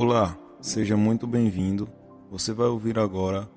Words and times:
Olá, 0.00 0.38
seja 0.60 0.96
muito 0.96 1.26
bem-vindo. 1.26 1.88
Você 2.30 2.52
vai 2.52 2.68
ouvir 2.68 3.00
agora 3.00 3.50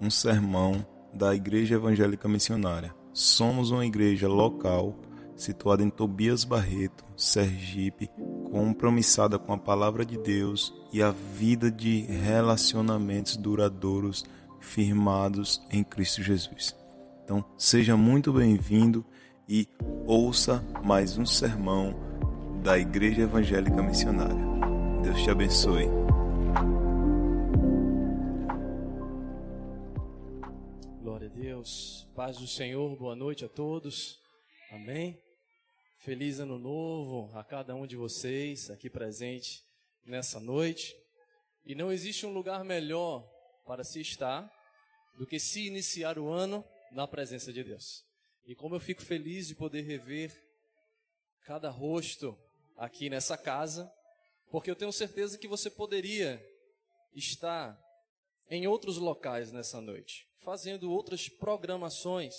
um 0.00 0.08
sermão 0.08 0.86
da 1.12 1.34
Igreja 1.34 1.74
Evangélica 1.74 2.26
Missionária. 2.26 2.94
Somos 3.12 3.70
uma 3.70 3.84
igreja 3.84 4.26
local 4.26 4.96
situada 5.36 5.82
em 5.82 5.90
Tobias 5.90 6.44
Barreto, 6.44 7.04
Sergipe, 7.14 8.08
compromissada 8.50 9.38
com 9.38 9.52
a 9.52 9.58
palavra 9.58 10.02
de 10.02 10.16
Deus 10.16 10.72
e 10.94 11.02
a 11.02 11.10
vida 11.10 11.70
de 11.70 12.00
relacionamentos 12.00 13.36
duradouros 13.36 14.24
firmados 14.60 15.62
em 15.70 15.84
Cristo 15.84 16.22
Jesus. 16.22 16.74
Então, 17.22 17.44
seja 17.58 17.98
muito 17.98 18.32
bem-vindo 18.32 19.04
e 19.46 19.68
ouça 20.06 20.64
mais 20.82 21.18
um 21.18 21.26
sermão 21.26 21.94
da 22.62 22.78
Igreja 22.78 23.20
Evangélica 23.20 23.82
Missionária. 23.82 24.71
Deus 25.02 25.20
te 25.20 25.30
abençoe. 25.30 25.86
Glória 31.02 31.26
a 31.26 31.30
Deus. 31.30 32.06
Paz 32.14 32.38
do 32.38 32.46
Senhor, 32.46 32.96
boa 32.96 33.16
noite 33.16 33.44
a 33.44 33.48
todos. 33.48 34.20
Amém. 34.70 35.20
Feliz 35.98 36.38
ano 36.38 36.56
novo 36.56 37.36
a 37.36 37.42
cada 37.42 37.74
um 37.74 37.84
de 37.84 37.96
vocês 37.96 38.70
aqui 38.70 38.88
presente 38.88 39.64
nessa 40.06 40.38
noite. 40.38 40.94
E 41.66 41.74
não 41.74 41.90
existe 41.90 42.24
um 42.24 42.32
lugar 42.32 42.64
melhor 42.64 43.28
para 43.66 43.82
se 43.82 44.00
estar 44.00 44.48
do 45.18 45.26
que 45.26 45.40
se 45.40 45.66
iniciar 45.66 46.16
o 46.16 46.28
ano 46.28 46.64
na 46.92 47.08
presença 47.08 47.52
de 47.52 47.64
Deus. 47.64 48.04
E 48.46 48.54
como 48.54 48.76
eu 48.76 48.80
fico 48.80 49.02
feliz 49.02 49.48
de 49.48 49.56
poder 49.56 49.82
rever 49.82 50.32
cada 51.44 51.70
rosto 51.70 52.38
aqui 52.76 53.10
nessa 53.10 53.36
casa, 53.36 53.92
porque 54.52 54.70
eu 54.70 54.76
tenho 54.76 54.92
certeza 54.92 55.38
que 55.38 55.48
você 55.48 55.70
poderia 55.70 56.38
estar 57.14 57.80
em 58.50 58.66
outros 58.66 58.98
locais 58.98 59.50
nessa 59.50 59.80
noite, 59.80 60.28
fazendo 60.44 60.90
outras 60.90 61.26
programações, 61.26 62.34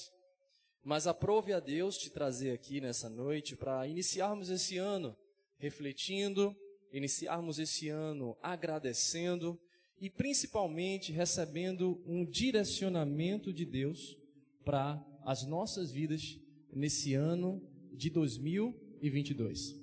mas 0.84 1.08
aprove 1.08 1.54
a 1.54 1.60
Deus 1.60 1.98
te 1.98 2.12
trazer 2.12 2.52
aqui 2.52 2.80
nessa 2.80 3.10
noite 3.10 3.56
para 3.56 3.88
iniciarmos 3.88 4.52
esse 4.52 4.78
ano 4.78 5.18
refletindo, 5.58 6.56
iniciarmos 6.92 7.58
esse 7.58 7.90
ano 7.90 8.38
agradecendo 8.44 9.60
e 10.00 10.08
principalmente 10.08 11.12
recebendo 11.12 12.00
um 12.06 12.24
direcionamento 12.24 13.52
de 13.52 13.66
Deus 13.66 14.20
para 14.64 15.04
as 15.26 15.48
nossas 15.48 15.92
vidas 15.92 16.38
nesse 16.72 17.16
ano 17.16 17.60
de 17.92 18.12
2022. 18.12 19.74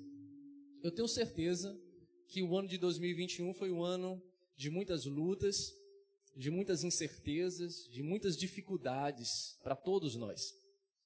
Eu 0.81 0.91
tenho 0.93 1.09
certeza 1.09 1.77
que 2.31 2.41
o 2.41 2.57
ano 2.57 2.69
de 2.69 2.77
2021 2.77 3.53
foi 3.53 3.69
um 3.71 3.83
ano 3.83 4.23
de 4.55 4.69
muitas 4.69 5.05
lutas, 5.05 5.73
de 6.33 6.49
muitas 6.49 6.81
incertezas, 6.81 7.89
de 7.91 8.01
muitas 8.01 8.37
dificuldades 8.37 9.59
para 9.61 9.75
todos 9.75 10.15
nós. 10.15 10.55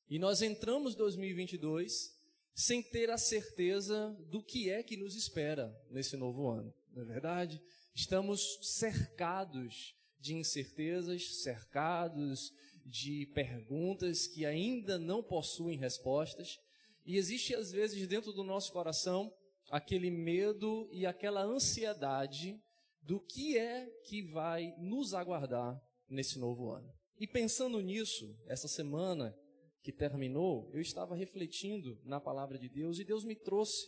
E 0.07 0.19
nós 0.19 0.43
entramos 0.43 0.93
2022 0.93 2.13
sem 2.53 2.83
ter 2.83 3.09
a 3.09 3.17
certeza 3.17 4.15
do 4.29 4.41
que 4.41 4.69
é 4.69 4.83
que 4.83 4.95
nos 4.95 5.15
espera 5.15 5.75
nesse 5.89 6.15
novo 6.15 6.47
ano, 6.47 6.71
não 6.93 7.01
é 7.01 7.05
verdade? 7.05 7.59
Estamos 7.95 8.59
cercados 8.61 9.95
de 10.19 10.35
incertezas, 10.35 11.41
cercados 11.41 12.53
de 12.85 13.25
perguntas 13.33 14.27
que 14.27 14.45
ainda 14.45 14.99
não 14.99 15.23
possuem 15.23 15.75
respostas, 15.75 16.59
e 17.03 17.17
existe 17.17 17.55
às 17.55 17.71
vezes 17.71 18.07
dentro 18.07 18.31
do 18.31 18.43
nosso 18.43 18.71
coração 18.71 19.33
aquele 19.69 20.09
medo 20.09 20.87
e 20.91 21.05
aquela 21.05 21.43
ansiedade 21.43 22.59
do 23.01 23.19
que 23.19 23.57
é 23.57 23.85
que 24.05 24.21
vai 24.21 24.73
nos 24.77 25.13
aguardar 25.13 25.79
nesse 26.09 26.39
novo 26.39 26.71
ano. 26.71 26.91
E 27.19 27.27
pensando 27.27 27.79
nisso, 27.79 28.37
essa 28.47 28.67
semana 28.67 29.35
que 29.81 29.91
terminou, 29.91 30.69
eu 30.73 30.81
estava 30.81 31.15
refletindo 31.15 31.99
na 32.03 32.19
palavra 32.19 32.57
de 32.57 32.67
Deus 32.67 32.99
e 32.99 33.03
Deus 33.03 33.23
me 33.23 33.35
trouxe 33.35 33.85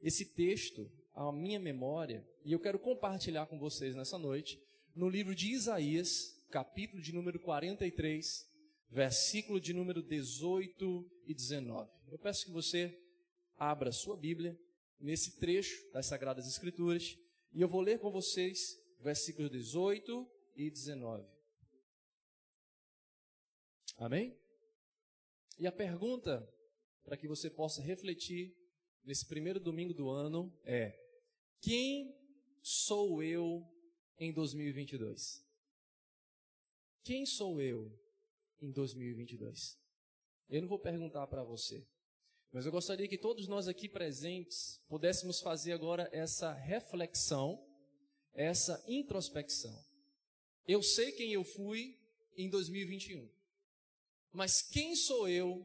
esse 0.00 0.34
texto 0.34 0.90
à 1.14 1.32
minha 1.32 1.58
memória 1.58 2.26
e 2.44 2.52
eu 2.52 2.60
quero 2.60 2.78
compartilhar 2.78 3.46
com 3.46 3.58
vocês 3.58 3.94
nessa 3.94 4.18
noite 4.18 4.58
no 4.94 5.08
livro 5.08 5.34
de 5.34 5.52
Isaías, 5.52 6.38
capítulo 6.50 7.00
de 7.00 7.12
número 7.12 7.38
43, 7.40 8.46
versículo 8.90 9.60
de 9.60 9.72
número 9.72 10.02
18 10.02 11.10
e 11.26 11.34
19. 11.34 11.90
Eu 12.08 12.18
peço 12.18 12.46
que 12.46 12.52
você 12.52 12.96
abra 13.56 13.92
sua 13.92 14.16
Bíblia 14.16 14.58
nesse 15.00 15.38
trecho 15.38 15.90
das 15.92 16.06
Sagradas 16.06 16.46
Escrituras 16.46 17.18
e 17.52 17.60
eu 17.60 17.68
vou 17.68 17.80
ler 17.80 17.98
com 17.98 18.10
vocês 18.10 18.78
versículos 19.00 19.50
18 19.50 20.30
e 20.54 20.70
19. 20.70 21.26
Amém? 23.96 24.38
E 25.58 25.66
a 25.66 25.72
pergunta 25.72 26.48
para 27.02 27.16
que 27.16 27.26
você 27.26 27.50
possa 27.50 27.82
refletir 27.82 28.54
nesse 29.02 29.26
primeiro 29.26 29.58
domingo 29.58 29.92
do 29.92 30.08
ano 30.08 30.56
é: 30.64 30.98
quem 31.60 32.14
sou 32.62 33.22
eu 33.22 33.66
em 34.18 34.32
2022? 34.32 35.44
Quem 37.02 37.26
sou 37.26 37.60
eu 37.60 37.90
em 38.60 38.70
2022? 38.70 39.78
Eu 40.48 40.62
não 40.62 40.68
vou 40.68 40.78
perguntar 40.78 41.26
para 41.26 41.42
você. 41.42 41.86
Mas 42.52 42.66
eu 42.66 42.72
gostaria 42.72 43.06
que 43.06 43.16
todos 43.16 43.46
nós 43.46 43.68
aqui 43.68 43.88
presentes 43.88 44.80
pudéssemos 44.88 45.40
fazer 45.40 45.72
agora 45.72 46.08
essa 46.12 46.52
reflexão, 46.52 47.64
essa 48.34 48.82
introspecção. 48.88 49.84
Eu 50.66 50.82
sei 50.82 51.12
quem 51.12 51.32
eu 51.32 51.44
fui 51.44 51.96
em 52.36 52.50
2021, 52.50 53.30
mas 54.32 54.62
quem 54.62 54.96
sou 54.96 55.28
eu 55.28 55.64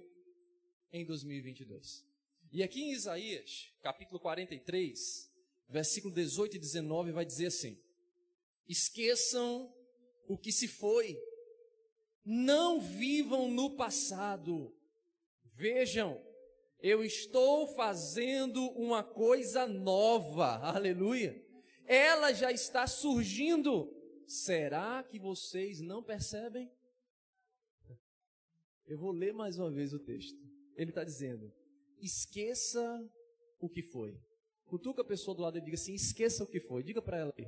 em 0.91 1.03
2022? 1.05 2.05
E 2.51 2.61
aqui 2.61 2.81
em 2.81 2.91
Isaías, 2.91 3.71
capítulo 3.81 4.19
43, 4.19 5.31
versículo 5.67 6.13
18 6.13 6.55
e 6.55 6.59
19, 6.59 7.11
vai 7.11 7.25
dizer 7.25 7.47
assim: 7.47 7.81
Esqueçam 8.67 9.73
o 10.27 10.37
que 10.37 10.51
se 10.51 10.67
foi, 10.67 11.19
não 12.23 12.79
vivam 12.79 13.51
no 13.51 13.75
passado, 13.75 14.75
vejam 15.43 16.24
eu 16.87 17.03
estou 17.03 17.65
fazendo 17.65 18.61
uma 18.73 19.03
coisa 19.03 19.65
nova, 19.65 20.57
aleluia. 20.57 21.43
Ela 21.87 22.31
já 22.31 22.51
está 22.51 22.85
surgindo. 22.85 23.91
Será 24.27 25.01
que 25.01 25.17
vocês 25.17 25.81
não 25.81 26.03
percebem? 26.03 26.71
Eu 28.85 28.99
vou 28.99 29.11
ler 29.11 29.33
mais 29.33 29.57
uma 29.57 29.71
vez 29.71 29.93
o 29.93 29.99
texto. 29.99 30.37
Ele 30.75 30.91
está 30.91 31.03
dizendo: 31.03 31.51
esqueça 31.99 33.03
o 33.59 33.67
que 33.67 33.81
foi. 33.81 34.15
Cutuca 34.65 35.01
a 35.01 35.05
pessoa 35.05 35.35
do 35.35 35.41
lado 35.41 35.57
e 35.57 35.61
diga 35.61 35.73
assim: 35.73 35.95
esqueça 35.95 36.43
o 36.43 36.47
que 36.47 36.59
foi. 36.59 36.83
Diga 36.83 37.01
para 37.01 37.17
ela 37.17 37.33
aí. 37.35 37.47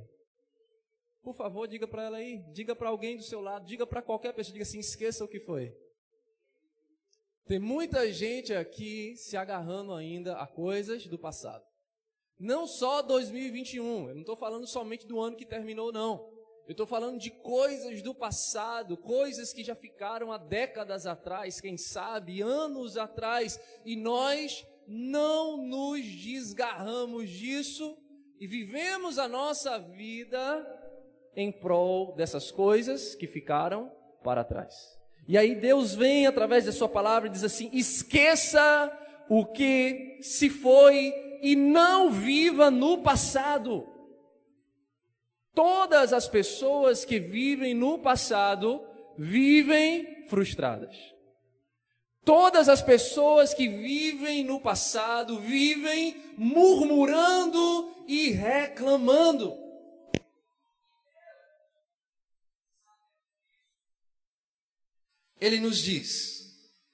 Por 1.22 1.36
favor, 1.36 1.68
diga 1.68 1.86
para 1.86 2.02
ela 2.02 2.16
aí. 2.16 2.42
Diga 2.52 2.74
para 2.74 2.88
alguém 2.88 3.16
do 3.16 3.22
seu 3.22 3.40
lado. 3.40 3.66
Diga 3.66 3.86
para 3.86 4.02
qualquer 4.02 4.34
pessoa. 4.34 4.52
Diga 4.52 4.64
assim: 4.64 4.80
esqueça 4.80 5.24
o 5.24 5.28
que 5.28 5.38
foi. 5.38 5.72
Tem 7.48 7.58
muita 7.58 8.12
gente 8.12 8.52
aqui 8.52 9.16
se 9.16 9.34
agarrando 9.34 9.94
ainda 9.94 10.36
a 10.36 10.46
coisas 10.46 11.06
do 11.06 11.18
passado. 11.18 11.64
Não 12.38 12.66
só 12.66 13.00
2021, 13.00 14.10
eu 14.10 14.14
não 14.14 14.20
estou 14.20 14.36
falando 14.36 14.66
somente 14.66 15.06
do 15.06 15.18
ano 15.18 15.34
que 15.34 15.46
terminou, 15.46 15.90
não. 15.90 16.30
Eu 16.66 16.72
estou 16.72 16.86
falando 16.86 17.18
de 17.18 17.30
coisas 17.30 18.02
do 18.02 18.14
passado, 18.14 18.98
coisas 18.98 19.54
que 19.54 19.64
já 19.64 19.74
ficaram 19.74 20.30
há 20.30 20.36
décadas 20.36 21.06
atrás, 21.06 21.58
quem 21.58 21.78
sabe, 21.78 22.42
anos 22.42 22.98
atrás, 22.98 23.58
e 23.82 23.96
nós 23.96 24.66
não 24.86 25.56
nos 25.56 26.04
desgarramos 26.04 27.30
disso 27.30 27.96
e 28.38 28.46
vivemos 28.46 29.18
a 29.18 29.26
nossa 29.26 29.78
vida 29.78 30.66
em 31.34 31.50
prol 31.50 32.14
dessas 32.14 32.50
coisas 32.50 33.14
que 33.14 33.26
ficaram 33.26 33.90
para 34.22 34.44
trás. 34.44 34.97
E 35.28 35.36
aí 35.36 35.54
Deus 35.54 35.94
vem 35.94 36.26
através 36.26 36.64
da 36.64 36.72
sua 36.72 36.88
palavra 36.88 37.28
e 37.28 37.32
diz 37.32 37.44
assim: 37.44 37.68
esqueça 37.70 38.90
o 39.28 39.44
que 39.44 40.18
se 40.22 40.48
foi 40.48 41.12
e 41.42 41.54
não 41.54 42.10
viva 42.10 42.70
no 42.70 43.02
passado. 43.02 43.86
Todas 45.54 46.14
as 46.14 46.26
pessoas 46.26 47.04
que 47.04 47.20
vivem 47.20 47.74
no 47.74 47.98
passado 47.98 48.82
vivem 49.18 50.26
frustradas. 50.28 50.96
Todas 52.24 52.68
as 52.68 52.80
pessoas 52.80 53.52
que 53.52 53.68
vivem 53.68 54.44
no 54.44 54.60
passado 54.60 55.38
vivem 55.40 56.16
murmurando 56.38 57.92
e 58.06 58.30
reclamando. 58.30 59.67
Ele 65.40 65.60
nos 65.60 65.78
diz: 65.78 66.44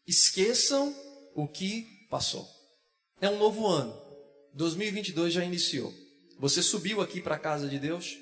esqueçam 0.07 0.95
o 1.35 1.49
que 1.49 2.07
passou. 2.11 2.49
É 3.21 3.29
um 3.29 3.39
novo 3.39 3.67
ano. 3.67 3.95
2022 4.55 5.33
já 5.33 5.45
iniciou. 5.45 5.93
Você 6.39 6.63
subiu 6.63 7.01
aqui 7.01 7.21
para 7.21 7.37
a 7.37 7.39
casa 7.39 7.69
de 7.69 7.79
Deus? 7.79 8.17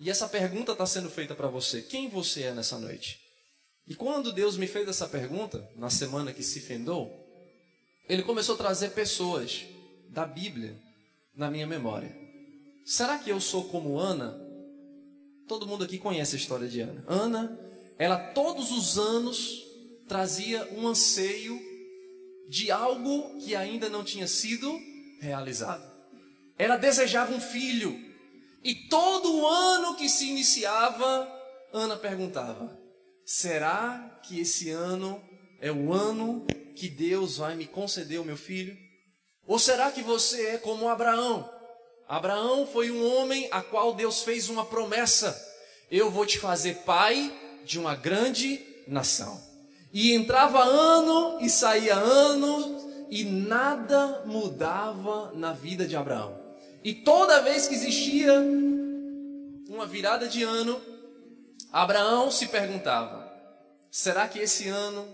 E 0.00 0.10
essa 0.10 0.28
pergunta 0.28 0.72
está 0.72 0.86
sendo 0.86 1.10
feita 1.10 1.34
para 1.34 1.48
você: 1.48 1.82
quem 1.82 2.08
você 2.08 2.44
é 2.44 2.54
nessa 2.54 2.78
noite? 2.78 3.20
E 3.86 3.94
quando 3.94 4.32
Deus 4.32 4.56
me 4.56 4.66
fez 4.66 4.88
essa 4.88 5.08
pergunta, 5.08 5.68
na 5.76 5.90
semana 5.90 6.32
que 6.32 6.42
se 6.42 6.60
fendou, 6.60 7.12
Ele 8.08 8.22
começou 8.22 8.54
a 8.54 8.58
trazer 8.58 8.90
pessoas 8.90 9.64
da 10.08 10.26
Bíblia 10.26 10.80
na 11.34 11.50
minha 11.50 11.66
memória. 11.66 12.16
Será 12.84 13.18
que 13.18 13.30
eu 13.30 13.40
sou 13.40 13.64
como 13.64 13.98
Ana? 13.98 14.40
Todo 15.46 15.66
mundo 15.66 15.84
aqui 15.84 15.98
conhece 15.98 16.36
a 16.36 16.38
história 16.38 16.68
de 16.68 16.80
Ana. 16.80 17.04
Ana, 17.06 17.63
ela 17.98 18.18
todos 18.18 18.72
os 18.72 18.98
anos 18.98 19.62
trazia 20.08 20.68
um 20.72 20.86
anseio 20.86 21.60
de 22.48 22.70
algo 22.70 23.38
que 23.40 23.54
ainda 23.56 23.88
não 23.88 24.04
tinha 24.04 24.26
sido 24.26 24.78
realizado. 25.20 25.84
Ela 26.58 26.76
desejava 26.76 27.32
um 27.32 27.40
filho. 27.40 27.98
E 28.62 28.74
todo 28.88 29.46
ano 29.46 29.96
que 29.96 30.08
se 30.08 30.28
iniciava, 30.28 31.30
Ana 31.72 31.96
perguntava: 31.96 32.78
será 33.24 34.20
que 34.22 34.40
esse 34.40 34.70
ano 34.70 35.22
é 35.60 35.70
o 35.70 35.92
ano 35.92 36.46
que 36.74 36.88
Deus 36.88 37.38
vai 37.38 37.54
me 37.54 37.66
conceder 37.66 38.20
o 38.20 38.24
meu 38.24 38.36
filho? 38.36 38.76
Ou 39.46 39.58
será 39.58 39.90
que 39.90 40.02
você 40.02 40.46
é 40.46 40.58
como 40.58 40.88
Abraão? 40.88 41.50
Abraão 42.08 42.66
foi 42.66 42.90
um 42.90 43.04
homem 43.14 43.48
a 43.50 43.62
qual 43.62 43.94
Deus 43.94 44.22
fez 44.22 44.48
uma 44.48 44.64
promessa: 44.64 45.36
eu 45.90 46.10
vou 46.10 46.24
te 46.24 46.38
fazer 46.38 46.76
pai 46.84 47.32
de 47.64 47.78
uma 47.78 47.94
grande 47.94 48.60
nação. 48.86 49.40
E 49.92 50.12
entrava 50.12 50.62
ano 50.62 51.38
e 51.40 51.48
saía 51.48 51.94
ano 51.94 53.06
e 53.10 53.24
nada 53.24 54.24
mudava 54.26 55.32
na 55.34 55.52
vida 55.52 55.86
de 55.86 55.96
Abraão. 55.96 56.36
E 56.82 56.92
toda 56.92 57.42
vez 57.42 57.68
que 57.68 57.74
existia 57.74 58.32
uma 59.68 59.86
virada 59.86 60.26
de 60.28 60.42
ano, 60.42 60.80
Abraão 61.72 62.30
se 62.30 62.48
perguntava: 62.48 63.32
será 63.90 64.28
que 64.28 64.38
esse 64.38 64.68
ano 64.68 65.06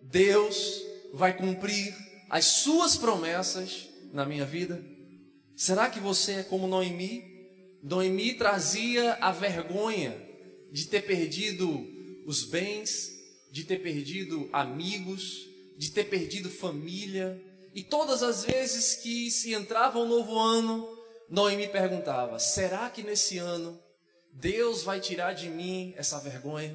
Deus 0.00 0.82
vai 1.12 1.36
cumprir 1.36 1.94
as 2.28 2.46
suas 2.46 2.96
promessas 2.96 3.88
na 4.12 4.24
minha 4.24 4.44
vida? 4.44 4.82
Será 5.54 5.90
que 5.90 6.00
você 6.00 6.32
é 6.32 6.42
como 6.42 6.66
Noemi? 6.66 7.22
Noemi 7.82 8.34
trazia 8.34 9.14
a 9.20 9.30
vergonha 9.30 10.31
de 10.72 10.86
ter 10.86 11.02
perdido 11.02 11.86
os 12.26 12.44
bens, 12.44 13.12
de 13.50 13.62
ter 13.64 13.82
perdido 13.82 14.48
amigos, 14.52 15.46
de 15.76 15.90
ter 15.90 16.04
perdido 16.04 16.48
família. 16.48 17.40
E 17.74 17.82
todas 17.82 18.22
as 18.22 18.44
vezes 18.44 18.96
que 18.96 19.30
se 19.30 19.52
entrava 19.52 19.98
um 19.98 20.08
novo 20.08 20.38
ano, 20.38 20.88
Noemi 21.28 21.68
perguntava: 21.68 22.38
será 22.38 22.88
que 22.88 23.02
nesse 23.02 23.36
ano 23.36 23.78
Deus 24.32 24.82
vai 24.82 24.98
tirar 24.98 25.34
de 25.34 25.50
mim 25.50 25.92
essa 25.96 26.18
vergonha? 26.18 26.74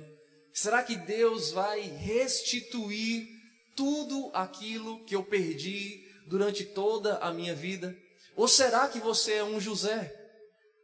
Será 0.54 0.84
que 0.84 0.96
Deus 0.96 1.52
vai 1.52 1.82
restituir 1.82 3.28
tudo 3.76 4.30
aquilo 4.34 5.04
que 5.06 5.16
eu 5.16 5.24
perdi 5.24 6.04
durante 6.28 6.64
toda 6.64 7.18
a 7.18 7.34
minha 7.34 7.56
vida? 7.56 7.96
Ou 8.36 8.48
será 8.48 8.88
que 8.88 9.00
você 9.00 9.34
é 9.34 9.44
um 9.44 9.60
José 9.60 10.14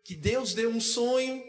que 0.03 0.15
Deus 0.15 0.53
deu 0.53 0.69
um 0.69 0.81
sonho, 0.81 1.41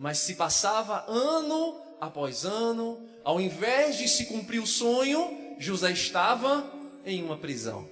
mas 0.00 0.16
se 0.16 0.34
passava 0.34 1.04
ano 1.06 1.78
após 2.00 2.46
ano, 2.46 3.06
ao 3.22 3.38
invés 3.38 3.98
de 3.98 4.08
se 4.08 4.24
cumprir 4.24 4.58
o 4.58 4.66
sonho, 4.66 5.54
José 5.58 5.92
estava 5.92 6.72
em 7.04 7.22
uma 7.22 7.36
prisão. 7.36 7.86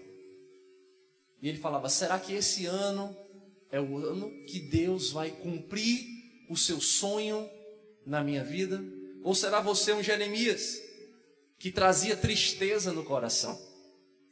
E 1.43 1.46
ele 1.50 1.58
falava: 1.58 1.90
será 1.90 2.19
que 2.19 2.32
esse 2.32 2.64
ano 2.64 3.14
é 3.70 3.78
o 3.78 3.99
ano 3.99 4.31
que 4.46 4.58
Deus 4.58 5.10
vai 5.10 5.31
cumprir 5.31 6.06
o 6.49 6.56
seu 6.56 6.81
sonho 6.81 7.46
na 8.06 8.25
minha 8.25 8.43
vida? 8.43 8.82
Ou 9.22 9.34
será 9.34 9.60
você 9.60 9.93
um 9.93 10.02
Jeremias 10.02 10.81
que 11.58 11.70
trazia 11.70 12.16
tristeza 12.16 12.90
no 12.90 13.05
coração? 13.05 13.60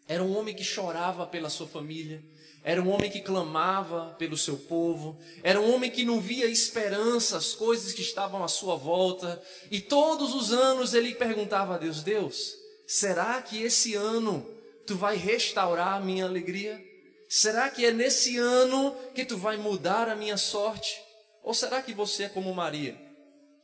Era 0.08 0.24
um 0.24 0.34
homem 0.34 0.54
que 0.54 0.64
chorava 0.64 1.26
pela 1.26 1.50
sua 1.50 1.66
família, 1.66 2.24
era 2.66 2.82
um 2.82 2.90
homem 2.90 3.08
que 3.08 3.20
clamava 3.20 4.16
pelo 4.18 4.36
seu 4.36 4.56
povo, 4.56 5.16
era 5.44 5.60
um 5.60 5.72
homem 5.72 5.88
que 5.88 6.04
não 6.04 6.20
via 6.20 6.46
esperança, 6.46 7.36
as 7.36 7.54
coisas 7.54 7.92
que 7.92 8.02
estavam 8.02 8.42
à 8.42 8.48
sua 8.48 8.74
volta, 8.74 9.40
e 9.70 9.80
todos 9.80 10.34
os 10.34 10.52
anos 10.52 10.92
ele 10.92 11.14
perguntava 11.14 11.76
a 11.76 11.78
Deus: 11.78 12.02
Deus, 12.02 12.56
será 12.84 13.40
que 13.40 13.62
esse 13.62 13.94
ano 13.94 14.44
tu 14.84 14.96
vai 14.96 15.16
restaurar 15.16 15.94
a 15.94 16.00
minha 16.00 16.24
alegria? 16.24 16.84
Será 17.28 17.70
que 17.70 17.86
é 17.86 17.92
nesse 17.92 18.36
ano 18.36 18.96
que 19.14 19.24
tu 19.24 19.36
vai 19.36 19.56
mudar 19.56 20.08
a 20.08 20.16
minha 20.16 20.36
sorte? 20.36 21.00
Ou 21.44 21.54
será 21.54 21.80
que 21.80 21.94
você 21.94 22.24
é 22.24 22.28
como 22.28 22.52
Maria, 22.52 23.00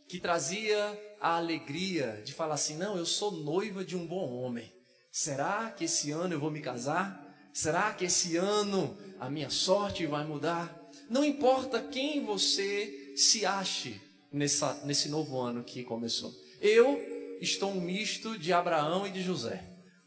que 0.08 0.20
trazia 0.20 1.16
a 1.20 1.38
alegria 1.38 2.22
de 2.24 2.32
falar 2.32 2.54
assim: 2.54 2.76
não, 2.76 2.96
eu 2.96 3.04
sou 3.04 3.32
noiva 3.32 3.84
de 3.84 3.96
um 3.96 4.06
bom 4.06 4.32
homem. 4.32 4.72
Será 5.10 5.74
que 5.76 5.86
esse 5.86 6.12
ano 6.12 6.34
eu 6.34 6.38
vou 6.38 6.52
me 6.52 6.60
casar? 6.60 7.31
Será 7.52 7.92
que 7.92 8.06
esse 8.06 8.36
ano 8.36 8.96
a 9.20 9.28
minha 9.28 9.50
sorte 9.50 10.06
vai 10.06 10.24
mudar? 10.24 10.90
Não 11.08 11.24
importa 11.24 11.82
quem 11.82 12.24
você 12.24 13.12
se 13.14 13.44
ache 13.44 14.00
nessa, 14.32 14.80
nesse 14.84 15.08
novo 15.08 15.38
ano 15.38 15.62
que 15.62 15.84
começou. 15.84 16.34
Eu 16.60 16.98
estou 17.40 17.70
um 17.70 17.80
misto 17.80 18.38
de 18.38 18.52
Abraão 18.52 19.06
e 19.06 19.10
de 19.10 19.22
José, 19.22 19.62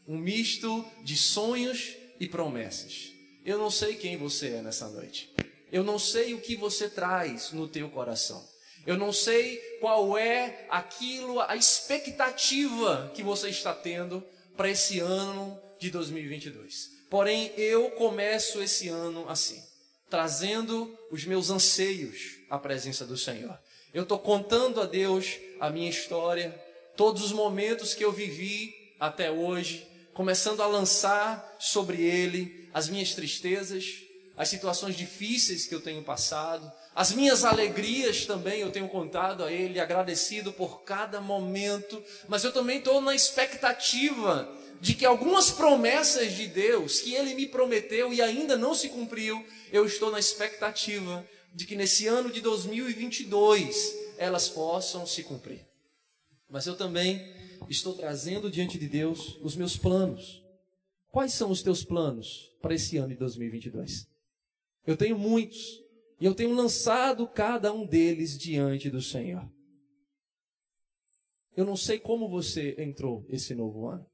um 0.08 0.18
misto 0.18 0.84
de 1.04 1.16
sonhos 1.16 1.94
e 2.18 2.26
promessas. 2.26 3.12
Eu 3.44 3.58
não 3.58 3.70
sei 3.70 3.94
quem 3.94 4.16
você 4.16 4.48
é 4.48 4.62
nessa 4.62 4.88
noite. 4.88 5.32
Eu 5.70 5.84
não 5.84 5.98
sei 5.98 6.34
o 6.34 6.40
que 6.40 6.56
você 6.56 6.88
traz 6.88 7.52
no 7.52 7.68
teu 7.68 7.88
coração. 7.90 8.44
Eu 8.84 8.96
não 8.96 9.12
sei 9.12 9.58
qual 9.80 10.18
é 10.18 10.66
aquilo, 10.68 11.40
a 11.40 11.56
expectativa 11.56 13.12
que 13.14 13.22
você 13.22 13.50
está 13.50 13.72
tendo 13.72 14.22
para 14.56 14.70
esse 14.70 14.98
ano 14.98 15.60
de 15.78 15.90
2022. 15.90 16.95
Porém, 17.08 17.52
eu 17.56 17.90
começo 17.92 18.60
esse 18.60 18.88
ano 18.88 19.28
assim, 19.28 19.62
trazendo 20.10 20.96
os 21.10 21.24
meus 21.24 21.50
anseios 21.50 22.38
à 22.50 22.58
presença 22.58 23.04
do 23.04 23.16
Senhor. 23.16 23.56
Eu 23.94 24.02
estou 24.02 24.18
contando 24.18 24.80
a 24.80 24.86
Deus 24.86 25.38
a 25.60 25.70
minha 25.70 25.88
história, 25.88 26.54
todos 26.96 27.22
os 27.22 27.32
momentos 27.32 27.94
que 27.94 28.04
eu 28.04 28.12
vivi 28.12 28.74
até 28.98 29.30
hoje, 29.30 29.86
começando 30.12 30.62
a 30.62 30.66
lançar 30.66 31.56
sobre 31.58 32.02
Ele 32.02 32.68
as 32.74 32.88
minhas 32.88 33.14
tristezas, 33.14 33.84
as 34.36 34.48
situações 34.48 34.96
difíceis 34.96 35.66
que 35.66 35.74
eu 35.74 35.80
tenho 35.80 36.02
passado, 36.02 36.70
as 36.94 37.12
minhas 37.12 37.44
alegrias 37.44 38.26
também 38.26 38.60
eu 38.60 38.70
tenho 38.70 38.88
contado 38.88 39.44
a 39.44 39.52
Ele, 39.52 39.78
agradecido 39.78 40.52
por 40.52 40.82
cada 40.82 41.20
momento, 41.20 42.02
mas 42.28 42.44
eu 42.44 42.52
também 42.52 42.78
estou 42.78 43.00
na 43.00 43.14
expectativa 43.14 44.48
de 44.80 44.94
que 44.94 45.04
algumas 45.04 45.50
promessas 45.50 46.32
de 46.32 46.46
Deus 46.46 47.00
que 47.00 47.14
Ele 47.14 47.34
me 47.34 47.46
prometeu 47.46 48.12
e 48.12 48.20
ainda 48.20 48.56
não 48.56 48.74
se 48.74 48.88
cumpriu, 48.88 49.44
eu 49.72 49.84
estou 49.84 50.10
na 50.10 50.18
expectativa 50.18 51.26
de 51.54 51.64
que 51.64 51.74
nesse 51.74 52.06
ano 52.06 52.30
de 52.30 52.40
2022 52.40 53.96
elas 54.18 54.48
possam 54.48 55.06
se 55.06 55.22
cumprir. 55.22 55.66
Mas 56.48 56.66
eu 56.66 56.76
também 56.76 57.34
estou 57.68 57.94
trazendo 57.94 58.50
diante 58.50 58.78
de 58.78 58.88
Deus 58.88 59.38
os 59.42 59.56
meus 59.56 59.76
planos. 59.76 60.42
Quais 61.10 61.32
são 61.32 61.50
os 61.50 61.62
teus 61.62 61.82
planos 61.82 62.52
para 62.60 62.74
esse 62.74 62.98
ano 62.98 63.08
de 63.08 63.16
2022? 63.16 64.06
Eu 64.86 64.96
tenho 64.96 65.18
muitos 65.18 65.82
e 66.20 66.26
eu 66.26 66.34
tenho 66.34 66.54
lançado 66.54 67.26
cada 67.26 67.72
um 67.72 67.86
deles 67.86 68.38
diante 68.38 68.90
do 68.90 69.02
Senhor. 69.02 69.50
Eu 71.56 71.64
não 71.64 71.76
sei 71.76 71.98
como 71.98 72.28
você 72.28 72.74
entrou 72.78 73.24
esse 73.30 73.54
novo 73.54 73.88
ano, 73.88 74.06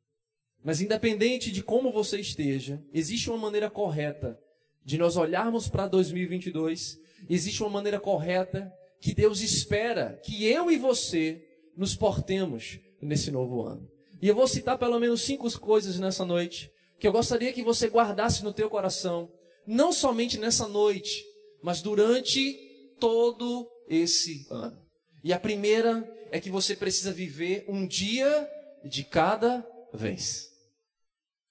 mas 0.65 0.81
independente 0.81 1.51
de 1.51 1.63
como 1.63 1.91
você 1.91 2.21
esteja, 2.21 2.83
existe 2.93 3.29
uma 3.29 3.39
maneira 3.39 3.69
correta 3.69 4.39
de 4.85 4.99
nós 4.99 5.17
olharmos 5.17 5.69
para 5.69 5.87
2022, 5.87 6.99
existe 7.29 7.63
uma 7.63 7.71
maneira 7.71 8.01
correta 8.01 8.73
que 9.01 9.15
Deus 9.15 9.41
espera 9.41 10.21
que 10.25 10.47
eu 10.47 10.71
e 10.71 10.77
você 10.77 11.45
nos 11.77 11.95
portemos 11.95 12.79
nesse 13.01 13.31
novo 13.31 13.63
ano. 13.63 13.89
E 14.21 14.29
eu 14.29 14.35
vou 14.35 14.47
citar 14.47 14.79
pelo 14.79 15.01
menos 15.01 15.23
cinco 15.23 15.51
coisas 15.59 15.99
nessa 15.99 16.25
noite 16.25 16.71
que 16.99 17.09
eu 17.09 17.13
gostaria 17.13 17.53
que 17.53 17.65
você 17.65 17.89
guardasse 17.89 18.45
no 18.45 18.53
teu 18.53 18.71
coração, 18.71 19.29
não 19.67 19.93
somente 19.93 20.39
nessa 20.39 20.69
noite, 20.69 21.25
mas 21.61 21.83
durante 21.83 22.57
todo 23.01 23.69
esse 23.89 24.47
ano. 24.49 24.81
E 25.25 25.33
a 25.33 25.41
primeira 25.41 26.09
é 26.31 26.39
que 26.39 26.51
você 26.51 26.77
precisa 26.77 27.13
viver 27.13 27.65
um 27.67 27.85
dia 27.85 28.49
de 28.85 29.03
cada 29.03 29.67
vez. 29.93 30.52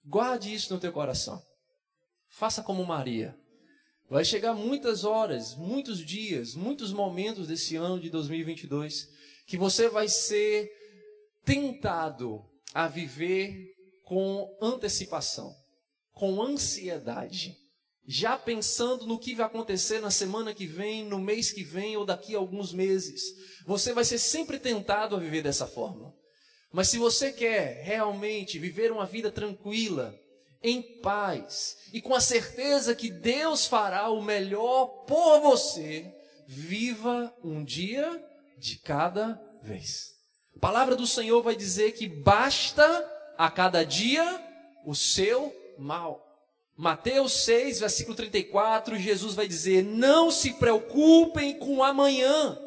Guarde 0.06 0.54
isso 0.54 0.74
no 0.74 0.80
teu 0.80 0.92
coração. 0.92 1.42
Faça 2.30 2.64
como 2.64 2.86
Maria. 2.86 3.38
Vai 4.10 4.26
chegar 4.26 4.54
muitas 4.54 5.04
horas, 5.04 5.56
muitos 5.56 6.06
dias, 6.06 6.54
muitos 6.54 6.92
momentos 6.92 7.48
desse 7.48 7.76
ano 7.76 8.00
de 8.00 8.10
2022 8.10 9.08
que 9.52 9.58
você 9.58 9.90
vai 9.90 10.08
ser 10.08 10.72
tentado 11.44 12.42
a 12.74 12.88
viver 12.88 13.54
com 14.06 14.48
antecipação, 14.62 15.54
com 16.14 16.42
ansiedade. 16.42 17.58
já 18.08 18.38
pensando 18.38 19.06
no 19.06 19.20
que 19.20 19.36
vai 19.36 19.46
acontecer 19.46 20.00
na 20.00 20.10
semana 20.10 20.54
que 20.54 20.66
vem, 20.66 21.06
no 21.06 21.20
mês 21.20 21.52
que 21.52 21.64
vem 21.64 21.96
ou 21.96 22.06
daqui 22.06 22.34
a 22.34 22.40
alguns 22.40 22.74
meses. 22.74 23.22
Você 23.66 23.94
vai 23.94 24.04
ser 24.04 24.18
sempre 24.18 24.58
tentado 24.58 25.16
a 25.16 25.20
viver 25.20 25.44
dessa 25.44 25.68
forma. 25.68 26.14
Mas 26.72 26.88
se 26.88 26.98
você 26.98 27.32
quer 27.32 27.82
realmente 27.84 28.58
viver 28.58 28.92
uma 28.92 29.06
vida 29.06 29.32
tranquila, 29.32 30.18
em 30.64 30.82
paz 30.82 31.78
e 31.92 32.00
com 32.00 32.14
a 32.14 32.22
certeza 32.22 32.96
que 32.96 33.10
Deus 33.10 33.66
fará 33.66 34.10
o 34.10 34.22
melhor 34.22 34.88
por 35.08 35.40
você, 35.42 36.06
viva 36.48 37.34
um 37.44 37.64
dia 37.64 38.24
de 38.58 38.78
cada 38.78 39.42
vez. 39.64 40.16
A 40.56 40.60
palavra 40.60 40.96
do 40.96 41.08
Senhor 41.08 41.42
vai 41.42 41.56
dizer 41.56 41.94
que 41.94 42.08
basta 42.08 42.84
a 43.38 43.50
cada 43.50 43.84
dia 43.84 44.24
o 44.86 44.94
seu 44.94 45.56
mal. 45.78 46.28
Mateus 46.78 47.44
6, 47.44 47.80
versículo 47.80 48.16
34, 48.16 48.98
Jesus 48.98 49.34
vai 49.34 49.48
dizer: 49.48 49.84
Não 49.84 50.32
se 50.32 50.54
preocupem 50.54 51.58
com 51.58 51.84
amanhã, 51.84 52.58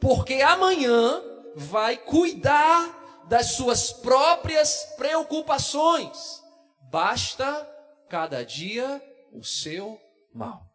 porque 0.00 0.34
amanhã 0.34 1.22
vai 1.54 1.96
cuidar 1.96 3.01
das 3.28 3.52
suas 3.52 3.92
próprias 3.92 4.94
preocupações. 4.96 6.42
Basta 6.90 7.68
cada 8.08 8.44
dia 8.44 9.02
o 9.32 9.42
seu 9.42 9.98
mal. 10.34 10.66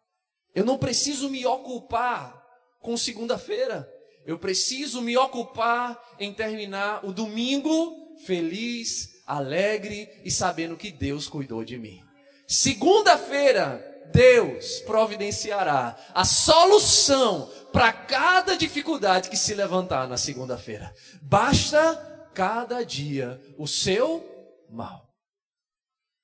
Eu 0.54 0.64
não 0.64 0.76
preciso 0.76 1.28
me 1.30 1.46
ocupar 1.46 2.44
com 2.80 2.96
segunda-feira. 2.96 3.88
Eu 4.26 4.38
preciso 4.38 5.00
me 5.00 5.16
ocupar 5.16 5.98
em 6.18 6.34
terminar 6.34 7.04
o 7.04 7.12
domingo 7.12 8.16
feliz, 8.26 9.22
alegre 9.26 10.08
e 10.24 10.30
sabendo 10.30 10.76
que 10.76 10.90
Deus 10.90 11.28
cuidou 11.28 11.64
de 11.64 11.78
mim. 11.78 12.02
Segunda-feira, 12.46 13.84
Deus 14.12 14.80
providenciará 14.80 15.96
a 16.14 16.24
solução 16.24 17.50
para 17.72 17.92
cada 17.92 18.56
dificuldade 18.56 19.28
que 19.28 19.36
se 19.36 19.54
levantar 19.54 20.08
na 20.08 20.16
segunda-feira. 20.16 20.92
Basta 21.22 22.17
cada 22.38 22.84
dia 22.84 23.42
o 23.58 23.66
seu 23.66 24.24
mal. 24.70 25.12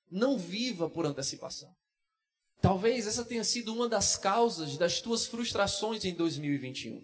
Não 0.09 0.39
viva 0.39 0.89
por 0.89 1.05
antecipação. 1.05 1.75
Talvez 2.63 3.09
essa 3.09 3.25
tenha 3.25 3.43
sido 3.43 3.75
uma 3.75 3.89
das 3.89 4.17
causas 4.17 4.77
das 4.79 5.01
tuas 5.01 5.27
frustrações 5.27 6.05
em 6.05 6.15
2021. 6.15 7.03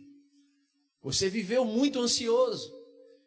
Você 1.03 1.29
viveu 1.29 1.65
muito 1.65 1.99
ansioso. 1.99 2.73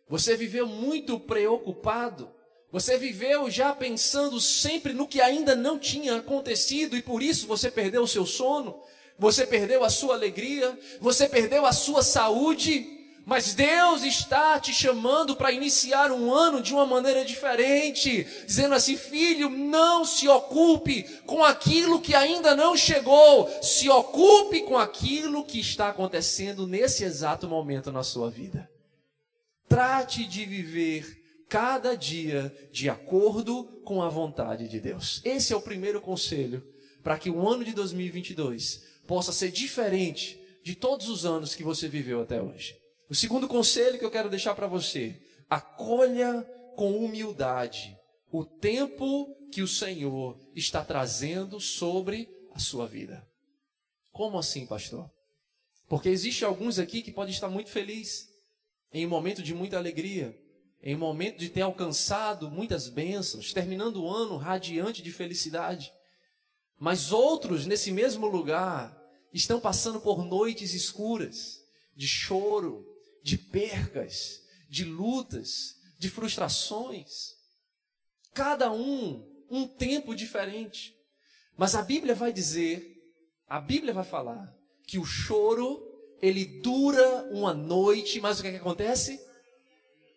Você 0.07 0.37
viveu 0.37 0.65
muito 0.65 1.19
preocupado. 1.19 2.33
Você 2.71 2.97
viveu 2.97 3.51
já 3.51 3.75
pensando 3.75 4.39
sempre 4.39 4.93
no 4.93 5.05
que 5.05 5.19
ainda 5.19 5.53
não 5.53 5.77
tinha 5.77 6.15
acontecido 6.15 6.95
e 6.95 7.01
por 7.01 7.21
isso 7.21 7.45
você 7.45 7.69
perdeu 7.69 8.03
o 8.03 8.07
seu 8.07 8.25
sono, 8.25 8.81
você 9.19 9.45
perdeu 9.45 9.83
a 9.83 9.89
sua 9.89 10.15
alegria, 10.15 10.79
você 11.01 11.27
perdeu 11.27 11.65
a 11.65 11.73
sua 11.73 12.01
saúde. 12.01 13.02
Mas 13.25 13.53
Deus 13.53 14.03
está 14.03 14.59
te 14.59 14.73
chamando 14.73 15.35
para 15.35 15.51
iniciar 15.51 16.11
um 16.11 16.33
ano 16.33 16.61
de 16.61 16.73
uma 16.73 16.85
maneira 16.85 17.23
diferente, 17.23 18.27
dizendo 18.45 18.75
assim: 18.75 18.97
filho, 18.97 19.49
não 19.49 20.03
se 20.03 20.27
ocupe 20.27 21.03
com 21.25 21.43
aquilo 21.43 22.01
que 22.01 22.13
ainda 22.13 22.53
não 22.53 22.75
chegou, 22.75 23.49
se 23.61 23.89
ocupe 23.89 24.63
com 24.63 24.77
aquilo 24.77 25.45
que 25.45 25.59
está 25.59 25.89
acontecendo 25.89 26.67
nesse 26.67 27.05
exato 27.05 27.47
momento 27.47 27.91
na 27.91 28.03
sua 28.03 28.29
vida. 28.29 28.69
Trate 29.69 30.25
de 30.25 30.43
viver 30.43 31.45
cada 31.47 31.95
dia 31.95 32.53
de 32.71 32.89
acordo 32.89 33.63
com 33.85 34.01
a 34.01 34.09
vontade 34.09 34.67
de 34.67 34.81
Deus. 34.81 35.21
Esse 35.23 35.53
é 35.53 35.55
o 35.55 35.61
primeiro 35.61 36.01
conselho 36.01 36.61
para 37.01 37.17
que 37.17 37.29
o 37.29 37.47
ano 37.47 37.63
de 37.63 37.73
2022 37.73 38.83
possa 39.07 39.31
ser 39.31 39.49
diferente 39.49 40.39
de 40.61 40.75
todos 40.75 41.07
os 41.07 41.25
anos 41.25 41.55
que 41.55 41.63
você 41.63 41.87
viveu 41.87 42.21
até 42.21 42.41
hoje. 42.41 42.82
O 43.09 43.15
segundo 43.15 43.47
conselho 43.47 43.99
que 43.99 44.05
eu 44.05 44.11
quero 44.11 44.29
deixar 44.29 44.55
para 44.55 44.67
você: 44.67 45.19
acolha 45.49 46.41
com 46.75 46.97
humildade 46.97 47.97
o 48.31 48.43
tempo 48.43 49.35
que 49.51 49.61
o 49.61 49.67
Senhor 49.67 50.39
está 50.55 50.83
trazendo 50.83 51.59
sobre 51.59 52.27
a 52.51 52.59
sua 52.59 52.87
vida. 52.87 53.27
Como 54.11 54.39
assim, 54.39 54.65
pastor? 54.65 55.09
Porque 55.87 56.09
existe 56.09 56.43
alguns 56.43 56.79
aqui 56.79 57.03
que 57.03 57.11
podem 57.11 57.33
estar 57.33 57.49
muito 57.49 57.69
felizes, 57.69 58.27
em 58.91 59.05
um 59.05 59.09
momento 59.09 59.43
de 59.43 59.53
muita 59.53 59.77
alegria, 59.77 60.35
em 60.81 60.95
um 60.95 60.99
momento 60.99 61.37
de 61.37 61.49
ter 61.49 61.61
alcançado 61.61 62.49
muitas 62.49 62.89
bênçãos, 62.89 63.53
terminando 63.53 64.03
o 64.03 64.09
ano 64.09 64.37
radiante 64.37 65.03
de 65.03 65.11
felicidade. 65.11 65.93
Mas 66.79 67.11
outros, 67.11 67.67
nesse 67.67 67.91
mesmo 67.91 68.27
lugar, 68.27 68.99
estão 69.31 69.59
passando 69.59 70.01
por 70.01 70.25
noites 70.25 70.73
escuras, 70.73 71.61
de 71.95 72.07
choro, 72.07 72.85
de 73.23 73.37
percas, 73.37 74.41
de 74.69 74.83
lutas, 74.83 75.77
de 75.97 76.09
frustrações. 76.09 77.35
Cada 78.33 78.71
um 78.71 79.31
um 79.49 79.67
tempo 79.67 80.15
diferente. 80.15 80.95
Mas 81.55 81.75
a 81.75 81.81
Bíblia 81.81 82.15
vai 82.15 82.33
dizer, 82.33 82.83
a 83.47 83.61
Bíblia 83.61 83.93
vai 83.93 84.03
falar 84.03 84.53
que 84.87 84.97
o 84.97 85.05
choro 85.05 85.81
ele 86.21 86.45
dura 86.61 87.29
uma 87.31 87.53
noite, 87.53 88.19
mas 88.19 88.39
o 88.39 88.41
que, 88.41 88.47
é 88.47 88.51
que 88.51 88.57
acontece? 88.57 89.19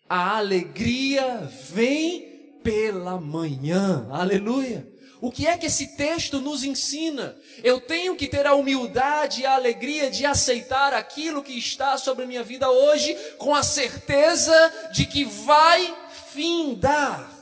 A 0.09 0.39
alegria 0.39 1.41
vem 1.71 2.61
pela 2.63 3.21
manhã. 3.21 4.09
Aleluia. 4.11 4.96
O 5.21 5.33
que 5.33 5.47
é 5.47 5.57
que 5.57 5.67
esse 5.67 5.97
texto 5.97 6.41
nos 6.41 6.63
ensina? 6.63 7.39
Eu 7.63 7.81
tenho 7.81 8.17
que 8.17 8.29
ter 8.29 8.47
a 8.47 8.55
humildade 8.55 9.41
e 9.43 9.47
a 9.47 9.55
alegria 9.55 10.11
de 10.11 10.27
aceitar 10.27 10.93
aquilo 10.93 11.43
que 11.43 11.57
está 11.57 11.97
sobre 11.97 12.25
a 12.25 12.27
minha 12.27 12.43
vida 12.43 12.71
hoje, 12.71 13.15
com 13.39 13.55
a 13.55 13.63
certeza 13.63 14.91
de 14.93 15.07
que 15.07 15.25
vai 15.25 15.95
findar. 16.33 17.35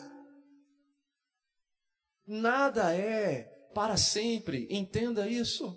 Nada 2.26 2.94
é 2.94 3.42
para 3.74 3.96
sempre, 3.96 4.68
entenda 4.70 5.28
isso. 5.28 5.76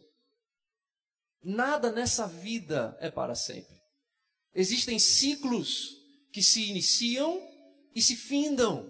Nada 1.43 1.91
nessa 1.91 2.27
vida 2.27 2.95
é 2.99 3.09
para 3.09 3.33
sempre. 3.33 3.75
Existem 4.53 4.99
ciclos 4.99 5.95
que 6.31 6.43
se 6.43 6.69
iniciam 6.69 7.41
e 7.95 8.01
se 8.01 8.15
findam. 8.15 8.87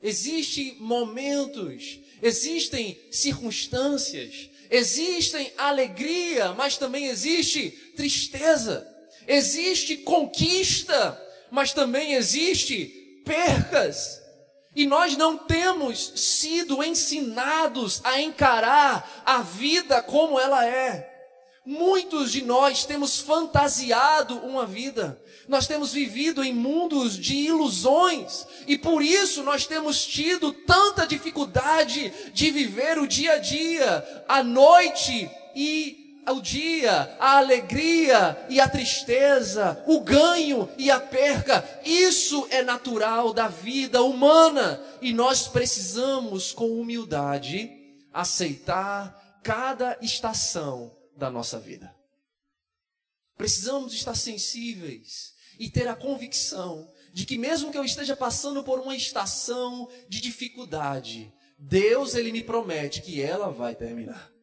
Existem 0.00 0.78
momentos, 0.80 2.00
existem 2.24 2.98
circunstâncias, 3.10 4.48
existem 4.70 5.52
alegria, 5.58 6.54
mas 6.54 6.78
também 6.78 7.04
existe 7.06 7.70
tristeza. 7.94 8.90
Existe 9.28 9.98
conquista, 9.98 11.20
mas 11.50 11.74
também 11.74 12.14
existe 12.14 13.20
percas. 13.26 14.22
E 14.74 14.86
nós 14.86 15.18
não 15.18 15.36
temos 15.36 16.14
sido 16.16 16.82
ensinados 16.82 18.00
a 18.02 18.20
encarar 18.20 19.22
a 19.26 19.42
vida 19.42 20.02
como 20.02 20.40
ela 20.40 20.66
é. 20.66 21.13
Muitos 21.66 22.30
de 22.30 22.44
nós 22.44 22.84
temos 22.84 23.20
fantasiado 23.20 24.36
uma 24.40 24.66
vida, 24.66 25.18
nós 25.48 25.66
temos 25.66 25.94
vivido 25.94 26.44
em 26.44 26.52
mundos 26.52 27.18
de 27.18 27.34
ilusões, 27.36 28.46
e 28.66 28.76
por 28.76 29.02
isso 29.02 29.42
nós 29.42 29.66
temos 29.66 30.06
tido 30.06 30.52
tanta 30.52 31.06
dificuldade 31.06 32.12
de 32.34 32.50
viver 32.50 32.98
o 32.98 33.06
dia 33.06 33.32
a 33.32 33.38
dia, 33.38 34.24
a 34.28 34.42
noite 34.42 35.30
e 35.56 36.20
o 36.28 36.38
dia, 36.38 37.16
a 37.18 37.38
alegria 37.38 38.46
e 38.50 38.60
a 38.60 38.68
tristeza, 38.68 39.82
o 39.86 40.00
ganho 40.00 40.68
e 40.76 40.90
a 40.90 41.00
perca. 41.00 41.66
Isso 41.82 42.46
é 42.50 42.62
natural 42.62 43.32
da 43.32 43.48
vida 43.48 44.02
humana, 44.02 44.82
e 45.00 45.14
nós 45.14 45.48
precisamos, 45.48 46.52
com 46.52 46.78
humildade, 46.78 47.70
aceitar 48.12 49.40
cada 49.42 49.96
estação 50.02 50.93
da 51.16 51.30
nossa 51.30 51.58
vida. 51.58 51.94
Precisamos 53.36 53.92
estar 53.94 54.14
sensíveis 54.14 55.34
e 55.58 55.70
ter 55.70 55.88
a 55.88 55.96
convicção 55.96 56.90
de 57.12 57.24
que 57.24 57.38
mesmo 57.38 57.70
que 57.70 57.78
eu 57.78 57.84
esteja 57.84 58.16
passando 58.16 58.64
por 58.64 58.80
uma 58.80 58.96
estação 58.96 59.88
de 60.08 60.20
dificuldade, 60.20 61.32
Deus 61.58 62.14
ele 62.14 62.32
me 62.32 62.42
promete 62.42 63.00
que 63.02 63.22
ela 63.22 63.50
vai 63.50 63.74
terminar. 63.74 64.33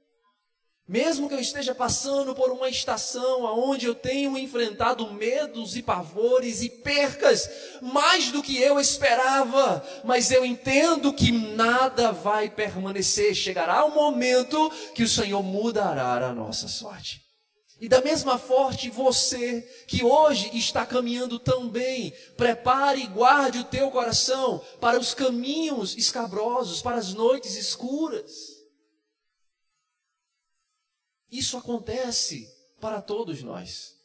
Mesmo 0.92 1.30
que 1.30 1.34
eu 1.34 1.40
esteja 1.40 1.74
passando 1.74 2.36
por 2.36 2.52
uma 2.52 2.68
estação 2.68 3.46
onde 3.46 3.86
eu 3.86 3.96
tenho 3.96 4.38
enfrentado 4.38 5.10
medos 5.14 5.78
e 5.78 5.82
pavores 5.82 6.62
e 6.62 6.70
percas 6.70 7.50
mais 7.82 8.30
do 8.30 8.44
que 8.44 8.62
eu 8.62 8.78
esperava, 8.78 9.82
mas 10.04 10.32
eu 10.32 10.44
entendo 10.44 11.14
que 11.14 11.32
nada 11.32 12.12
vai 12.12 12.50
permanecer. 12.50 13.34
Chegará 13.34 13.86
o 13.86 13.88
um 13.88 13.96
momento 13.96 14.70
que 14.94 15.04
o 15.04 15.08
Senhor 15.08 15.42
mudará 15.42 16.28
a 16.28 16.34
nossa 16.34 16.68
sorte. 16.68 17.22
E 17.80 17.88
da 17.88 18.02
mesma 18.02 18.38
forte, 18.38 18.90
você 18.90 19.62
que 19.88 20.04
hoje 20.04 20.52
está 20.54 20.86
caminhando 20.86 21.40
tão 21.40 21.70
bem, 21.70 22.14
prepare 22.36 23.02
e 23.02 23.08
guarde 23.08 23.60
o 23.60 23.64
teu 23.64 23.90
coração 23.92 24.62
para 24.82 25.00
os 25.00 25.14
caminhos 25.14 25.96
escabrosos, 25.96 26.82
para 26.82 26.98
as 26.98 27.14
noites 27.14 27.56
escuras. 27.56 28.51
Isso 31.32 31.58
acontece 31.58 32.48
para 32.80 33.02
todos 33.02 33.42
nós. 33.42 33.96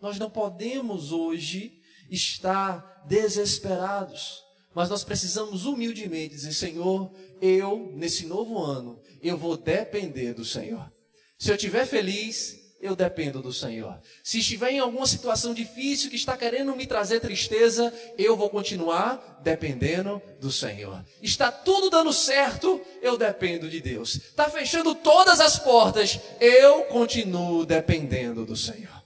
Nós 0.00 0.18
não 0.18 0.30
podemos 0.30 1.10
hoje 1.10 1.80
estar 2.10 3.04
desesperados, 3.08 4.42
mas 4.74 4.90
nós 4.90 5.02
precisamos 5.02 5.64
humildemente 5.64 6.34
dizer: 6.34 6.52
Senhor, 6.52 7.10
eu, 7.40 7.92
nesse 7.94 8.26
novo 8.26 8.58
ano, 8.58 9.00
eu 9.22 9.38
vou 9.38 9.56
depender 9.56 10.34
do 10.34 10.44
Senhor. 10.44 10.92
Se 11.38 11.50
eu 11.50 11.56
estiver 11.56 11.86
feliz, 11.86 12.65
eu 12.86 12.96
dependo 12.96 13.42
do 13.42 13.52
Senhor. 13.52 13.98
Se 14.22 14.38
estiver 14.38 14.70
em 14.70 14.78
alguma 14.78 15.06
situação 15.06 15.52
difícil 15.52 16.08
que 16.08 16.16
está 16.16 16.36
querendo 16.36 16.74
me 16.74 16.86
trazer 16.86 17.20
tristeza, 17.20 17.92
eu 18.16 18.36
vou 18.36 18.48
continuar 18.48 19.40
dependendo 19.42 20.20
do 20.40 20.50
Senhor. 20.50 21.04
Está 21.20 21.52
tudo 21.52 21.90
dando 21.90 22.12
certo, 22.12 22.80
eu 23.02 23.18
dependo 23.18 23.68
de 23.68 23.80
Deus. 23.80 24.16
Está 24.16 24.48
fechando 24.48 24.94
todas 24.94 25.40
as 25.40 25.58
portas, 25.58 26.18
eu 26.40 26.84
continuo 26.84 27.66
dependendo 27.66 28.46
do 28.46 28.56
Senhor. 28.56 29.04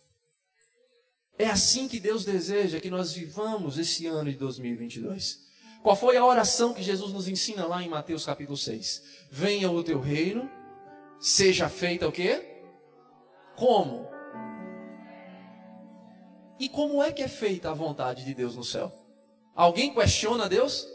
É 1.39 1.47
assim 1.47 1.89
que 1.89 1.99
Deus 1.99 2.25
deseja 2.25 2.81
que 2.81 2.91
nós 2.91 3.13
vivamos 3.13 3.79
esse 3.79 4.07
ano 4.07 4.31
de 4.31 4.37
2022. 4.37 5.41
Qual 5.83 5.97
foi 5.97 6.19
a 6.19 6.25
oração 6.25 6.75
que 6.75 6.83
Jesus 6.83 7.13
nos 7.13 7.27
ensina 7.27 7.67
lá 7.67 7.83
em 7.83 7.89
Mateus 7.89 8.27
capítulo 8.27 8.59
6? 8.59 9.03
Venha 9.31 9.71
o 9.71 9.83
teu 9.83 9.99
reino, 9.99 10.51
seja 11.19 11.71
feita 11.71 12.07
o 12.07 12.13
quê? 12.13 12.60
Como? 13.61 14.09
E 16.59 16.67
como 16.71 17.02
é 17.02 17.12
que 17.12 17.23
é 17.23 17.29
feita 17.29 17.71
a 17.71 17.75
vontade 17.75 18.25
de 18.25 18.33
Deus 18.33 18.57
no 18.57 18.64
céu? 18.64 18.90
Alguém 19.55 19.93
questiona 19.93 20.49
Deus? 20.49 20.88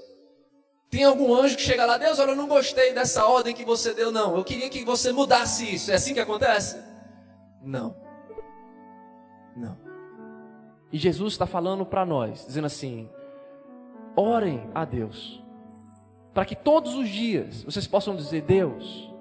Tem 0.89 1.03
algum 1.03 1.36
anjo 1.36 1.55
que 1.57 1.62
chega 1.62 1.86
lá, 1.86 2.00
Deus, 2.00 2.17
olha, 2.17 2.31
eu 2.31 2.36
não 2.36 2.48
gostei 2.48 2.91
dessa 2.91 3.24
ordem 3.27 3.53
que 3.53 3.63
você 3.63 3.93
deu, 3.93 4.12
não. 4.12 4.36
Eu 4.36 4.43
queria 4.43 4.67
que 4.67 4.84
você 4.84 5.12
mudasse 5.12 5.75
isso. 5.75 5.91
É 5.91 5.93
assim 5.93 6.15
que 6.15 6.19
acontece? 6.19 6.81
Não. 7.62 7.95
Não. 9.55 9.77
E 10.91 10.98
Jesus 10.98 11.34
está 11.34 11.45
falando 11.45 11.86
para 11.86 12.03
nós, 12.03 12.48
dizendo 12.48 12.65
assim: 12.65 13.07
orem 14.15 14.72
a 14.74 14.86
Deus, 14.86 15.43
para 16.34 16.45
que 16.45 16.55
todos 16.55 16.95
os 16.95 17.10
dias 17.10 17.63
vocês 17.63 17.86
possam 17.86 18.15
dizer: 18.15 18.41
Deus, 18.41 19.13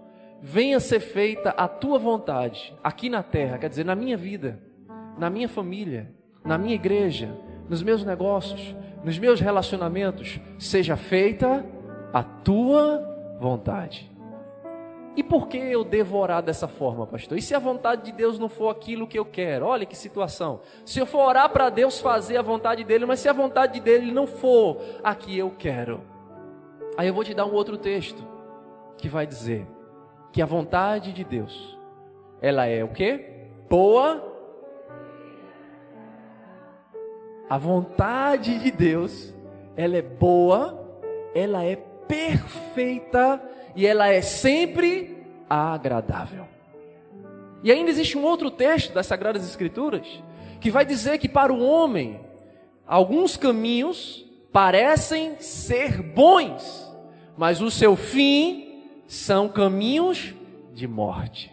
venha 0.46 0.78
ser 0.78 1.00
feita 1.00 1.54
a 1.56 1.66
tua 1.66 1.98
vontade 1.98 2.76
aqui 2.84 3.08
na 3.08 3.22
terra, 3.22 3.56
quer 3.56 3.70
dizer, 3.70 3.82
na 3.82 3.94
minha 3.94 4.14
vida, 4.14 4.60
na 5.16 5.30
minha 5.30 5.48
família, 5.48 6.12
na 6.44 6.58
minha 6.58 6.74
igreja, 6.74 7.34
nos 7.66 7.82
meus 7.82 8.04
negócios, 8.04 8.76
nos 9.02 9.18
meus 9.18 9.40
relacionamentos, 9.40 10.38
seja 10.58 10.98
feita 10.98 11.64
a 12.12 12.22
tua 12.22 13.02
vontade. 13.40 14.12
E 15.16 15.22
por 15.22 15.48
que 15.48 15.56
eu 15.56 15.82
devo 15.82 16.18
orar 16.18 16.42
dessa 16.42 16.68
forma, 16.68 17.06
pastor? 17.06 17.38
E 17.38 17.42
se 17.42 17.54
a 17.54 17.58
vontade 17.58 18.02
de 18.02 18.12
Deus 18.12 18.38
não 18.38 18.50
for 18.50 18.68
aquilo 18.68 19.06
que 19.06 19.18
eu 19.18 19.24
quero? 19.24 19.64
Olha 19.64 19.86
que 19.86 19.96
situação. 19.96 20.60
Se 20.84 20.98
eu 20.98 21.06
for 21.06 21.26
orar 21.26 21.48
para 21.48 21.70
Deus 21.70 22.00
fazer 22.00 22.36
a 22.36 22.42
vontade 22.42 22.84
dele, 22.84 23.06
mas 23.06 23.20
se 23.20 23.30
a 23.30 23.32
vontade 23.32 23.80
dele 23.80 24.12
não 24.12 24.26
for 24.26 24.78
a 25.02 25.14
que 25.14 25.38
eu 25.38 25.50
quero, 25.52 26.02
aí 26.98 27.08
eu 27.08 27.14
vou 27.14 27.24
te 27.24 27.32
dar 27.32 27.46
um 27.46 27.54
outro 27.54 27.78
texto 27.78 28.22
que 28.98 29.08
vai 29.08 29.26
dizer: 29.26 29.66
que 30.34 30.42
a 30.42 30.46
vontade 30.46 31.12
de 31.12 31.22
Deus, 31.22 31.78
ela 32.42 32.66
é 32.66 32.82
o 32.82 32.88
que? 32.88 33.24
Boa. 33.70 34.32
A 37.48 37.56
vontade 37.56 38.58
de 38.58 38.72
Deus, 38.72 39.32
ela 39.76 39.96
é 39.96 40.02
boa, 40.02 41.00
ela 41.36 41.62
é 41.62 41.76
perfeita 41.76 43.40
e 43.76 43.86
ela 43.86 44.08
é 44.08 44.20
sempre 44.20 45.24
agradável. 45.48 46.48
E 47.62 47.70
ainda 47.70 47.90
existe 47.90 48.18
um 48.18 48.24
outro 48.24 48.50
texto 48.50 48.92
das 48.92 49.06
Sagradas 49.06 49.48
Escrituras 49.48 50.20
que 50.60 50.68
vai 50.68 50.84
dizer 50.84 51.18
que 51.18 51.28
para 51.28 51.52
o 51.52 51.64
homem 51.64 52.18
alguns 52.84 53.36
caminhos 53.36 54.28
parecem 54.52 55.36
ser 55.38 56.02
bons, 56.02 56.92
mas 57.36 57.60
o 57.60 57.70
seu 57.70 57.94
fim 57.94 58.63
são 59.06 59.48
caminhos 59.48 60.34
de 60.72 60.86
morte. 60.86 61.52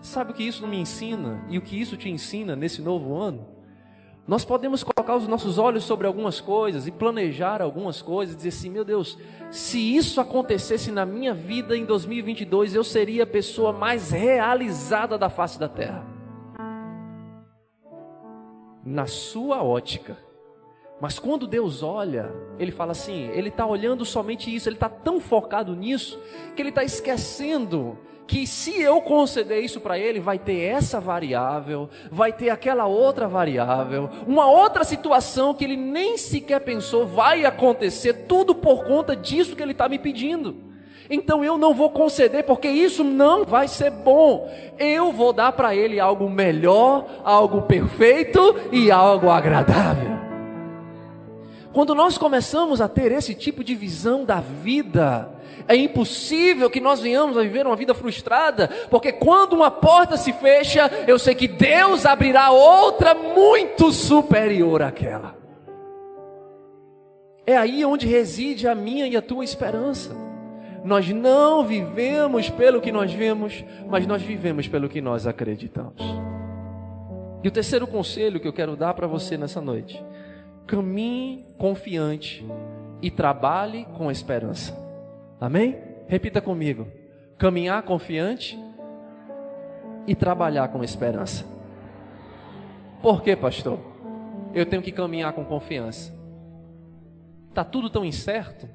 Sabe 0.00 0.30
o 0.30 0.34
que 0.34 0.44
isso 0.44 0.66
me 0.66 0.78
ensina 0.78 1.44
e 1.48 1.58
o 1.58 1.62
que 1.62 1.78
isso 1.78 1.96
te 1.96 2.08
ensina 2.08 2.54
nesse 2.54 2.80
novo 2.80 3.16
ano? 3.16 3.46
Nós 4.26 4.44
podemos 4.44 4.84
colocar 4.84 5.16
os 5.16 5.26
nossos 5.26 5.56
olhos 5.56 5.84
sobre 5.84 6.06
algumas 6.06 6.38
coisas 6.38 6.86
e 6.86 6.90
planejar 6.90 7.62
algumas 7.62 8.02
coisas, 8.02 8.36
dizer 8.36 8.50
assim: 8.50 8.68
meu 8.68 8.84
Deus, 8.84 9.18
se 9.50 9.96
isso 9.96 10.20
acontecesse 10.20 10.92
na 10.92 11.06
minha 11.06 11.32
vida 11.32 11.74
em 11.74 11.86
2022, 11.86 12.74
eu 12.74 12.84
seria 12.84 13.22
a 13.22 13.26
pessoa 13.26 13.72
mais 13.72 14.10
realizada 14.10 15.16
da 15.16 15.30
face 15.30 15.58
da 15.58 15.68
terra. 15.68 16.06
Na 18.84 19.06
sua 19.06 19.62
ótica, 19.62 20.18
mas 21.00 21.18
quando 21.18 21.46
Deus 21.46 21.82
olha, 21.82 22.32
Ele 22.58 22.72
fala 22.72 22.92
assim: 22.92 23.30
Ele 23.32 23.48
está 23.48 23.66
olhando 23.66 24.04
somente 24.04 24.54
isso, 24.54 24.68
Ele 24.68 24.76
está 24.76 24.88
tão 24.88 25.20
focado 25.20 25.74
nisso, 25.74 26.18
que 26.56 26.62
Ele 26.62 26.70
está 26.70 26.82
esquecendo 26.82 27.98
que 28.28 28.46
se 28.46 28.78
eu 28.78 29.00
conceder 29.00 29.64
isso 29.64 29.80
para 29.80 29.98
Ele, 29.98 30.20
vai 30.20 30.38
ter 30.38 30.60
essa 30.60 31.00
variável, 31.00 31.88
vai 32.10 32.30
ter 32.30 32.50
aquela 32.50 32.84
outra 32.84 33.26
variável, 33.26 34.10
uma 34.26 34.46
outra 34.46 34.84
situação 34.84 35.54
que 35.54 35.64
Ele 35.64 35.76
nem 35.76 36.18
sequer 36.18 36.60
pensou 36.60 37.06
vai 37.06 37.46
acontecer, 37.46 38.26
tudo 38.28 38.54
por 38.54 38.84
conta 38.84 39.16
disso 39.16 39.56
que 39.56 39.62
Ele 39.62 39.72
está 39.72 39.88
me 39.88 39.98
pedindo. 39.98 40.68
Então 41.10 41.42
eu 41.42 41.56
não 41.56 41.72
vou 41.72 41.88
conceder, 41.88 42.44
porque 42.44 42.68
isso 42.68 43.02
não 43.02 43.46
vai 43.46 43.66
ser 43.66 43.90
bom. 43.90 44.46
Eu 44.78 45.10
vou 45.10 45.32
dar 45.32 45.52
para 45.52 45.74
Ele 45.74 45.98
algo 45.98 46.28
melhor, 46.28 47.06
algo 47.24 47.62
perfeito 47.62 48.54
e 48.70 48.90
algo 48.90 49.30
agradável. 49.30 50.27
Quando 51.72 51.94
nós 51.94 52.16
começamos 52.16 52.80
a 52.80 52.88
ter 52.88 53.12
esse 53.12 53.34
tipo 53.34 53.62
de 53.62 53.74
visão 53.74 54.24
da 54.24 54.40
vida, 54.40 55.30
é 55.66 55.76
impossível 55.76 56.70
que 56.70 56.80
nós 56.80 57.00
venhamos 57.00 57.36
a 57.36 57.42
viver 57.42 57.66
uma 57.66 57.76
vida 57.76 57.94
frustrada, 57.94 58.68
porque 58.90 59.12
quando 59.12 59.52
uma 59.52 59.70
porta 59.70 60.16
se 60.16 60.32
fecha, 60.32 60.90
eu 61.06 61.18
sei 61.18 61.34
que 61.34 61.46
Deus 61.46 62.06
abrirá 62.06 62.50
outra 62.50 63.14
muito 63.14 63.92
superior 63.92 64.82
àquela. 64.82 65.36
É 67.46 67.56
aí 67.56 67.84
onde 67.84 68.06
reside 68.06 68.66
a 68.66 68.74
minha 68.74 69.06
e 69.06 69.16
a 69.16 69.22
tua 69.22 69.44
esperança. 69.44 70.14
Nós 70.84 71.08
não 71.08 71.64
vivemos 71.64 72.48
pelo 72.48 72.80
que 72.80 72.92
nós 72.92 73.12
vemos, 73.12 73.64
mas 73.86 74.06
nós 74.06 74.22
vivemos 74.22 74.68
pelo 74.68 74.88
que 74.88 75.00
nós 75.00 75.26
acreditamos. 75.26 76.02
E 77.42 77.48
o 77.48 77.50
terceiro 77.50 77.86
conselho 77.86 78.40
que 78.40 78.48
eu 78.48 78.52
quero 78.52 78.74
dar 78.74 78.94
para 78.94 79.06
você 79.06 79.36
nessa 79.36 79.60
noite 79.60 80.02
caminhe 80.68 81.46
confiante 81.56 82.46
e 83.00 83.10
trabalhe 83.10 83.86
com 83.96 84.10
esperança. 84.10 84.76
Amém? 85.40 85.78
Repita 86.06 86.40
comigo: 86.40 86.86
caminhar 87.38 87.82
confiante 87.82 88.56
e 90.06 90.14
trabalhar 90.14 90.68
com 90.68 90.84
esperança. 90.84 91.44
Por 93.02 93.22
quê, 93.22 93.34
pastor? 93.34 93.78
Eu 94.54 94.66
tenho 94.66 94.82
que 94.82 94.92
caminhar 94.92 95.32
com 95.32 95.44
confiança. 95.44 96.14
Tá 97.54 97.64
tudo 97.64 97.88
tão 97.88 98.04
incerto. 98.04 98.68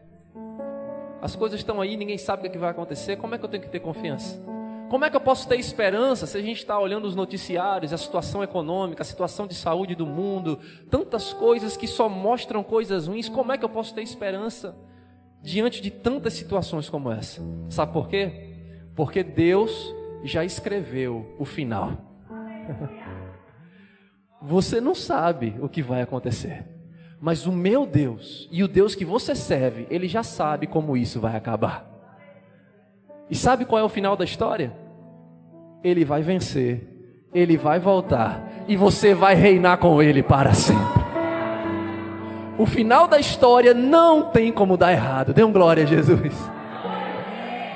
As 1.22 1.36
coisas 1.36 1.60
estão 1.60 1.80
aí, 1.80 1.96
ninguém 1.96 2.18
sabe 2.18 2.48
o 2.48 2.52
que 2.52 2.58
vai 2.58 2.72
acontecer. 2.72 3.18
Como 3.18 3.36
é 3.36 3.38
que 3.38 3.46
eu 3.46 3.50
tenho 3.50 3.64
que 3.64 3.70
ter 3.70 3.80
confiança? 3.80 4.53
Como 4.90 5.06
é 5.06 5.10
que 5.10 5.16
eu 5.16 5.22
posso 5.22 5.48
ter 5.48 5.58
esperança 5.58 6.28
se 6.28 6.38
a 6.38 6.42
gente 6.42 6.58
está 6.58 6.78
olhando 6.80 7.06
os 7.06 7.16
noticiários, 7.16 7.94
a 7.94 7.98
situação 7.98 8.44
econômica, 8.44 9.02
a 9.02 9.06
situação 9.06 9.48
de 9.48 9.56
saúde 9.56 9.96
do 9.96 10.06
mundo, 10.06 10.60
tantas 10.90 11.34
coisas 11.34 11.76
que 11.76 11.88
só 11.88 12.08
mostram 12.08 12.64
coisas 12.64 13.08
ruins? 13.08 13.28
Como 13.28 13.52
é 13.52 13.58
que 13.58 13.66
eu 13.66 13.70
posso 13.70 13.94
ter 13.94 14.04
esperança 14.04 14.76
diante 15.42 15.82
de 15.82 15.90
tantas 15.90 16.34
situações 16.34 16.90
como 16.90 17.12
essa? 17.12 17.42
Sabe 17.70 17.92
por 17.92 18.08
quê? 18.08 18.54
Porque 18.96 19.24
Deus 19.24 19.94
já 20.24 20.46
escreveu 20.46 21.36
o 21.40 21.46
final. 21.46 21.98
Você 24.46 24.82
não 24.82 24.94
sabe 24.94 25.56
o 25.62 25.70
que 25.70 25.82
vai 25.82 26.02
acontecer, 26.02 26.66
mas 27.20 27.48
o 27.48 27.52
meu 27.52 27.86
Deus 27.86 28.50
e 28.52 28.62
o 28.62 28.68
Deus 28.68 28.94
que 28.94 29.06
você 29.06 29.34
serve, 29.34 29.88
ele 29.90 30.06
já 30.06 30.22
sabe 30.22 30.68
como 30.68 30.98
isso 30.98 31.22
vai 31.22 31.38
acabar. 31.38 31.93
E 33.34 33.36
sabe 33.36 33.66
qual 33.66 33.82
é 33.82 33.84
o 33.84 33.90
final 33.90 34.16
da 34.16 34.24
história? 34.24 34.84
ele 35.84 36.06
vai 36.06 36.22
vencer, 36.22 36.82
ele 37.34 37.58
vai 37.58 37.78
voltar 37.78 38.42
e 38.68 38.78
você 38.78 39.14
vai 39.14 39.36
reinar 39.36 39.78
com 39.78 40.02
ele 40.02 40.24
para 40.24 40.54
sempre. 40.54 41.04
O 42.58 42.66
final 42.66 43.08
da 43.08 43.20
história 43.20 43.74
não 43.74 44.30
tem 44.30 44.52
como 44.52 44.78
dar 44.78 44.94
errado. 44.94 45.34
Dê 45.34 45.44
um 45.44 45.52
glória 45.52 45.84
a 45.84 45.88
Jesus. 45.88 46.34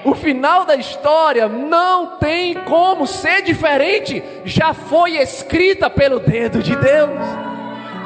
O 0.06 0.16
final 0.16 0.66
da 0.66 0.76
história 0.76 1.50
não 1.50 2.18
tem 2.18 2.54
como 2.54 3.06
ser 3.06 3.42
diferente. 3.42 4.24
Já 4.46 4.74
foi 4.74 5.18
escrita 5.18 5.90
pelo 5.90 6.20
dedo 6.20 6.64
de 6.64 6.76
Deus. 6.76 7.20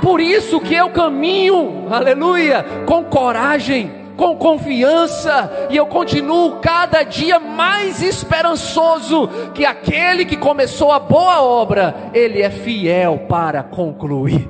Por 0.01 0.19
isso 0.19 0.59
que 0.59 0.73
eu 0.73 0.89
caminho, 0.89 1.87
aleluia, 1.91 2.65
com 2.87 3.03
coragem, 3.03 4.00
com 4.21 4.37
confiança 4.37 5.67
e 5.71 5.75
eu 5.75 5.87
continuo 5.87 6.59
cada 6.59 7.01
dia 7.01 7.39
mais 7.39 8.03
esperançoso 8.03 9.27
que 9.51 9.65
aquele 9.65 10.25
que 10.25 10.37
começou 10.37 10.91
a 10.91 10.99
boa 10.99 11.41
obra, 11.41 11.95
ele 12.13 12.39
é 12.39 12.51
fiel 12.51 13.25
para 13.27 13.63
concluir. 13.63 14.47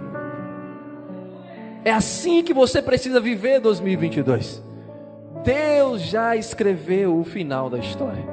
É 1.86 1.91
assim 1.93 2.43
que 2.43 2.53
você 2.53 2.81
precisa 2.81 3.21
viver 3.21 3.62
2022. 3.62 4.62
Deus 5.41 6.01
já 6.01 6.36
escreveu 6.36 7.17
o 7.17 7.23
final 7.23 7.69
da 7.69 7.77
história. 7.77 8.25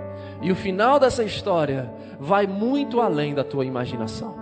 E 0.43 0.51
o 0.51 0.57
final 0.57 0.99
dessa 0.99 1.23
história 1.23 1.89
vai 2.19 2.49
muito 2.49 3.01
além 3.01 3.33
da 3.33 3.45
tua 3.45 3.65
imaginação. 3.65 4.35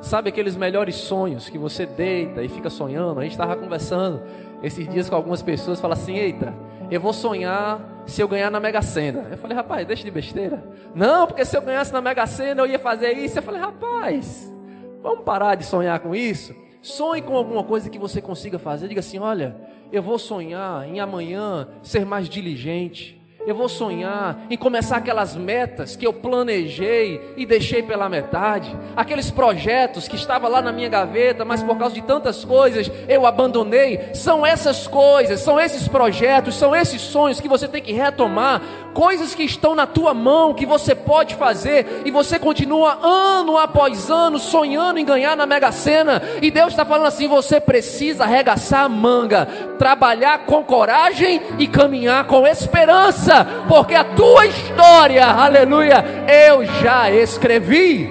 Sabe 0.00 0.30
aqueles 0.30 0.56
melhores 0.56 0.94
sonhos 0.94 1.50
que 1.50 1.58
você 1.58 1.84
deita 1.84 2.42
e 2.42 2.48
fica 2.48 2.70
sonhando? 2.70 3.20
A 3.20 3.24
gente 3.24 3.32
estava 3.32 3.54
conversando 3.56 4.22
esses 4.62 4.88
dias 4.88 5.08
com 5.08 5.16
algumas 5.16 5.42
pessoas, 5.42 5.80
fala 5.80 5.94
assim: 5.94 6.16
"Eita, 6.16 6.54
eu 6.90 7.00
vou 7.00 7.12
sonhar 7.12 7.80
se 8.06 8.20
eu 8.20 8.28
ganhar 8.28 8.50
na 8.50 8.60
Mega 8.60 8.82
Sena". 8.82 9.26
Eu 9.30 9.38
falei: 9.38 9.56
"Rapaz, 9.56 9.86
deixa 9.86 10.04
de 10.04 10.10
besteira". 10.10 10.62
Não, 10.94 11.26
porque 11.26 11.44
se 11.44 11.56
eu 11.56 11.62
ganhasse 11.62 11.92
na 11.92 12.00
Mega 12.00 12.26
Sena 12.26 12.62
eu 12.62 12.66
ia 12.66 12.78
fazer 12.78 13.12
isso. 13.12 13.38
Eu 13.38 13.42
falei: 13.42 13.60
"Rapaz, 13.60 14.52
vamos 15.02 15.24
parar 15.24 15.54
de 15.54 15.64
sonhar 15.64 15.98
com 16.00 16.14
isso". 16.14 16.54
Sonhe 16.82 17.20
com 17.20 17.36
alguma 17.36 17.62
coisa 17.62 17.90
que 17.90 17.98
você 17.98 18.22
consiga 18.22 18.58
fazer. 18.58 18.88
Diga 18.88 19.00
assim: 19.00 19.18
olha, 19.18 19.56
eu 19.92 20.02
vou 20.02 20.18
sonhar 20.18 20.88
em 20.88 21.00
amanhã 21.00 21.68
ser 21.82 22.06
mais 22.06 22.28
diligente. 22.28 23.19
Eu 23.46 23.54
vou 23.54 23.70
sonhar 23.70 24.38
em 24.50 24.56
começar 24.56 24.98
aquelas 24.98 25.34
metas 25.34 25.96
que 25.96 26.06
eu 26.06 26.12
planejei 26.12 27.32
e 27.38 27.46
deixei 27.46 27.82
pela 27.82 28.06
metade, 28.06 28.76
aqueles 28.94 29.30
projetos 29.30 30.06
que 30.06 30.14
estavam 30.14 30.50
lá 30.50 30.60
na 30.60 30.70
minha 30.70 30.90
gaveta, 30.90 31.42
mas 31.42 31.62
por 31.62 31.78
causa 31.78 31.94
de 31.94 32.02
tantas 32.02 32.44
coisas 32.44 32.90
eu 33.08 33.24
abandonei. 33.24 34.10
São 34.12 34.44
essas 34.44 34.86
coisas, 34.86 35.40
são 35.40 35.58
esses 35.58 35.88
projetos, 35.88 36.54
são 36.54 36.76
esses 36.76 37.00
sonhos 37.00 37.40
que 37.40 37.48
você 37.48 37.66
tem 37.66 37.80
que 37.80 37.92
retomar, 37.92 38.60
coisas 38.92 39.34
que 39.34 39.42
estão 39.42 39.74
na 39.74 39.86
tua 39.86 40.12
mão, 40.12 40.52
que 40.52 40.66
você 40.66 40.94
pode 40.94 41.34
fazer, 41.34 42.02
e 42.04 42.10
você 42.10 42.38
continua 42.38 42.98
ano 43.02 43.56
após 43.56 44.10
ano 44.10 44.38
sonhando 44.38 44.98
em 44.98 45.04
ganhar 45.04 45.34
na 45.34 45.46
Mega 45.46 45.72
Sena, 45.72 46.22
e 46.42 46.50
Deus 46.50 46.72
está 46.72 46.84
falando 46.84 47.06
assim: 47.06 47.26
você 47.26 47.58
precisa 47.58 48.24
arregaçar 48.24 48.84
a 48.84 48.88
manga, 48.88 49.46
trabalhar 49.78 50.40
com 50.40 50.62
coragem 50.62 51.40
e 51.58 51.66
caminhar 51.66 52.26
com 52.26 52.46
esperança 52.46 53.30
porque 53.68 53.94
a 53.94 54.04
tua 54.04 54.46
história, 54.46 55.26
aleluia, 55.26 56.04
eu 56.48 56.64
já 56.64 57.10
escrevi. 57.10 58.10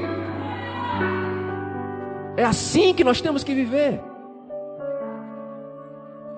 É 2.37 2.43
assim 2.45 2.93
que 2.93 3.03
nós 3.03 3.19
temos 3.19 3.43
que 3.43 3.53
viver. 3.53 4.01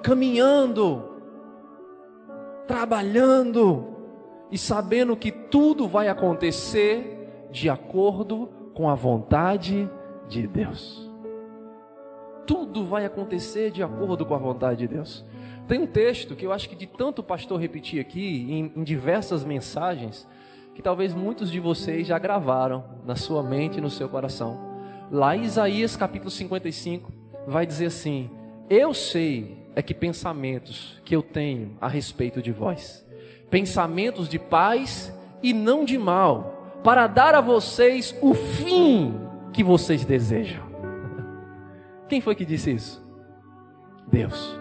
Caminhando, 0.01 1.03
trabalhando 2.67 3.87
e 4.51 4.57
sabendo 4.57 5.15
que 5.15 5.31
tudo 5.31 5.87
vai 5.87 6.07
acontecer 6.07 7.47
de 7.51 7.69
acordo 7.69 8.49
com 8.73 8.89
a 8.89 8.95
vontade 8.95 9.89
de 10.27 10.47
Deus. 10.47 11.09
Tudo 12.47 12.85
vai 12.85 13.05
acontecer 13.05 13.71
de 13.71 13.83
acordo 13.83 14.25
com 14.25 14.33
a 14.33 14.37
vontade 14.39 14.87
de 14.87 14.95
Deus. 14.95 15.25
Tem 15.71 15.79
um 15.79 15.87
texto 15.87 16.35
que 16.35 16.45
eu 16.45 16.51
acho 16.51 16.67
que 16.67 16.75
de 16.75 16.85
tanto 16.85 17.23
pastor 17.23 17.57
repetir 17.57 18.01
aqui, 18.01 18.45
em, 18.51 18.73
em 18.75 18.83
diversas 18.83 19.45
mensagens, 19.45 20.27
que 20.75 20.81
talvez 20.81 21.13
muitos 21.13 21.49
de 21.49 21.61
vocês 21.61 22.05
já 22.05 22.19
gravaram 22.19 22.83
na 23.05 23.15
sua 23.15 23.41
mente 23.41 23.77
e 23.77 23.81
no 23.81 23.89
seu 23.89 24.09
coração. 24.09 24.59
Lá 25.09 25.33
em 25.33 25.45
Isaías 25.45 25.95
capítulo 25.95 26.29
55, 26.29 27.09
vai 27.47 27.65
dizer 27.65 27.85
assim: 27.85 28.29
Eu 28.69 28.93
sei 28.93 29.65
é 29.73 29.81
que 29.81 29.93
pensamentos 29.93 31.01
que 31.05 31.15
eu 31.15 31.23
tenho 31.23 31.77
a 31.79 31.87
respeito 31.87 32.41
de 32.41 32.51
vós, 32.51 33.07
pensamentos 33.49 34.27
de 34.27 34.37
paz 34.37 35.17
e 35.41 35.53
não 35.53 35.85
de 35.85 35.97
mal, 35.97 36.81
para 36.83 37.07
dar 37.07 37.33
a 37.33 37.39
vocês 37.39 38.13
o 38.21 38.33
fim 38.33 39.13
que 39.53 39.63
vocês 39.63 40.03
desejam. 40.03 40.65
Quem 42.09 42.19
foi 42.19 42.35
que 42.35 42.43
disse 42.43 42.71
isso? 42.71 43.01
Deus. 44.11 44.59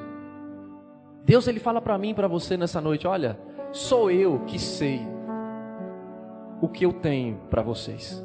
Deus 1.31 1.47
ele 1.47 1.61
fala 1.61 1.81
para 1.81 1.97
mim, 1.97 2.13
para 2.13 2.27
você 2.27 2.57
nessa 2.57 2.81
noite, 2.81 3.07
olha, 3.07 3.39
sou 3.71 4.11
eu 4.11 4.41
que 4.49 4.59
sei 4.59 5.01
o 6.61 6.69
que 6.69 6.85
eu 6.85 6.93
tenho 6.93 7.37
para 7.49 7.63
vocês. 7.63 8.21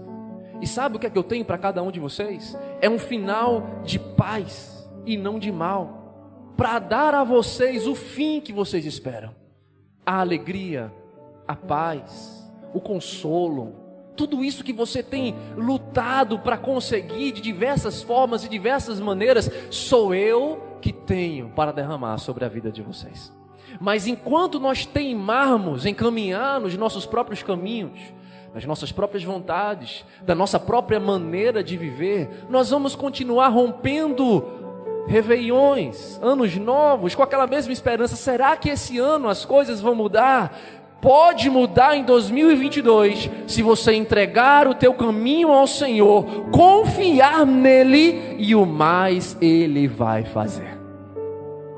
E 0.59 0.65
sabe 0.65 0.95
o 0.95 0.99
que 0.99 1.05
é 1.05 1.09
que 1.11 1.17
eu 1.17 1.21
tenho 1.21 1.45
para 1.45 1.59
cada 1.59 1.83
um 1.83 1.91
de 1.91 1.99
vocês? 1.99 2.57
É 2.81 2.89
um 2.89 2.97
final 2.97 3.81
de 3.83 3.99
paz 3.99 4.89
e 5.05 5.17
não 5.17 5.37
de 5.37 5.51
mal, 5.51 6.49
para 6.57 6.79
dar 6.79 7.13
a 7.13 7.23
vocês 7.23 7.85
o 7.85 7.93
fim 7.93 8.41
que 8.41 8.51
vocês 8.51 8.87
esperam. 8.87 9.35
A 10.03 10.19
alegria, 10.19 10.91
a 11.47 11.55
paz, 11.55 12.51
o 12.73 12.81
consolo, 12.81 13.75
tudo 14.17 14.43
isso 14.43 14.63
que 14.63 14.73
você 14.73 15.03
tem 15.03 15.35
lutado 15.55 16.39
para 16.39 16.57
conseguir 16.57 17.33
de 17.33 17.41
diversas 17.41 18.01
formas 18.01 18.43
e 18.43 18.49
diversas 18.49 18.99
maneiras, 18.99 19.47
sou 19.69 20.15
eu 20.15 20.64
que 20.85 20.93
tenho 20.93 21.49
para 21.49 21.73
derramar 21.73 22.19
sobre 22.19 22.45
a 22.45 22.47
vida 22.47 22.71
de 22.71 22.83
vocês. 22.83 23.33
Mas 23.81 24.05
enquanto 24.05 24.59
nós 24.59 24.85
teimarmos 24.85 25.83
em 25.83 25.95
caminhar 25.95 26.59
nos 26.59 26.77
nossos 26.77 27.07
próprios 27.07 27.41
caminhos, 27.41 27.99
nas 28.53 28.65
nossas 28.65 28.91
próprias 28.91 29.23
vontades, 29.23 30.05
da 30.21 30.35
nossa 30.35 30.59
própria 30.59 30.99
maneira 30.99 31.63
de 31.63 31.75
viver, 31.75 32.45
nós 32.51 32.69
vamos 32.69 32.95
continuar 32.95 33.47
rompendo 33.47 34.45
reveiões, 35.07 36.19
anos 36.21 36.55
novos, 36.55 37.15
com 37.15 37.23
aquela 37.23 37.47
mesma 37.47 37.73
esperança. 37.73 38.15
Será 38.15 38.55
que 38.55 38.69
esse 38.69 38.99
ano 38.99 39.27
as 39.27 39.43
coisas 39.43 39.81
vão 39.81 39.95
mudar? 39.95 40.55
pode 41.01 41.51
mudar 41.51 41.95
em 41.95 42.03
2022 42.03 43.29
se 43.45 43.61
você 43.61 43.93
entregar 43.93 44.67
o 44.67 44.73
teu 44.73 44.91
caminho 44.91 45.51
ao 45.51 45.67
Senhor, 45.67 46.49
confiar 46.49 47.45
nele 47.45 48.35
e 48.39 48.55
o 48.55 48.65
mais 48.65 49.37
ele 49.39 49.87
vai 49.87 50.23
fazer. 50.23 50.74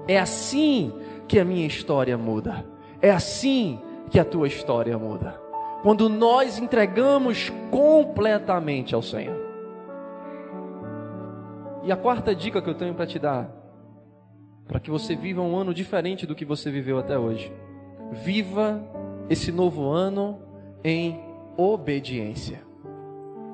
É 0.07 0.17
assim 0.17 0.93
que 1.27 1.39
a 1.39 1.45
minha 1.45 1.67
história 1.67 2.17
muda. 2.17 2.65
É 3.01 3.11
assim 3.11 3.79
que 4.09 4.19
a 4.19 4.25
tua 4.25 4.47
história 4.47 4.97
muda. 4.97 5.39
Quando 5.83 6.09
nós 6.09 6.57
entregamos 6.57 7.51
completamente 7.69 8.95
ao 8.95 9.01
Senhor. 9.01 9.37
E 11.83 11.91
a 11.91 11.97
quarta 11.97 12.35
dica 12.35 12.61
que 12.61 12.69
eu 12.69 12.75
tenho 12.75 12.93
para 12.93 13.05
te 13.05 13.19
dar, 13.19 13.49
para 14.67 14.79
que 14.79 14.89
você 14.89 15.15
viva 15.15 15.41
um 15.41 15.55
ano 15.55 15.73
diferente 15.73 16.25
do 16.25 16.35
que 16.35 16.43
você 16.43 16.69
viveu 16.69 16.97
até 16.97 17.17
hoje. 17.17 17.51
Viva 18.11 18.81
esse 19.29 19.51
novo 19.51 19.89
ano 19.89 20.39
em 20.83 21.19
obediência. 21.55 22.61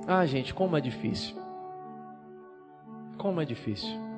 Ah, 0.07 0.25
gente, 0.25 0.53
como 0.53 0.75
é 0.75 0.81
difícil. 0.81 1.35
Como 3.17 3.39
é 3.39 3.45
difícil. 3.45 4.12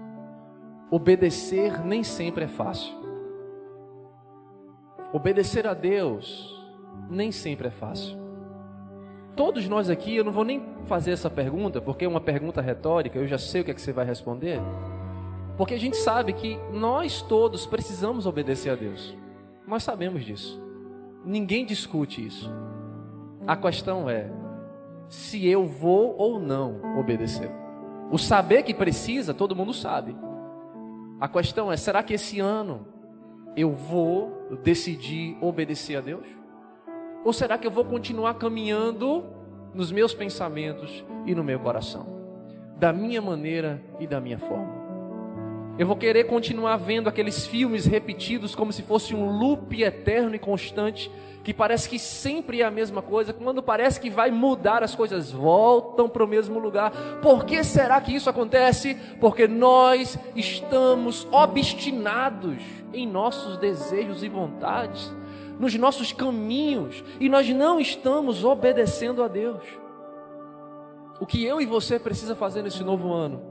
Obedecer 0.95 1.85
nem 1.85 2.05
sempre 2.05 2.45
é 2.45 2.47
fácil. 2.47 2.93
Obedecer 5.11 5.67
a 5.67 5.73
Deus 5.73 6.57
nem 7.09 7.33
sempre 7.33 7.67
é 7.67 7.69
fácil. 7.69 8.17
Todos 9.35 9.67
nós 9.67 9.89
aqui, 9.89 10.15
eu 10.15 10.23
não 10.23 10.31
vou 10.31 10.45
nem 10.45 10.63
fazer 10.85 11.11
essa 11.11 11.29
pergunta, 11.29 11.81
porque 11.81 12.05
é 12.05 12.07
uma 12.07 12.21
pergunta 12.21 12.61
retórica, 12.61 13.19
eu 13.19 13.27
já 13.27 13.37
sei 13.37 13.59
o 13.59 13.65
que, 13.65 13.71
é 13.71 13.73
que 13.73 13.81
você 13.81 13.91
vai 13.91 14.05
responder. 14.05 14.61
Porque 15.57 15.73
a 15.73 15.77
gente 15.77 15.97
sabe 15.97 16.31
que 16.31 16.57
nós 16.71 17.21
todos 17.21 17.65
precisamos 17.65 18.25
obedecer 18.25 18.69
a 18.69 18.75
Deus. 18.75 19.17
Nós 19.67 19.83
sabemos 19.83 20.23
disso. 20.23 20.63
Ninguém 21.25 21.65
discute 21.65 22.25
isso. 22.25 22.49
A 23.45 23.57
questão 23.57 24.09
é 24.09 24.31
se 25.09 25.45
eu 25.45 25.67
vou 25.67 26.15
ou 26.17 26.39
não 26.39 26.79
obedecer. 26.97 27.51
O 28.09 28.17
saber 28.17 28.63
que 28.63 28.73
precisa, 28.73 29.33
todo 29.33 29.57
mundo 29.57 29.73
sabe. 29.73 30.15
A 31.19 31.27
questão 31.27 31.71
é: 31.71 31.77
será 31.77 32.03
que 32.03 32.13
esse 32.13 32.39
ano 32.39 32.87
eu 33.55 33.71
vou 33.71 34.49
decidir 34.63 35.37
obedecer 35.41 35.97
a 35.97 36.01
Deus? 36.01 36.27
Ou 37.23 37.33
será 37.33 37.57
que 37.57 37.65
eu 37.65 37.71
vou 37.71 37.85
continuar 37.85 38.35
caminhando 38.35 39.23
nos 39.73 39.91
meus 39.91 40.13
pensamentos 40.13 41.03
e 41.25 41.33
no 41.33 41.43
meu 41.43 41.59
coração, 41.59 42.05
da 42.77 42.93
minha 42.93 43.21
maneira 43.21 43.81
e 43.99 44.05
da 44.05 44.19
minha 44.19 44.37
forma? 44.37 44.84
Eu 45.77 45.85
vou 45.85 45.97
querer 45.97 46.23
continuar 46.23 46.77
vendo 46.77 47.09
aqueles 47.09 47.45
filmes 47.45 47.85
repetidos 47.85 48.55
como 48.55 48.71
se 48.71 48.81
fosse 48.81 49.13
um 49.13 49.29
loop 49.29 49.83
eterno 49.83 50.33
e 50.33 50.39
constante, 50.39 51.11
que 51.43 51.53
parece 51.53 51.89
que 51.89 51.99
sempre 51.99 52.61
é 52.61 52.65
a 52.65 52.71
mesma 52.71 53.01
coisa, 53.01 53.33
quando 53.33 53.61
parece 53.61 53.99
que 53.99 54.09
vai 54.09 54.31
mudar, 54.31 54.83
as 54.83 54.95
coisas 54.95 55.31
voltam 55.31 56.07
para 56.07 56.23
o 56.23 56.27
mesmo 56.27 56.59
lugar. 56.59 56.91
Por 57.21 57.43
que 57.43 57.61
será 57.61 57.99
que 57.99 58.15
isso 58.15 58.29
acontece? 58.29 58.95
Porque 59.19 59.49
nós 59.49 60.17
estamos 60.33 61.27
obstinados 61.29 62.57
em 62.93 63.05
nossos 63.05 63.57
desejos 63.57 64.23
e 64.23 64.29
vontades, 64.29 65.13
nos 65.59 65.75
nossos 65.75 66.13
caminhos, 66.13 67.03
e 67.19 67.27
nós 67.27 67.49
não 67.49 67.81
estamos 67.81 68.45
obedecendo 68.45 69.21
a 69.21 69.27
Deus. 69.27 69.63
O 71.19 71.25
que 71.25 71.43
eu 71.43 71.59
e 71.59 71.65
você 71.65 71.99
precisa 71.99 72.33
fazer 72.33 72.61
nesse 72.61 72.81
novo 72.81 73.11
ano 73.11 73.41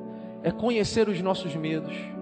é 0.43 0.51
conhecer 0.51 1.09
os 1.09 1.21
nossos 1.21 1.55
medos 1.55 2.14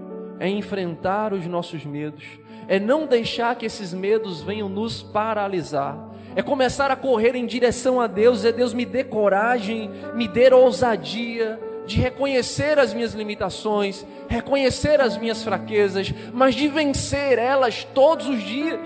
é 0.43 0.49
enfrentar 0.49 1.33
os 1.33 1.47
nossos 1.47 1.85
medos, 1.85 2.25
é 2.67 2.81
não 2.81 3.07
deixar 3.07 3.55
que 3.55 3.65
esses 3.65 3.95
medos 3.95 4.43
venham 4.43 4.69
nos 4.69 5.01
paralisar, 5.01 5.97
é 6.35 6.43
começar 6.43 6.91
a 6.91 6.97
correr 6.97 7.37
em 7.37 7.47
direção 7.47 8.01
a 8.01 8.09
Deus, 8.09 8.45
é 8.45 8.51
Deus 8.51 8.75
me 8.75 8.85
dê 8.85 9.05
coragem, 9.05 9.89
me 10.17 10.27
dê 10.27 10.53
ousadia 10.53 11.61
de 11.87 12.01
reconhecer 12.01 12.77
as 12.77 12.93
minhas 12.93 13.15
limitações, 13.15 14.05
reconhecer 14.27 15.01
as 15.01 15.17
minhas 15.17 15.45
fraquezas, 15.45 16.13
mas 16.33 16.57
de 16.57 16.67
vencer 16.67 17.39
elas 17.39 17.85
todos 17.85 18.27
os 18.29 18.43
dias. 18.43 18.81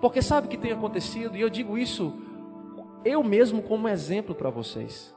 Porque 0.00 0.22
sabe 0.22 0.46
o 0.46 0.50
que 0.50 0.56
tem 0.56 0.70
acontecido? 0.70 1.36
E 1.36 1.40
eu 1.40 1.50
digo 1.50 1.76
isso 1.76 2.16
eu 3.04 3.24
mesmo 3.24 3.62
como 3.62 3.88
exemplo 3.88 4.32
para 4.32 4.48
vocês. 4.48 5.12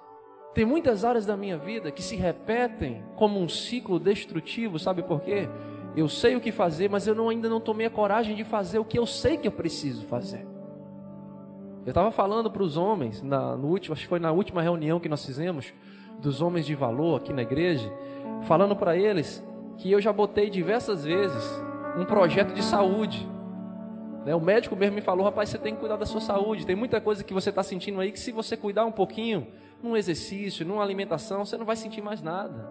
Tem 0.56 0.64
muitas 0.64 1.04
áreas 1.04 1.26
da 1.26 1.36
minha 1.36 1.58
vida 1.58 1.92
que 1.92 2.02
se 2.02 2.16
repetem 2.16 3.04
como 3.18 3.42
um 3.42 3.50
ciclo 3.50 4.00
destrutivo, 4.00 4.80
sabe 4.80 5.04
por 5.04 5.20
quê? 5.20 5.50
Eu 5.98 6.08
sei 6.08 6.38
o 6.38 6.40
que 6.40 6.50
fazer, 6.50 6.90
mas 6.90 7.06
eu 7.06 7.14
não, 7.14 7.28
ainda 7.28 7.50
não 7.50 7.60
tomei 7.60 7.86
a 7.86 7.90
coragem 7.90 8.38
de 8.38 8.46
fazer 8.46 8.80
o 8.80 8.86
que 8.86 8.98
eu 8.98 9.06
sei 9.06 9.36
que 9.36 9.50
eu 9.50 9.52
preciso 9.52 10.06
fazer. 10.06 10.48
Eu 11.86 11.90
estava 11.90 12.10
falando 12.10 12.50
para 12.50 12.64
os 12.64 12.78
homens, 12.78 13.22
na, 13.22 13.58
no 13.58 13.68
último, 13.68 13.92
acho 13.92 14.04
que 14.04 14.08
foi 14.08 14.18
na 14.18 14.32
última 14.32 14.62
reunião 14.62 14.98
que 14.98 15.10
nós 15.10 15.26
fizemos, 15.26 15.74
dos 16.20 16.42
homens 16.42 16.66
de 16.66 16.74
valor 16.74 17.18
aqui 17.18 17.34
na 17.34 17.42
igreja, 17.42 17.92
falando 18.44 18.78
para 18.78 18.96
eles 18.96 19.46
que 19.78 19.92
eu 19.92 20.00
já 20.00 20.14
botei 20.14 20.50
diversas 20.50 21.04
vezes 21.04 21.44
um 21.98 22.06
projeto 22.06 22.54
de 22.54 22.64
saúde. 22.64 23.28
Né? 24.26 24.34
O 24.34 24.40
médico 24.40 24.74
mesmo 24.74 24.96
me 24.96 25.02
falou, 25.02 25.26
rapaz, 25.26 25.50
você 25.50 25.58
tem 25.58 25.74
que 25.74 25.82
cuidar 25.82 25.98
da 25.98 26.06
sua 26.06 26.22
saúde. 26.22 26.66
Tem 26.66 26.78
muita 26.78 27.02
coisa 27.02 27.26
que 27.26 27.34
você 27.34 27.50
está 27.50 27.62
sentindo 27.62 28.00
aí 28.00 28.10
que 28.10 28.20
se 28.20 28.32
você 28.32 28.56
cuidar 28.56 28.86
um 28.86 28.92
pouquinho, 28.92 29.48
num 29.86 29.96
exercício, 29.96 30.66
numa 30.66 30.82
alimentação, 30.82 31.46
você 31.46 31.58
não 31.58 31.66
vai 31.66 31.76
sentir 31.76 32.02
mais 32.02 32.22
nada. 32.22 32.70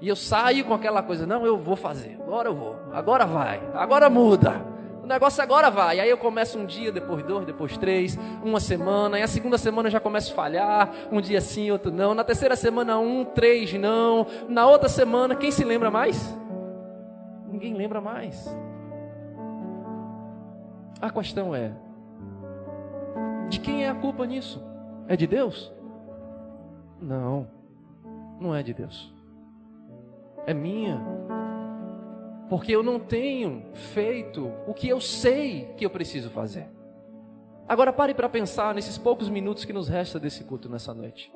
E 0.00 0.08
eu 0.08 0.14
saio 0.14 0.64
com 0.64 0.74
aquela 0.74 1.02
coisa, 1.02 1.26
não, 1.26 1.44
eu 1.44 1.58
vou 1.58 1.74
fazer, 1.74 2.18
agora 2.22 2.48
eu 2.48 2.54
vou, 2.54 2.76
agora 2.92 3.26
vai, 3.26 3.60
agora 3.74 4.08
muda. 4.08 4.76
O 5.02 5.06
negócio 5.06 5.40
agora 5.40 5.70
vai. 5.70 6.00
Aí 6.00 6.10
eu 6.10 6.18
começo 6.18 6.58
um 6.58 6.66
dia, 6.66 6.90
depois 6.90 7.22
dois, 7.22 7.46
depois 7.46 7.78
três, 7.78 8.18
uma 8.42 8.58
semana. 8.58 9.20
E 9.20 9.22
a 9.22 9.28
segunda 9.28 9.56
semana 9.56 9.86
eu 9.86 9.92
já 9.92 10.00
começo 10.00 10.32
a 10.32 10.34
falhar. 10.34 10.92
Um 11.12 11.20
dia 11.20 11.40
sim, 11.40 11.70
outro 11.70 11.92
não. 11.92 12.12
Na 12.12 12.24
terceira 12.24 12.56
semana, 12.56 12.98
um, 12.98 13.24
três, 13.24 13.72
não. 13.74 14.26
Na 14.48 14.66
outra 14.66 14.88
semana, 14.88 15.36
quem 15.36 15.52
se 15.52 15.62
lembra 15.62 15.92
mais? 15.92 16.36
Ninguém 17.46 17.72
lembra 17.72 18.00
mais. 18.00 18.52
A 21.00 21.08
questão 21.08 21.54
é: 21.54 21.70
de 23.48 23.60
quem 23.60 23.84
é 23.84 23.90
a 23.90 23.94
culpa 23.94 24.26
nisso? 24.26 24.60
É 25.06 25.16
de 25.16 25.28
Deus? 25.28 25.75
Não, 27.00 27.48
não 28.40 28.54
é 28.54 28.62
de 28.62 28.72
Deus. 28.74 29.14
É 30.46 30.54
minha 30.54 31.00
porque 32.48 32.72
eu 32.72 32.82
não 32.82 32.98
tenho 33.00 33.64
feito 33.74 34.52
o 34.66 34.74
que 34.74 34.88
eu 34.88 35.00
sei 35.00 35.72
que 35.76 35.84
eu 35.84 35.90
preciso 35.90 36.30
fazer. 36.30 36.68
Agora 37.68 37.92
pare 37.92 38.14
para 38.14 38.28
pensar 38.28 38.74
nesses 38.74 38.96
poucos 38.96 39.28
minutos 39.28 39.64
que 39.64 39.72
nos 39.72 39.88
resta 39.88 40.20
desse 40.20 40.44
culto 40.44 40.68
nessa 40.68 40.94
noite. 40.94 41.32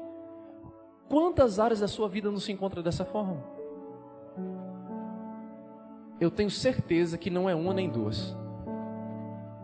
Quantas 1.08 1.58
áreas 1.58 1.80
da 1.80 1.88
sua 1.88 2.08
vida 2.08 2.30
não 2.30 2.38
se 2.38 2.52
encontram 2.52 2.82
dessa 2.82 3.04
forma? 3.04 3.42
Eu 6.20 6.30
tenho 6.30 6.50
certeza 6.50 7.18
que 7.18 7.30
não 7.30 7.50
é 7.50 7.54
uma 7.54 7.74
nem 7.74 7.88
duas. 7.88 8.36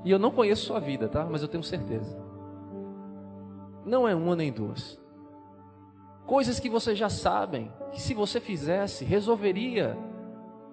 E 0.04 0.10
eu 0.10 0.18
não 0.18 0.32
conheço 0.32 0.66
sua 0.66 0.80
vida, 0.80 1.08
tá? 1.08 1.24
Mas 1.24 1.42
eu 1.42 1.48
tenho 1.48 1.62
certeza. 1.62 2.18
Não 3.84 4.08
é 4.08 4.14
uma 4.14 4.34
nem 4.34 4.50
duas. 4.50 4.98
Coisas 6.26 6.58
que 6.58 6.68
vocês 6.68 6.98
já 6.98 7.08
sabem, 7.08 7.72
que 7.92 8.00
se 8.00 8.12
você 8.12 8.40
fizesse, 8.40 9.04
resolveria 9.04 9.96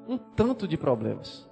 um 0.07 0.17
tanto 0.17 0.67
de 0.67 0.75
problemas. 0.75 1.47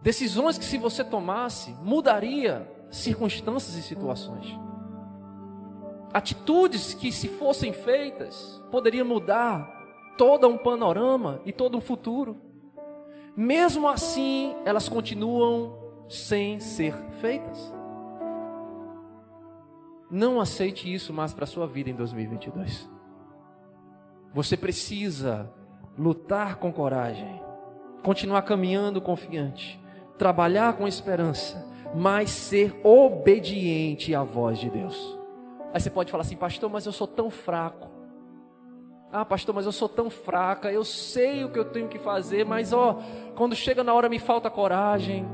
Decisões 0.00 0.56
que, 0.56 0.64
se 0.64 0.78
você 0.78 1.02
tomasse, 1.02 1.72
mudaria 1.82 2.70
circunstâncias 2.90 3.74
e 3.74 3.82
situações. 3.82 4.46
Atitudes 6.12 6.94
que, 6.94 7.10
se 7.10 7.28
fossem 7.28 7.72
feitas, 7.72 8.62
poderiam 8.70 9.04
mudar 9.04 9.68
todo 10.16 10.46
um 10.46 10.56
panorama 10.56 11.40
e 11.44 11.52
todo 11.52 11.76
um 11.76 11.80
futuro. 11.80 12.40
Mesmo 13.36 13.88
assim, 13.88 14.54
elas 14.64 14.88
continuam 14.88 15.76
sem 16.08 16.60
ser 16.60 16.94
feitas. 17.20 17.75
Não 20.10 20.40
aceite 20.40 20.92
isso 20.92 21.12
mais 21.12 21.34
para 21.34 21.44
a 21.44 21.48
sua 21.48 21.66
vida 21.66 21.90
em 21.90 21.94
2022. 21.94 22.88
Você 24.32 24.56
precisa 24.56 25.50
lutar 25.98 26.56
com 26.56 26.72
coragem, 26.72 27.42
continuar 28.02 28.42
caminhando 28.42 29.00
confiante, 29.00 29.80
trabalhar 30.18 30.74
com 30.74 30.86
esperança, 30.86 31.66
mas 31.94 32.30
ser 32.30 32.78
obediente 32.84 34.14
à 34.14 34.22
voz 34.22 34.58
de 34.58 34.70
Deus. 34.70 35.18
Aí 35.72 35.80
você 35.80 35.90
pode 35.90 36.10
falar 36.10 36.22
assim, 36.22 36.36
pastor, 36.36 36.70
mas 36.70 36.86
eu 36.86 36.92
sou 36.92 37.06
tão 37.06 37.30
fraco. 37.30 37.90
Ah, 39.10 39.24
pastor, 39.24 39.54
mas 39.54 39.66
eu 39.66 39.72
sou 39.72 39.88
tão 39.88 40.10
fraca, 40.10 40.70
eu 40.70 40.84
sei 40.84 41.44
o 41.44 41.50
que 41.50 41.58
eu 41.58 41.64
tenho 41.64 41.88
que 41.88 41.98
fazer, 41.98 42.44
mas 42.44 42.72
ó, 42.72 43.00
quando 43.34 43.56
chega 43.56 43.82
na 43.82 43.94
hora 43.94 44.08
me 44.08 44.18
falta 44.18 44.50
coragem, 44.50 45.26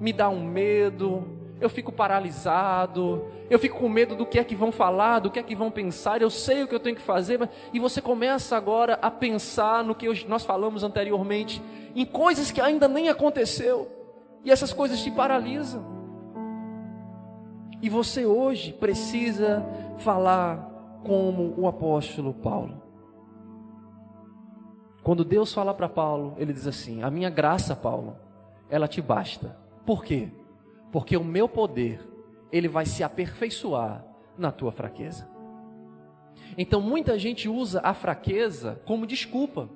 me 0.00 0.12
dá 0.12 0.28
um 0.28 0.44
medo, 0.44 1.37
eu 1.60 1.68
fico 1.68 1.90
paralisado, 1.90 3.24
eu 3.50 3.58
fico 3.58 3.78
com 3.78 3.88
medo 3.88 4.14
do 4.14 4.24
que 4.24 4.38
é 4.38 4.44
que 4.44 4.54
vão 4.54 4.70
falar, 4.70 5.18
do 5.18 5.30
que 5.30 5.38
é 5.38 5.42
que 5.42 5.56
vão 5.56 5.70
pensar, 5.70 6.22
eu 6.22 6.30
sei 6.30 6.62
o 6.62 6.68
que 6.68 6.74
eu 6.74 6.80
tenho 6.80 6.96
que 6.96 7.02
fazer, 7.02 7.38
mas... 7.38 7.48
e 7.72 7.80
você 7.80 8.00
começa 8.00 8.56
agora 8.56 8.98
a 9.02 9.10
pensar 9.10 9.82
no 9.82 9.94
que 9.94 10.08
nós 10.26 10.44
falamos 10.44 10.84
anteriormente, 10.84 11.62
em 11.94 12.04
coisas 12.04 12.50
que 12.50 12.60
ainda 12.60 12.86
nem 12.86 13.08
aconteceu, 13.08 13.90
e 14.44 14.50
essas 14.50 14.72
coisas 14.72 15.02
te 15.02 15.10
paralisam. 15.10 15.98
E 17.82 17.88
você 17.88 18.24
hoje 18.26 18.72
precisa 18.72 19.64
falar 19.98 21.00
como 21.04 21.54
o 21.56 21.66
apóstolo 21.66 22.34
Paulo. 22.34 22.82
Quando 25.02 25.24
Deus 25.24 25.52
fala 25.52 25.72
para 25.72 25.88
Paulo, 25.88 26.34
ele 26.38 26.52
diz 26.52 26.66
assim: 26.66 27.02
A 27.02 27.10
minha 27.10 27.30
graça, 27.30 27.74
Paulo, 27.74 28.16
ela 28.68 28.88
te 28.88 29.00
basta. 29.00 29.56
Por 29.86 30.04
quê? 30.04 30.28
Porque 30.90 31.16
o 31.16 31.24
meu 31.24 31.48
poder, 31.48 32.00
ele 32.50 32.68
vai 32.68 32.86
se 32.86 33.02
aperfeiçoar 33.02 34.04
na 34.36 34.50
tua 34.50 34.72
fraqueza. 34.72 35.28
Então 36.56 36.80
muita 36.80 37.18
gente 37.18 37.48
usa 37.48 37.80
a 37.82 37.92
fraqueza 37.92 38.80
como 38.84 39.06
desculpa. 39.06 39.68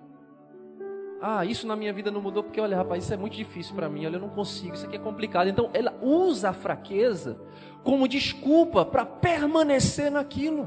Ah, 1.21 1.45
isso 1.45 1.67
na 1.67 1.77
minha 1.77 1.93
vida 1.93 2.11
não 2.11 2.21
mudou 2.21 2.43
porque, 2.43 2.61
olha, 2.61 2.77
rapaz, 2.77 3.05
isso 3.05 3.15
é 3.15 3.17
muito 3.17 3.37
difícil 3.37 3.77
para 3.77 3.89
mim, 3.89 4.05
olha, 4.05 4.17
eu 4.17 4.21
não 4.21 4.29
consigo, 4.29 4.75
isso 4.75 4.87
aqui 4.87 4.97
é 4.97 4.99
complicado. 4.99 5.49
Então 5.49 5.71
ela 5.73 5.95
usa 6.03 6.51
a 6.51 6.53
fraqueza 6.53 7.41
como 7.85 8.09
desculpa 8.09 8.85
para 8.85 9.07
permanecer 9.07 10.11
naquilo. 10.11 10.67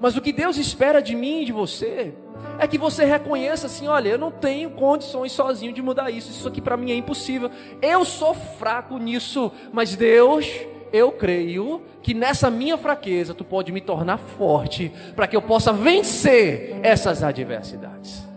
Mas 0.00 0.16
o 0.16 0.20
que 0.20 0.32
Deus 0.32 0.56
espera 0.56 1.00
de 1.00 1.14
mim 1.14 1.42
e 1.42 1.44
de 1.44 1.52
você 1.52 2.16
é 2.58 2.66
que 2.66 2.78
você 2.78 3.04
reconheça 3.04 3.66
assim: 3.66 3.88
olha, 3.88 4.10
eu 4.10 4.18
não 4.18 4.30
tenho 4.30 4.70
condições 4.70 5.32
sozinho 5.32 5.72
de 5.72 5.82
mudar 5.82 6.10
isso, 6.10 6.30
isso 6.30 6.46
aqui 6.46 6.60
para 6.60 6.76
mim 6.76 6.90
é 6.90 6.94
impossível. 6.94 7.50
Eu 7.80 8.04
sou 8.04 8.34
fraco 8.34 8.98
nisso, 8.98 9.50
mas 9.72 9.96
Deus, 9.96 10.46
eu 10.92 11.12
creio 11.12 11.82
que 12.02 12.14
nessa 12.14 12.50
minha 12.50 12.76
fraqueza 12.76 13.34
tu 13.34 13.44
pode 13.44 13.72
me 13.72 13.80
tornar 13.80 14.18
forte 14.18 14.92
para 15.14 15.26
que 15.26 15.36
eu 15.36 15.42
possa 15.42 15.72
vencer 15.72 16.78
essas 16.82 17.22
adversidades. 17.22 18.28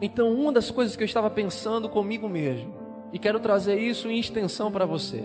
Então, 0.00 0.32
uma 0.32 0.52
das 0.52 0.70
coisas 0.70 0.94
que 0.94 1.02
eu 1.02 1.06
estava 1.06 1.28
pensando 1.28 1.88
comigo 1.88 2.28
mesmo, 2.28 2.72
e 3.12 3.18
quero 3.18 3.40
trazer 3.40 3.78
isso 3.78 4.08
em 4.08 4.18
extensão 4.18 4.70
para 4.70 4.86
você, 4.86 5.24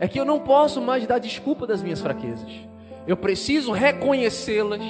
é 0.00 0.08
que 0.08 0.18
eu 0.18 0.24
não 0.24 0.40
posso 0.40 0.80
mais 0.80 1.06
dar 1.06 1.18
desculpa 1.18 1.66
das 1.66 1.82
minhas 1.82 2.00
fraquezas. 2.00 2.50
Eu 3.06 3.16
preciso 3.16 3.72
reconhecê-las 3.72 4.80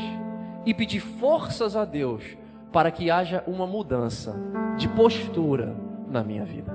e 0.68 0.74
pedir 0.74 1.00
forças 1.00 1.74
a 1.74 1.86
Deus 1.86 2.36
para 2.70 2.90
que 2.90 3.10
haja 3.10 3.42
uma 3.46 3.66
mudança 3.66 4.36
de 4.76 4.86
postura 4.86 5.74
na 6.06 6.22
minha 6.22 6.44
vida. 6.44 6.70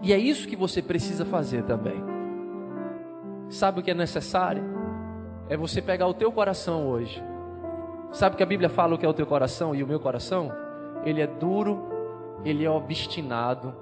E 0.00 0.12
é 0.12 0.16
isso 0.16 0.46
que 0.46 0.54
você 0.54 0.80
precisa 0.80 1.24
fazer 1.24 1.64
também. 1.64 2.00
Sabe 3.48 3.80
o 3.80 3.82
que 3.82 3.90
é 3.90 3.94
necessário? 3.94 4.62
É 5.48 5.56
você 5.56 5.82
pegar 5.82 6.06
o 6.06 6.14
teu 6.14 6.30
coração 6.30 6.86
hoje. 6.86 7.20
Sabe 8.12 8.36
que 8.36 8.44
a 8.44 8.46
Bíblia 8.46 8.68
fala 8.68 8.94
o 8.94 8.98
que 8.98 9.04
é 9.04 9.08
o 9.08 9.14
teu 9.14 9.26
coração 9.26 9.74
e 9.74 9.82
o 9.82 9.86
meu 9.86 9.98
coração? 9.98 10.52
Ele 11.04 11.20
é 11.20 11.26
duro, 11.26 11.82
ele 12.44 12.64
é 12.64 12.70
obstinado, 12.70 13.74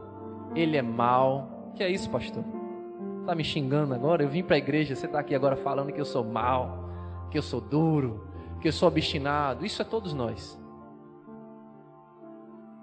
ele 0.54 0.74
é 0.74 0.80
mau. 0.80 1.70
Que 1.74 1.82
é 1.82 1.90
isso, 1.90 2.09
pastor? 2.09 2.42
Tá 3.26 3.35
me 3.35 3.44
xingando 3.44 3.92
agora? 3.92 4.22
Eu 4.22 4.28
vim 4.30 4.42
para 4.42 4.56
a 4.56 4.59
igreja, 4.59 4.96
você 4.96 5.04
está 5.04 5.20
aqui 5.20 5.35
agora 5.35 5.54
falando 5.54 5.92
que 5.92 6.00
eu 6.00 6.06
sou 6.06 6.24
mau, 6.24 6.88
que 7.30 7.37
eu 7.37 7.42
sou 7.42 7.61
duro, 7.61 8.35
que 8.66 8.68
eu 8.68 8.72
sou 8.72 8.88
obstinado. 8.88 9.64
Isso 9.64 9.81
é 9.81 9.85
todos 9.85 10.12
nós. 10.12 10.61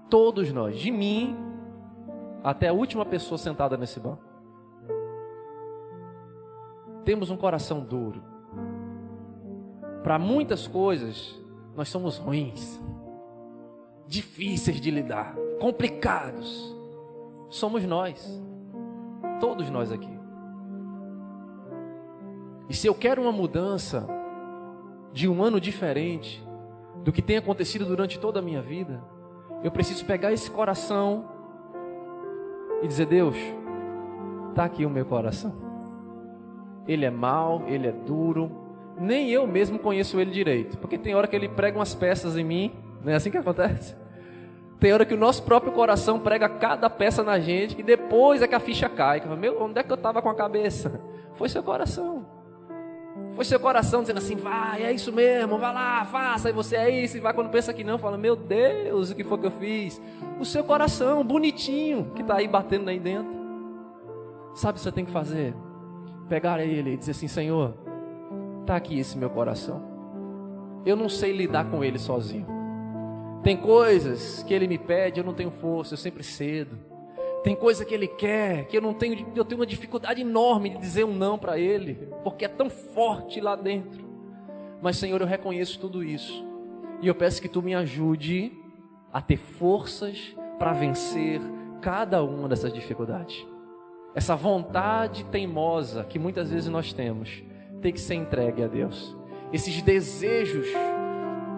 Todos 0.09 0.49
nós, 0.53 0.79
de 0.79 0.89
mim 0.89 1.35
até 2.41 2.69
a 2.69 2.73
última 2.73 3.05
pessoa 3.05 3.37
sentada 3.37 3.75
nesse 3.75 3.99
banco. 3.99 4.23
Temos 7.03 7.29
um 7.29 7.35
coração 7.35 7.81
duro. 7.81 8.23
Para 10.03 10.17
muitas 10.17 10.67
coisas, 10.67 11.37
nós 11.75 11.89
somos 11.89 12.17
ruins. 12.17 12.79
difíceis 14.07 14.79
de 14.79 14.89
lidar, 14.89 15.35
complicados, 15.59 16.73
somos 17.49 17.83
nós. 17.83 18.41
Todos 19.41 19.69
nós 19.69 19.91
aqui. 19.91 20.17
E 22.69 22.73
se 22.73 22.87
eu 22.87 22.95
quero 22.95 23.21
uma 23.21 23.33
mudança 23.33 24.07
de 25.13 25.29
um 25.29 25.43
ano 25.43 25.61
diferente 25.61 26.43
do 27.03 27.11
que 27.11 27.21
tem 27.21 27.37
acontecido 27.37 27.85
durante 27.85 28.19
toda 28.19 28.39
a 28.39 28.41
minha 28.41 28.61
vida, 28.61 29.01
eu 29.63 29.71
preciso 29.71 30.03
pegar 30.05 30.33
esse 30.33 30.49
coração 30.49 31.25
e 32.81 32.87
dizer: 32.87 33.05
Deus, 33.05 33.35
está 34.49 34.65
aqui 34.65 34.85
o 34.85 34.89
meu 34.89 35.05
coração. 35.05 35.53
Ele 36.85 37.05
é 37.05 37.11
mau, 37.11 37.63
ele 37.67 37.87
é 37.87 37.91
duro, 37.91 38.51
nem 38.99 39.29
eu 39.29 39.47
mesmo 39.47 39.79
conheço 39.79 40.19
ele 40.19 40.31
direito, 40.31 40.77
porque 40.77 40.97
tem 40.97 41.15
hora 41.15 41.27
que 41.27 41.35
ele 41.35 41.47
prega 41.47 41.77
umas 41.77 41.95
peças 41.95 42.35
em 42.35 42.43
mim, 42.43 42.73
não 43.01 43.13
é 43.13 43.15
assim 43.15 43.31
que 43.31 43.37
acontece? 43.37 43.95
Tem 44.79 44.91
hora 44.91 45.05
que 45.05 45.13
o 45.13 45.17
nosso 45.17 45.43
próprio 45.43 45.71
coração 45.71 46.19
prega 46.19 46.49
cada 46.49 46.89
peça 46.89 47.23
na 47.23 47.39
gente, 47.39 47.79
e 47.79 47.83
depois 47.83 48.41
é 48.41 48.47
que 48.47 48.55
a 48.55 48.59
ficha 48.59 48.89
cai. 48.89 49.21
Que 49.21 49.27
Meu, 49.29 49.63
onde 49.63 49.79
é 49.79 49.83
que 49.83 49.89
eu 49.89 49.95
estava 49.95 50.21
com 50.21 50.27
a 50.27 50.35
cabeça? 50.35 50.99
Foi 51.35 51.47
seu 51.47 51.63
coração. 51.63 52.22
Foi 53.33 53.43
seu 53.43 53.59
coração 53.59 54.01
dizendo 54.01 54.19
assim, 54.19 54.35
vai, 54.35 54.83
é 54.83 54.91
isso 54.91 55.11
mesmo, 55.11 55.57
vai 55.57 55.73
lá, 55.73 56.05
faça, 56.05 56.49
e 56.49 56.53
você 56.53 56.75
é 56.75 56.89
isso, 57.03 57.17
e 57.17 57.19
vai 57.19 57.33
quando 57.33 57.49
pensa 57.49 57.73
que 57.73 57.83
não, 57.83 57.97
fala, 57.97 58.17
meu 58.17 58.35
Deus, 58.35 59.09
o 59.09 59.15
que 59.15 59.23
foi 59.23 59.37
que 59.39 59.47
eu 59.47 59.51
fiz? 59.51 59.99
O 60.39 60.45
seu 60.45 60.63
coração, 60.63 61.23
bonitinho, 61.23 62.11
que 62.15 62.21
está 62.21 62.35
aí 62.35 62.47
batendo 62.47 62.89
aí 62.89 62.99
dentro. 62.99 63.41
Sabe 64.53 64.73
o 64.73 64.75
que 64.75 64.81
você 64.81 64.91
tem 64.91 65.03
que 65.03 65.11
fazer? 65.11 65.55
Pegar 66.29 66.63
ele 66.63 66.91
e 66.93 66.97
dizer 66.97 67.11
assim, 67.11 67.27
Senhor, 67.27 67.73
está 68.61 68.75
aqui 68.75 68.99
esse 68.99 69.17
meu 69.17 69.31
coração. 69.31 69.81
Eu 70.85 70.95
não 70.95 71.09
sei 71.09 71.31
lidar 71.31 71.65
com 71.71 71.83
ele 71.83 71.97
sozinho. 71.97 72.45
Tem 73.41 73.57
coisas 73.57 74.43
que 74.43 74.53
ele 74.53 74.67
me 74.67 74.77
pede, 74.77 75.19
eu 75.19 75.23
não 75.23 75.33
tenho 75.33 75.49
força, 75.49 75.93
eu 75.93 75.97
sempre 75.97 76.23
cedo. 76.23 76.77
Tem 77.43 77.55
coisa 77.55 77.83
que 77.83 77.93
ele 77.93 78.07
quer, 78.07 78.67
que 78.67 78.77
eu 78.77 78.81
não 78.81 78.93
tenho, 78.93 79.27
eu 79.35 79.43
tenho 79.43 79.59
uma 79.59 79.67
dificuldade 79.67 80.21
enorme 80.21 80.69
de 80.69 80.77
dizer 80.77 81.03
um 81.03 81.13
não 81.13 81.37
para 81.37 81.59
ele, 81.59 82.07
porque 82.23 82.45
é 82.45 82.47
tão 82.47 82.69
forte 82.69 83.41
lá 83.41 83.55
dentro. 83.55 84.07
Mas 84.81 84.97
Senhor, 84.97 85.19
eu 85.19 85.27
reconheço 85.27 85.79
tudo 85.79 86.03
isso. 86.03 86.45
E 87.01 87.07
eu 87.07 87.13
peço 87.13 87.41
que 87.41 87.49
tu 87.49 87.61
me 87.61 87.75
ajude 87.75 88.51
a 89.11 89.21
ter 89.21 89.37
forças 89.37 90.35
para 90.57 90.71
vencer 90.71 91.41
cada 91.81 92.23
uma 92.23 92.47
dessas 92.47 92.71
dificuldades. 92.71 93.45
Essa 94.15 94.35
vontade 94.35 95.25
teimosa 95.25 96.05
que 96.05 96.17
muitas 96.17 96.49
vezes 96.49 96.69
nós 96.69 96.93
temos, 96.93 97.43
tem 97.81 97.91
que 97.91 97.99
ser 97.99 98.15
entregue 98.15 98.63
a 98.63 98.67
Deus. 98.67 99.17
Esses 99.51 99.81
desejos 99.81 100.67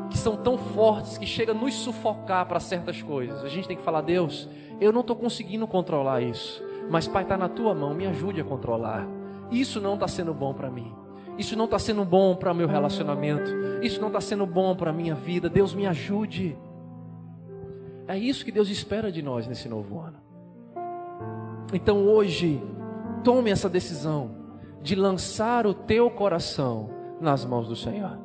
que 0.10 0.18
são 0.18 0.38
tão 0.38 0.58
fortes 0.58 1.18
que 1.18 1.26
chega 1.26 1.52
a 1.52 1.56
nos 1.56 1.74
sufocar 1.74 2.46
para 2.46 2.60
certas 2.60 3.02
coisas. 3.02 3.44
A 3.44 3.50
gente 3.50 3.68
tem 3.68 3.78
que 3.78 3.84
falar, 3.84 4.02
Deus, 4.02 4.50
eu 4.80 4.92
não 4.92 5.02
estou 5.02 5.16
conseguindo 5.16 5.68
controlar 5.68 6.22
isso, 6.22 6.64
mas 6.90 7.08
Pai 7.08 7.24
está 7.24 7.38
na 7.38 7.50
Tua 7.50 7.74
mão, 7.74 7.94
me 7.94 8.06
ajude 8.08 8.42
a 8.42 8.44
controlar. 8.44 9.08
Isso 9.52 9.80
não 9.80 9.96
está 9.96 10.08
sendo 10.08 10.34
bom 10.34 10.54
para 10.54 10.70
mim. 10.70 10.94
Isso 11.38 11.56
não 11.56 11.66
está 11.66 11.78
sendo 11.78 12.06
bom 12.06 12.36
para 12.36 12.54
meu 12.54 12.68
relacionamento. 12.68 13.52
Isso 13.82 14.00
não 14.00 14.08
está 14.08 14.22
sendo 14.22 14.46
bom 14.46 14.76
para 14.76 14.92
a 14.92 14.94
minha 14.94 15.16
vida. 15.16 15.50
Deus 15.50 15.74
me 15.74 15.86
ajude. 15.86 16.58
É 18.08 18.18
isso 18.18 18.46
que 18.46 18.52
Deus 18.52 18.70
espera 18.70 19.12
de 19.12 19.22
nós 19.22 19.48
nesse 19.48 19.68
novo 19.68 20.00
ano. 20.00 20.18
Então 21.74 22.06
hoje, 22.06 22.62
tome 23.24 23.52
essa 23.52 23.68
decisão 23.68 24.32
de 24.82 24.96
lançar 24.96 25.66
o 25.66 25.74
teu 25.74 26.10
coração 26.10 26.90
nas 27.20 27.44
mãos 27.44 27.68
do 27.68 27.76
Senhor. 27.76 28.25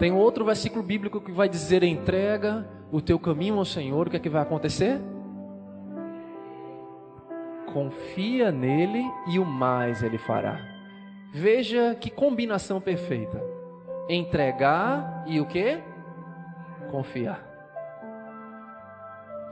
Tem 0.00 0.10
outro 0.10 0.46
versículo 0.46 0.82
bíblico 0.82 1.20
que 1.20 1.30
vai 1.30 1.46
dizer: 1.46 1.82
entrega 1.82 2.66
o 2.90 3.02
teu 3.02 3.18
caminho 3.18 3.58
ao 3.58 3.66
Senhor, 3.66 4.06
o 4.06 4.10
que 4.10 4.16
é 4.16 4.18
que 4.18 4.30
vai 4.30 4.40
acontecer? 4.40 4.98
Confia 7.70 8.50
nele 8.50 9.04
e 9.28 9.38
o 9.38 9.44
mais 9.44 10.02
ele 10.02 10.16
fará. 10.16 10.58
Veja 11.34 11.94
que 11.94 12.08
combinação 12.08 12.80
perfeita. 12.80 13.44
Entregar 14.08 15.22
e 15.26 15.38
o 15.38 15.44
que? 15.44 15.78
Confiar. 16.90 17.46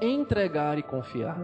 Entregar 0.00 0.78
e 0.78 0.82
confiar. 0.82 1.36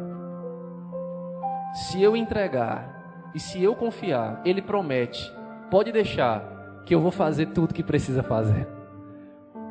Se 1.75 2.03
eu 2.03 2.17
entregar 2.17 3.31
e 3.35 3.39
se 3.39 3.63
eu 3.63 3.77
confiar, 3.77 4.41
ele 4.47 4.63
promete, 4.63 5.31
pode 5.71 5.93
deixar 5.93 6.83
que 6.87 6.95
eu 6.95 7.01
vou 7.01 7.13
fazer 7.13 7.47
tudo 7.47 7.75
que 7.75 7.83
precisa 7.83 8.23
fazer. 8.23 8.74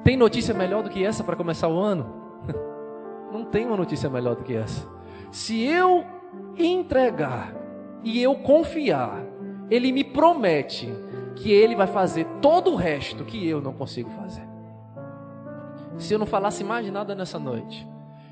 Tem 0.04 0.18
notícia 0.18 0.54
melhor 0.54 0.84
do 0.84 0.90
que 0.90 1.04
essa 1.04 1.24
para 1.24 1.36
começar 1.36 1.70
o 1.70 1.80
ano? 1.80 2.06
Não 3.32 3.46
tem 3.46 3.66
uma 3.66 3.78
notícia 3.78 4.10
melhor 4.10 4.36
do 4.36 4.44
que 4.44 4.54
essa. 4.54 4.86
Se 5.32 5.64
eu 5.64 6.04
entregar 6.58 7.56
e 8.04 8.22
eu 8.22 8.36
confiar, 8.36 9.24
Ele 9.72 9.92
me 9.92 10.04
promete 10.04 10.94
que 11.36 11.52
Ele 11.52 11.76
vai 11.76 11.88
fazer 11.88 12.26
todo 12.42 12.72
o 12.72 12.76
resto 12.76 13.24
que 13.24 13.48
eu 13.48 13.60
não 13.60 13.74
consigo 13.74 14.10
fazer. 14.12 14.44
Se 15.98 16.14
eu 16.14 16.20
não 16.20 16.26
falasse 16.26 16.64
mais 16.64 16.92
nada 16.92 17.16
nessa 17.16 17.40
noite, 17.40 17.88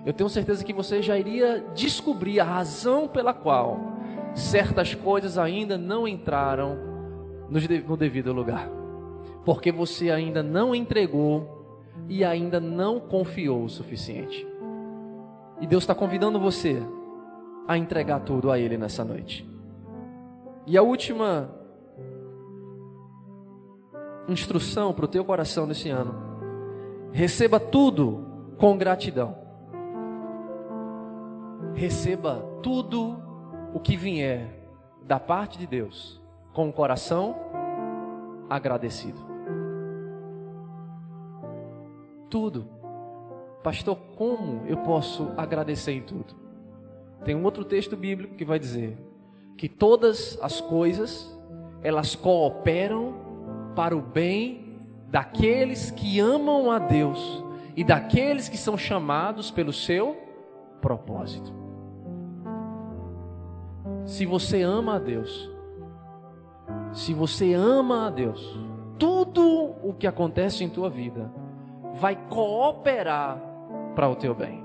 eu 0.05 0.13
tenho 0.13 0.29
certeza 0.29 0.63
que 0.63 0.73
você 0.73 1.01
já 1.01 1.17
iria 1.17 1.63
descobrir 1.73 2.39
a 2.39 2.43
razão 2.43 3.07
pela 3.07 3.33
qual 3.33 3.79
certas 4.33 4.93
coisas 4.93 5.37
ainda 5.37 5.77
não 5.77 6.07
entraram 6.07 6.77
no 7.49 7.97
devido 7.97 8.33
lugar. 8.33 8.69
Porque 9.45 9.71
você 9.71 10.09
ainda 10.09 10.43
não 10.43 10.75
entregou 10.75 11.60
e 12.07 12.23
ainda 12.23 12.59
não 12.59 12.99
confiou 12.99 13.63
o 13.63 13.69
suficiente. 13.69 14.47
E 15.59 15.67
Deus 15.67 15.83
está 15.83 15.93
convidando 15.93 16.39
você 16.39 16.81
a 17.67 17.77
entregar 17.77 18.19
tudo 18.21 18.51
a 18.51 18.59
Ele 18.59 18.77
nessa 18.77 19.05
noite. 19.05 19.47
E 20.65 20.77
a 20.77 20.81
última 20.81 21.49
instrução 24.27 24.93
para 24.93 25.05
o 25.05 25.07
teu 25.07 25.23
coração 25.23 25.65
nesse 25.65 25.89
ano: 25.89 26.15
receba 27.11 27.59
tudo 27.59 28.25
com 28.57 28.77
gratidão. 28.77 29.37
Receba 31.73 32.43
tudo 32.61 33.17
o 33.73 33.79
que 33.79 33.95
vier 33.95 34.61
da 35.03 35.19
parte 35.19 35.57
de 35.57 35.65
Deus 35.65 36.21
com 36.53 36.69
o 36.69 36.73
coração 36.73 37.35
agradecido. 38.49 39.30
Tudo. 42.31 42.65
Pastor, 43.61 43.95
como 44.15 44.65
eu 44.65 44.77
posso 44.77 45.31
agradecer 45.37 45.91
em 45.91 46.01
tudo? 46.01 46.33
Tem 47.23 47.35
um 47.35 47.43
outro 47.43 47.63
texto 47.63 47.95
bíblico 47.95 48.33
que 48.35 48.45
vai 48.45 48.57
dizer 48.57 48.97
que 49.55 49.69
todas 49.69 50.39
as 50.41 50.59
coisas 50.59 51.37
elas 51.83 52.15
cooperam 52.15 53.13
para 53.75 53.95
o 53.95 54.01
bem 54.01 54.79
daqueles 55.09 55.91
que 55.91 56.19
amam 56.19 56.71
a 56.71 56.79
Deus 56.79 57.43
e 57.75 57.83
daqueles 57.83 58.49
que 58.49 58.57
são 58.57 58.77
chamados 58.77 59.51
pelo 59.51 59.73
seu 59.73 60.17
propósito. 60.79 61.53
Se 64.05 64.25
você 64.25 64.63
ama 64.63 64.95
a 64.95 64.99
Deus, 64.99 65.51
se 66.93 67.13
você 67.13 67.53
ama 67.53 68.07
a 68.07 68.09
Deus, 68.09 68.57
tudo 68.97 69.75
o 69.83 69.93
que 69.93 70.07
acontece 70.07 70.63
em 70.63 70.69
tua 70.69 70.89
vida 70.89 71.40
vai 71.93 72.15
cooperar 72.29 73.41
para 73.95 74.09
o 74.09 74.15
teu 74.15 74.33
bem. 74.33 74.63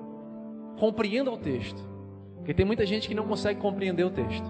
Compreenda 0.79 1.31
o 1.31 1.37
texto. 1.37 1.83
Porque 2.37 2.55
tem 2.55 2.67
muita 2.67 2.87
gente 2.87 3.09
que 3.09 3.15
não 3.15 3.27
consegue 3.27 3.61
compreender 3.61 4.05
o 4.05 4.11
texto. 4.11 4.47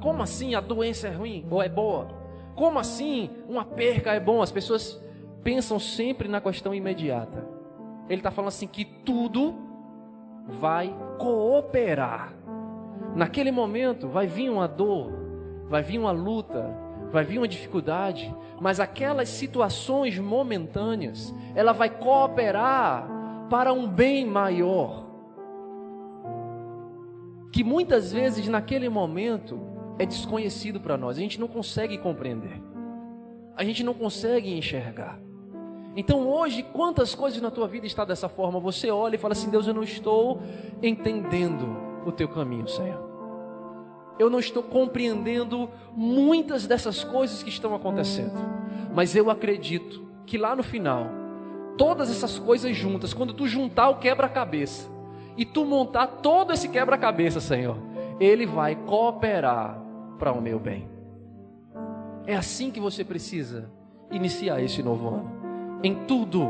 Como 0.00 0.22
assim 0.22 0.54
a 0.54 0.60
doença 0.60 1.08
é 1.08 1.10
ruim 1.10 1.46
ou 1.50 1.62
é 1.62 1.68
boa? 1.68 2.08
Como 2.54 2.78
assim 2.78 3.30
uma 3.48 3.64
perca 3.64 4.12
é 4.12 4.20
bom? 4.20 4.40
As 4.40 4.52
pessoas 4.52 5.00
pensam 5.42 5.78
sempre 5.78 6.28
na 6.28 6.40
questão 6.40 6.74
imediata. 6.74 7.46
Ele 8.08 8.20
está 8.20 8.30
falando 8.30 8.48
assim 8.48 8.66
que 8.66 8.84
tudo 8.84 9.54
vai 10.46 10.94
cooperar. 11.18 12.32
Naquele 13.14 13.50
momento 13.50 14.08
vai 14.08 14.26
vir 14.26 14.50
uma 14.50 14.68
dor, 14.68 15.12
vai 15.68 15.82
vir 15.82 15.98
uma 15.98 16.12
luta, 16.12 16.74
vai 17.10 17.24
vir 17.24 17.38
uma 17.38 17.48
dificuldade, 17.48 18.34
mas 18.60 18.80
aquelas 18.80 19.28
situações 19.28 20.18
momentâneas, 20.18 21.34
ela 21.54 21.72
vai 21.72 21.90
cooperar 21.90 23.08
para 23.48 23.72
um 23.72 23.86
bem 23.86 24.26
maior. 24.26 25.06
Que 27.52 27.62
muitas 27.64 28.12
vezes 28.12 28.48
naquele 28.48 28.88
momento 28.88 29.60
é 29.98 30.04
desconhecido 30.04 30.80
para 30.80 30.96
nós, 30.96 31.16
a 31.16 31.20
gente 31.20 31.40
não 31.40 31.48
consegue 31.48 31.96
compreender, 31.96 32.60
a 33.56 33.64
gente 33.64 33.82
não 33.82 33.94
consegue 33.94 34.52
enxergar. 34.52 35.18
Então 35.96 36.28
hoje, 36.28 36.62
quantas 36.62 37.14
coisas 37.14 37.40
na 37.40 37.50
tua 37.50 37.66
vida 37.66 37.86
está 37.86 38.04
dessa 38.04 38.28
forma? 38.28 38.60
Você 38.60 38.90
olha 38.90 39.14
e 39.14 39.18
fala 39.18 39.32
assim: 39.32 39.48
Deus, 39.48 39.66
eu 39.66 39.72
não 39.72 39.82
estou 39.82 40.42
entendendo 40.82 41.74
o 42.04 42.12
teu 42.12 42.28
caminho, 42.28 42.68
Senhor 42.68 43.05
eu 44.18 44.30
não 44.30 44.38
estou 44.38 44.62
compreendendo 44.62 45.68
muitas 45.94 46.66
dessas 46.66 47.04
coisas 47.04 47.42
que 47.42 47.50
estão 47.50 47.74
acontecendo, 47.74 48.38
mas 48.94 49.14
eu 49.14 49.30
acredito 49.30 50.06
que 50.24 50.38
lá 50.38 50.56
no 50.56 50.62
final 50.62 51.10
todas 51.76 52.10
essas 52.10 52.38
coisas 52.38 52.74
juntas, 52.74 53.12
quando 53.12 53.34
tu 53.34 53.46
juntar 53.46 53.90
o 53.90 53.96
quebra-cabeça 53.96 54.88
e 55.36 55.44
tu 55.44 55.64
montar 55.64 56.06
todo 56.06 56.52
esse 56.52 56.68
quebra-cabeça, 56.68 57.40
Senhor, 57.40 57.76
ele 58.18 58.46
vai 58.46 58.74
cooperar 58.74 59.78
para 60.18 60.32
o 60.32 60.40
meu 60.40 60.58
bem. 60.58 60.88
É 62.26 62.34
assim 62.34 62.70
que 62.70 62.80
você 62.80 63.04
precisa 63.04 63.70
iniciar 64.10 64.60
esse 64.62 64.82
novo 64.82 65.08
ano. 65.08 65.30
Em 65.82 65.94
tudo 66.06 66.48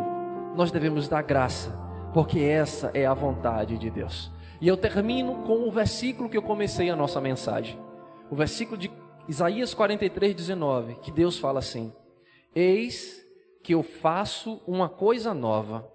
nós 0.55 0.71
devemos 0.71 1.09
dar 1.09 1.23
graça, 1.23 1.71
porque 2.15 2.39
essa 2.41 2.91
é 2.95 3.05
a 3.05 3.13
vontade 3.13 3.77
de 3.77 3.91
Deus. 3.91 4.31
E 4.67 4.69
eu 4.69 4.77
termino 4.77 5.45
com 5.45 5.69
o 5.69 5.71
versículo 5.71 6.29
que 6.29 6.37
eu 6.37 6.43
comecei 6.43 6.91
a 6.91 6.97
nossa 6.97 7.21
mensagem. 7.21 7.79
O 8.29 8.35
versículo 8.35 8.77
de 8.77 8.91
Isaías 9.29 9.73
43, 9.73 10.35
19, 10.35 10.97
que 10.97 11.13
Deus 11.13 11.39
fala 11.39 11.61
assim: 11.61 11.93
Eis 12.53 13.25
que 13.63 13.75
eu 13.75 13.85
faço 13.85 14.61
uma 14.67 14.89
coisa 14.89 15.33
nova. 15.33 15.89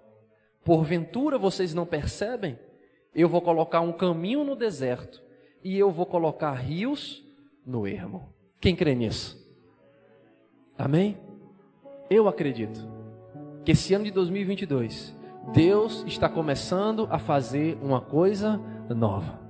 Porventura 0.64 1.36
vocês 1.36 1.74
não 1.74 1.84
percebem? 1.84 2.58
Eu 3.14 3.28
vou 3.28 3.42
colocar 3.42 3.82
um 3.82 3.92
caminho 3.92 4.42
no 4.42 4.56
deserto 4.56 5.22
e 5.62 5.78
eu 5.78 5.90
vou 5.90 6.06
colocar 6.06 6.54
rios 6.54 7.22
no 7.66 7.86
ermo. 7.86 8.32
Quem 8.58 8.74
crê 8.74 8.94
nisso? 8.94 9.38
Amém? 10.78 11.18
Eu 12.08 12.26
acredito 12.26 12.88
que 13.66 13.72
esse 13.72 13.92
ano 13.92 14.06
de 14.06 14.10
2022, 14.12 15.14
Deus 15.52 16.04
está 16.06 16.28
começando 16.28 17.08
a 17.10 17.18
fazer 17.18 17.76
uma 17.82 18.00
coisa 18.00 18.60
nova. 18.88 19.40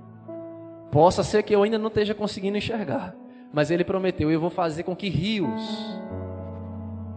Possa 0.91 1.23
ser 1.23 1.43
que 1.43 1.53
eu 1.53 1.63
ainda 1.63 1.77
não 1.77 1.87
esteja 1.87 2.15
conseguindo 2.15 2.57
enxergar, 2.57 3.15
mas 3.53 3.69
Ele 3.69 3.83
prometeu: 3.83 4.31
eu 4.31 4.39
vou 4.39 4.49
fazer 4.49 4.83
com 4.83 4.95
que 4.95 5.09
rios 5.09 5.61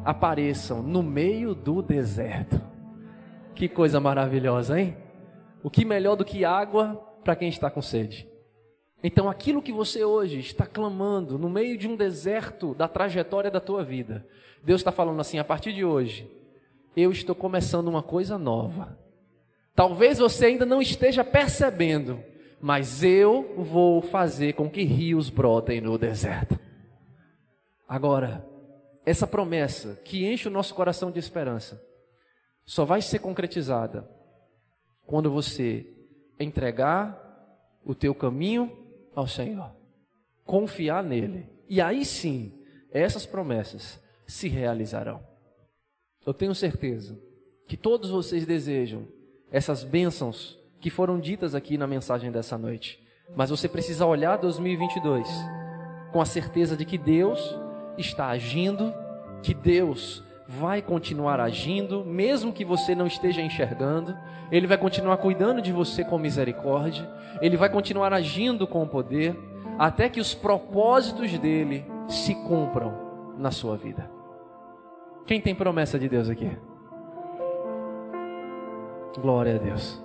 apareçam 0.05 0.83
no 0.83 1.03
meio 1.03 1.55
do 1.55 1.83
deserto. 1.83 2.61
Que 3.55 3.68
coisa 3.68 3.99
maravilhosa, 3.99 4.79
hein? 4.79 4.97
O 5.62 5.70
que 5.70 5.85
melhor 5.85 6.14
do 6.14 6.24
que 6.24 6.45
água 6.45 6.95
para 7.24 7.35
quem 7.35 7.49
está 7.49 7.70
com 7.70 7.83
sede? 7.83 8.29
Então, 9.03 9.29
aquilo 9.29 9.62
que 9.62 9.72
você 9.72 10.05
hoje 10.05 10.39
está 10.39 10.66
clamando 10.66 11.39
no 11.39 11.49
meio 11.49 11.77
de 11.77 11.89
um 11.89 11.97
deserto 11.97 12.74
da 12.74 12.87
trajetória 12.87 13.51
da 13.51 13.61
tua 13.61 13.83
vida, 13.83 14.27
Deus 14.62 14.81
está 14.81 14.93
falando 14.93 15.20
assim: 15.20 15.39
a 15.39 15.45
partir 15.45 15.72
de 15.72 15.85
hoje, 15.85 16.31
eu 16.97 17.12
estou 17.12 17.34
começando 17.34 17.88
uma 17.88 18.03
coisa 18.03 18.38
nova. 18.38 18.99
Talvez 19.74 20.18
você 20.18 20.47
ainda 20.47 20.64
não 20.64 20.80
esteja 20.80 21.22
percebendo, 21.22 22.24
mas 22.59 23.05
eu 23.05 23.55
vou 23.59 24.01
fazer 24.01 24.55
com 24.55 24.70
que 24.70 24.82
rios 24.82 25.28
brotem 25.28 25.82
no 25.82 25.99
deserto. 25.99 26.59
Agora, 27.86 28.44
essa 29.05 29.26
promessa 29.26 30.01
que 30.03 30.26
enche 30.26 30.49
o 30.49 30.51
nosso 30.51 30.74
coração 30.74 31.11
de 31.11 31.18
esperança 31.18 31.80
só 32.64 32.84
vai 32.84 33.03
ser 33.03 33.18
concretizada 33.18 34.09
quando 35.05 35.30
você 35.30 35.86
entregar 36.40 37.22
o 37.84 37.94
teu 37.94 38.14
caminho 38.14 38.72
ao 39.14 39.28
Senhor, 39.28 39.70
confiar 40.44 41.05
nele, 41.05 41.49
e 41.68 41.80
aí 41.80 42.05
sim, 42.05 42.53
essas 42.90 43.26
promessas 43.26 44.03
se 44.26 44.49
realizarão. 44.49 45.36
Eu 46.27 46.35
tenho 46.35 46.57
certeza 46.57 47.16
que 47.68 47.77
todos 47.77 48.11
vocês 48.11 48.45
desejam 48.45 49.07
essas 49.49 49.85
bênçãos 49.85 50.59
que 50.81 50.91
foram 50.91 51.20
ditas 51.20 51.55
aqui 51.55 51.79
na 51.79 51.87
mensagem 51.87 52.33
dessa 52.33 52.59
noite, 52.59 53.01
mas 53.37 53.49
você 53.49 53.68
precisa 53.68 54.05
olhar 54.05 54.37
2022 54.37 55.29
com 56.11 56.20
a 56.20 56.24
certeza 56.24 56.77
de 56.77 56.85
que 56.85 56.99
Deus 56.99 57.57
está 57.97 58.27
agindo, 58.27 58.93
que 59.41 59.55
Deus 59.55 60.24
vai 60.49 60.83
continuar 60.83 61.41
agindo, 61.41 62.05
mesmo 62.05 62.53
que 62.53 62.64
você 62.64 62.93
não 62.93 63.07
esteja 63.07 63.41
enxergando, 63.41 64.16
Ele 64.51 64.66
vai 64.66 64.79
continuar 64.79 65.18
cuidando 65.18 65.62
de 65.62 65.70
você 65.70 66.05
com 66.05 66.18
misericórdia, 66.18 67.09
Ele 67.41 67.57
vai 67.57 67.68
continuar 67.68 68.12
agindo 68.12 68.66
com 68.66 68.87
poder, 68.89 69.39
até 69.79 70.09
que 70.09 70.20
os 70.20 70.35
propósitos 70.35 71.39
dele 71.39 71.85
se 72.09 72.35
cumpram 72.35 73.35
na 73.39 73.53
sua 73.53 73.77
vida. 73.77 74.16
Quem 75.27 75.41
tem 75.41 75.57
promessa 75.57 75.99
de 75.99 76.09
Deus 76.09 76.29
aqui? 76.29 76.57
Glória 79.20 79.57
a 79.57 79.59
Deus. 79.59 80.01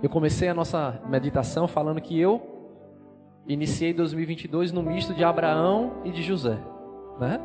Eu 0.00 0.08
comecei 0.08 0.48
a 0.48 0.54
nossa 0.54 1.02
meditação 1.08 1.66
falando 1.66 2.00
que 2.00 2.18
eu 2.18 2.40
iniciei 3.48 3.92
2022 3.92 4.70
no 4.70 4.82
misto 4.82 5.12
de 5.12 5.24
Abraão 5.24 5.94
e 6.04 6.12
de 6.12 6.22
José, 6.22 6.58
né? 7.18 7.40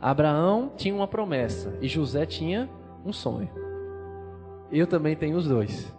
Abraão 0.00 0.72
tinha 0.76 0.94
uma 0.94 1.06
promessa 1.06 1.76
e 1.82 1.88
José 1.88 2.24
tinha 2.24 2.68
um 3.04 3.12
sonho. 3.12 3.50
Eu 4.72 4.86
também 4.86 5.14
tenho 5.14 5.36
os 5.36 5.46
dois. 5.46 5.94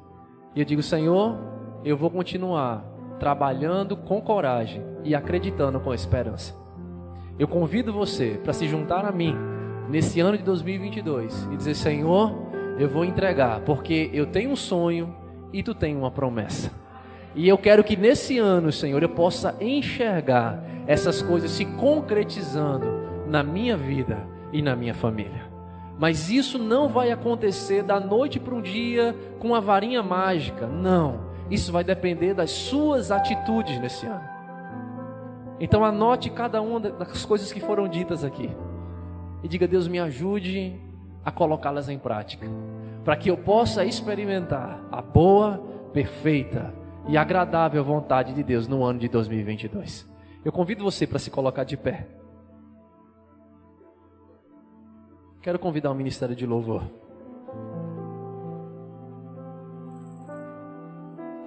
E 0.55 0.59
eu 0.59 0.65
digo, 0.65 0.81
Senhor, 0.81 1.37
eu 1.85 1.95
vou 1.95 2.09
continuar 2.09 2.83
trabalhando 3.19 3.95
com 3.95 4.19
coragem 4.21 4.81
e 5.03 5.13
acreditando 5.13 5.79
com 5.79 5.93
esperança. 5.93 6.55
Eu 7.39 7.47
convido 7.47 7.93
você 7.93 8.37
para 8.43 8.51
se 8.51 8.67
juntar 8.67 9.05
a 9.05 9.13
mim 9.13 9.33
nesse 9.89 10.19
ano 10.19 10.37
de 10.37 10.43
2022 10.43 11.47
e 11.53 11.55
dizer: 11.55 11.73
Senhor, 11.73 12.35
eu 12.77 12.89
vou 12.89 13.05
entregar, 13.05 13.61
porque 13.61 14.09
eu 14.13 14.25
tenho 14.25 14.51
um 14.51 14.57
sonho 14.57 15.15
e 15.53 15.63
tu 15.63 15.73
tem 15.73 15.95
uma 15.95 16.11
promessa. 16.11 16.69
E 17.33 17.47
eu 17.47 17.57
quero 17.57 17.81
que 17.81 17.95
nesse 17.95 18.37
ano, 18.37 18.73
Senhor, 18.73 19.01
eu 19.01 19.07
possa 19.07 19.55
enxergar 19.61 20.61
essas 20.85 21.21
coisas 21.21 21.51
se 21.51 21.63
concretizando 21.63 22.87
na 23.25 23.41
minha 23.41 23.77
vida 23.77 24.17
e 24.51 24.61
na 24.61 24.75
minha 24.75 24.93
família. 24.93 25.47
Mas 25.97 26.29
isso 26.29 26.59
não 26.59 26.89
vai 26.89 27.09
acontecer 27.09 27.83
da 27.83 28.01
noite 28.01 28.37
para 28.37 28.55
um 28.55 28.61
dia 28.61 29.15
com 29.39 29.55
a 29.55 29.61
varinha 29.61 30.03
mágica. 30.03 30.67
Não. 30.67 31.29
Isso 31.49 31.71
vai 31.71 31.85
depender 31.85 32.33
das 32.33 32.51
suas 32.51 33.11
atitudes 33.11 33.79
nesse 33.79 34.05
ano. 34.05 34.38
Então 35.59 35.83
anote 35.83 36.29
cada 36.29 36.61
uma 36.61 36.79
das 36.79 37.25
coisas 37.25 37.51
que 37.51 37.59
foram 37.59 37.87
ditas 37.87 38.23
aqui. 38.23 38.49
E 39.43 39.47
diga: 39.47 39.67
Deus, 39.67 39.87
me 39.87 39.99
ajude 39.99 40.79
a 41.23 41.31
colocá-las 41.31 41.89
em 41.89 41.97
prática. 41.97 42.47
Para 43.03 43.15
que 43.15 43.29
eu 43.29 43.37
possa 43.37 43.83
experimentar 43.83 44.81
a 44.91 45.01
boa, 45.01 45.57
perfeita 45.91 46.73
e 47.07 47.17
agradável 47.17 47.83
vontade 47.83 48.33
de 48.33 48.43
Deus 48.43 48.67
no 48.67 48.83
ano 48.83 48.99
de 48.99 49.09
2022. 49.09 50.07
Eu 50.43 50.51
convido 50.51 50.83
você 50.83 51.05
para 51.05 51.19
se 51.19 51.29
colocar 51.29 51.63
de 51.63 51.75
pé. 51.75 52.07
Quero 55.41 55.57
convidar 55.57 55.91
o 55.91 55.95
ministério 55.95 56.35
de 56.35 56.45
louvor. 56.45 56.83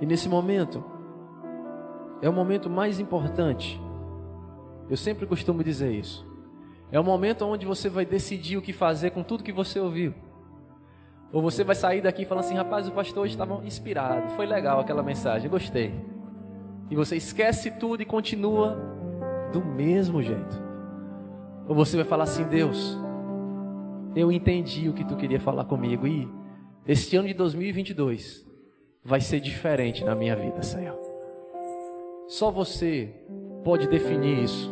E 0.01 0.07
nesse 0.07 0.29
momento, 0.29 0.83
é 2.21 2.29
o 2.29 2.33
momento 2.33 2.69
mais 2.69 2.99
importante. 2.99 3.81
Eu 4.91 4.97
sempre 4.97 5.27
costumo 5.27 5.63
dizer 5.63 5.93
isso. 5.93 6.27
É 6.91 7.01
o 7.01 7.05
momento 7.05 7.45
onde 7.47 7.65
você 7.65 7.89
vai 7.89 8.05
decidir 8.05 8.57
o 8.57 8.63
que 8.63 8.73
fazer 8.73 9.11
com 9.11 9.23
tudo 9.23 9.43
que 9.43 9.53
você 9.53 9.81
ouviu. 9.81 10.15
Ou 11.33 11.41
você 11.41 11.65
vai 11.65 11.75
sair 11.75 12.03
daqui 12.03 12.27
falando 12.27 12.45
assim: 12.45 12.55
rapaz, 12.55 12.87
o 12.87 12.93
pastor 12.93 13.25
hoje 13.25 13.33
estava 13.33 13.65
inspirado, 13.65 14.29
foi 14.31 14.45
legal 14.45 14.79
aquela 14.79 15.03
mensagem, 15.03 15.49
gostei. 15.49 15.95
E 16.91 16.95
você 16.95 17.17
esquece 17.17 17.71
tudo 17.71 18.03
e 18.03 18.05
continua 18.05 18.77
do 19.51 19.65
mesmo 19.65 20.23
jeito. 20.23 20.63
Ou 21.67 21.75
você 21.75 21.97
vai 21.97 22.05
falar 22.05 22.25
assim: 22.25 22.45
Deus, 22.45 22.99
eu 24.15 24.31
entendi 24.31 24.91
o 24.91 24.93
que 24.93 25.05
tu 25.05 25.17
queria 25.17 25.41
falar 25.41 25.65
comigo 25.65 26.07
e 26.07 26.29
este 26.87 27.17
ano 27.17 27.29
de 27.29 27.35
2022 27.35 28.47
vai 29.03 29.21
ser 29.21 29.41
diferente 29.41 30.05
na 30.05 30.15
minha 30.15 30.37
vida, 30.37 30.63
Senhor. 30.63 30.99
Só 32.29 32.51
você 32.51 33.15
pode 33.65 33.87
definir 33.89 34.45
isso. 34.45 34.71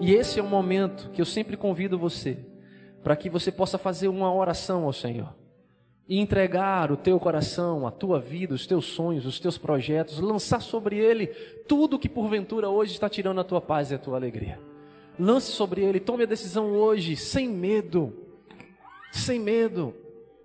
E 0.00 0.12
esse 0.14 0.40
é 0.40 0.42
o 0.42 0.46
momento 0.46 1.10
que 1.10 1.20
eu 1.20 1.26
sempre 1.26 1.56
convido 1.56 1.98
você 1.98 2.38
para 3.02 3.16
que 3.16 3.28
você 3.28 3.50
possa 3.50 3.78
fazer 3.78 4.08
uma 4.08 4.32
oração 4.32 4.84
ao 4.84 4.92
Senhor 4.92 5.34
e 6.08 6.18
entregar 6.18 6.90
o 6.90 6.96
teu 6.96 7.18
coração, 7.18 7.86
a 7.86 7.90
tua 7.90 8.20
vida, 8.20 8.54
os 8.54 8.66
teus 8.66 8.86
sonhos, 8.86 9.26
os 9.26 9.38
teus 9.38 9.56
projetos, 9.56 10.18
lançar 10.18 10.60
sobre 10.60 10.96
ele 10.98 11.28
tudo 11.68 11.98
que 11.98 12.08
porventura 12.08 12.68
hoje 12.68 12.92
está 12.92 13.08
tirando 13.08 13.40
a 13.40 13.44
tua 13.44 13.60
paz 13.60 13.90
e 13.90 13.94
a 13.94 13.98
tua 13.98 14.16
alegria. 14.16 14.58
Lance 15.18 15.52
sobre 15.52 15.82
ele, 15.82 16.00
tome 16.00 16.24
a 16.24 16.26
decisão 16.26 16.72
hoje, 16.72 17.16
sem 17.16 17.48
medo 17.48 18.22
sem 19.12 19.38
medo. 19.38 19.94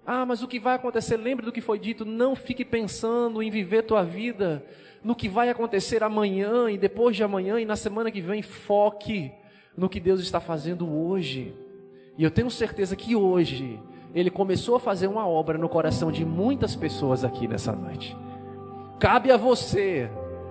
Ah, 0.06 0.26
mas 0.26 0.44
o 0.44 0.48
que 0.48 0.60
vai 0.60 0.76
acontecer? 0.76 1.18
Lembre 1.18 1.46
do 1.46 1.52
que 1.52 1.62
foi 1.62 1.80
dito. 1.80 2.06
Não 2.06 2.36
fique 2.36 2.64
pensando 2.64 3.42
em 3.42 3.50
viver 3.50 3.84
tua 3.84 4.04
vida 4.04 4.64
no 5.04 5.16
que 5.16 5.30
vai 5.30 5.50
acontecer 5.50 6.04
amanhã 6.04 6.70
e 6.70 6.78
depois 6.78 7.16
de 7.16 7.24
amanhã 7.24 7.60
e 7.60 7.66
na 7.66 7.76
semana 7.76 8.12
que 8.12 8.22
vem. 8.22 8.42
Foque 8.42 9.32
no 9.76 9.88
que 9.88 10.00
Deus 10.00 10.20
está 10.22 10.40
fazendo 10.40 10.92
hoje. 10.92 11.54
E 12.18 12.24
eu 12.24 12.32
tenho 12.32 12.50
certeza 12.50 12.96
que 12.96 13.16
hoje 13.16 13.80
Ele 14.14 14.32
começou 14.32 14.76
a 14.76 14.80
fazer 14.80 15.08
uma 15.08 15.28
obra 15.28 15.58
no 15.58 15.70
coração 15.70 16.12
de 16.12 16.26
muitas 16.26 16.76
pessoas 16.76 17.24
aqui 17.24 17.48
nessa 17.48 17.72
noite. 17.72 18.18
Cabe 19.00 19.32
a 19.32 19.38
você 19.38 20.10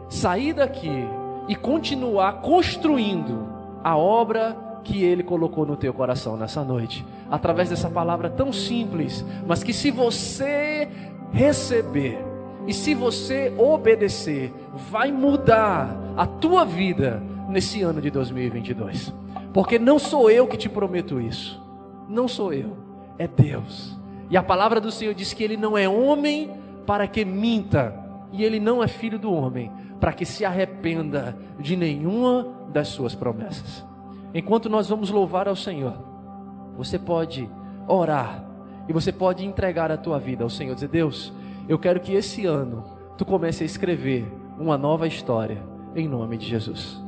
sair 0.09 0.53
daqui 0.53 1.05
e 1.49 1.57
continuar 1.57 2.40
construindo 2.40 3.49
a 3.82 3.97
obra 3.97 4.57
que 4.84 5.03
Ele 5.03 5.24
colocou 5.24 5.66
no 5.66 5.76
teu 5.76 5.92
coração 5.92 6.36
nessa 6.36 6.62
noite, 6.62 7.05
através 7.28 7.70
dessa 7.70 7.90
palavra 7.90 8.30
tão 8.30 8.53
simples, 8.53 9.24
mas 9.44 9.64
que 9.64 9.72
se 9.72 9.90
você 9.90 10.88
receber 11.32 12.36
e 12.66 12.72
se 12.72 12.94
você 12.94 13.52
obedecer, 13.56 14.52
vai 14.90 15.12
mudar 15.12 15.96
a 16.16 16.26
tua 16.26 16.64
vida 16.64 17.22
nesse 17.48 17.82
ano 17.82 18.00
de 18.00 18.10
2022. 18.10 19.12
Porque 19.52 19.78
não 19.78 19.98
sou 19.98 20.30
eu 20.30 20.46
que 20.46 20.56
te 20.56 20.68
prometo 20.68 21.20
isso, 21.20 21.62
não 22.08 22.28
sou 22.28 22.52
eu, 22.52 22.76
é 23.18 23.26
Deus. 23.26 23.96
E 24.28 24.36
a 24.36 24.42
palavra 24.42 24.80
do 24.80 24.90
Senhor 24.90 25.14
diz 25.14 25.32
que 25.32 25.44
Ele 25.44 25.56
não 25.56 25.78
é 25.78 25.88
homem 25.88 26.50
para 26.84 27.06
que 27.06 27.24
minta, 27.24 27.94
e 28.32 28.44
Ele 28.44 28.58
não 28.58 28.82
é 28.82 28.88
filho 28.88 29.18
do 29.18 29.32
homem 29.32 29.70
para 30.00 30.12
que 30.12 30.26
se 30.26 30.44
arrependa 30.44 31.36
de 31.58 31.76
nenhuma 31.76 32.46
das 32.72 32.88
suas 32.88 33.14
promessas. 33.14 33.84
Enquanto 34.34 34.68
nós 34.68 34.88
vamos 34.88 35.10
louvar 35.10 35.48
ao 35.48 35.56
Senhor, 35.56 35.96
você 36.76 36.98
pode 36.98 37.48
orar 37.88 38.44
e 38.88 38.92
você 38.92 39.10
pode 39.10 39.44
entregar 39.44 39.90
a 39.90 39.96
tua 39.96 40.18
vida 40.18 40.44
ao 40.44 40.50
Senhor, 40.50 40.74
dizer: 40.74 40.88
Deus, 40.88 41.32
eu 41.68 41.78
quero 41.78 42.00
que 42.00 42.14
esse 42.14 42.46
ano 42.46 42.84
tu 43.18 43.24
comece 43.24 43.62
a 43.62 43.66
escrever 43.66 44.26
uma 44.58 44.78
nova 44.78 45.06
história 45.06 45.62
em 45.94 46.08
nome 46.08 46.36
de 46.36 46.46
Jesus. 46.46 47.04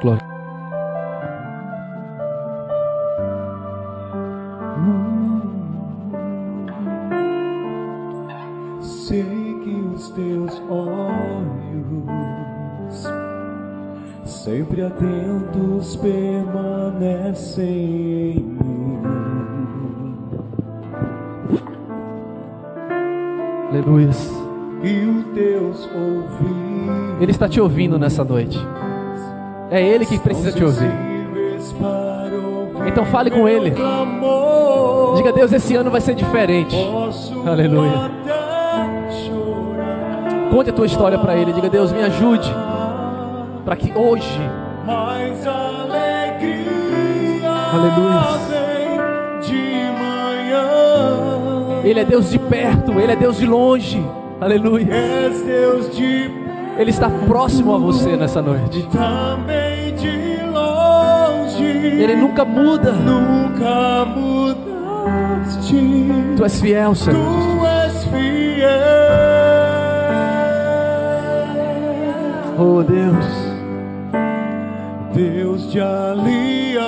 Glória. 0.00 0.31
Sempre 14.82 14.86
atentos, 14.86 15.96
permanecem 15.96 17.66
em 17.66 18.40
mim. 18.40 18.98
Aleluia. 23.70 24.10
E 24.82 25.04
os 25.06 25.24
teus 25.34 25.88
ouvidos. 25.94 27.20
Ele 27.20 27.30
está 27.30 27.48
te 27.48 27.60
ouvindo 27.60 27.96
nessa 27.98 28.24
noite. 28.24 28.58
É 29.70 29.80
Ele 29.80 30.04
que 30.04 30.18
precisa 30.18 30.50
te 30.52 30.64
ouvir. 30.64 30.90
Então 32.86 33.06
fale 33.06 33.30
com 33.30 33.48
Ele. 33.48 33.72
Diga, 35.16 35.32
Deus, 35.32 35.52
esse 35.52 35.76
ano 35.76 35.90
vai 35.90 36.00
ser 36.00 36.14
diferente. 36.14 36.76
Aleluia. 37.46 38.10
Conte 40.50 40.70
a 40.70 40.72
tua 40.72 40.86
história 40.86 41.18
para 41.18 41.36
Ele. 41.36 41.52
Diga, 41.52 41.70
Deus, 41.70 41.92
me 41.92 42.02
ajude. 42.02 42.52
Para 43.64 43.76
que 43.76 43.92
hoje. 43.96 44.40
Mais 44.84 45.46
alegria 45.46 46.62
Aleluia. 47.72 48.22
de 49.40 49.92
manhã. 49.98 50.64
Ele 51.84 52.00
é 52.00 52.04
Deus 52.04 52.30
de 52.30 52.38
perto, 52.38 52.98
Ele 52.98 53.12
é 53.12 53.16
Deus 53.16 53.36
de 53.38 53.46
longe. 53.46 54.04
Aleluia. 54.40 54.92
És 54.92 55.40
Deus 55.42 55.94
de 55.96 56.30
Ele 56.78 56.90
está 56.90 57.08
próximo 57.26 57.74
a 57.74 57.78
você 57.78 58.16
nessa 58.16 58.42
noite. 58.42 58.86
também 58.92 59.94
de 59.94 60.42
longe. 60.50 61.64
Ele 61.64 62.16
nunca 62.16 62.44
muda. 62.44 62.92
nunca 62.92 64.04
mudaste. 64.06 65.76
Tu 66.36 66.44
és 66.44 66.60
fiel, 66.60 66.94
Senhor. 66.94 67.18
Tu 67.20 67.66
és 67.66 68.04
fiel. 68.04 68.72
Oh 72.58 72.82
Deus. 72.82 73.51
Deus 75.14 75.70
de 75.70 75.78
aliança, 75.78 76.80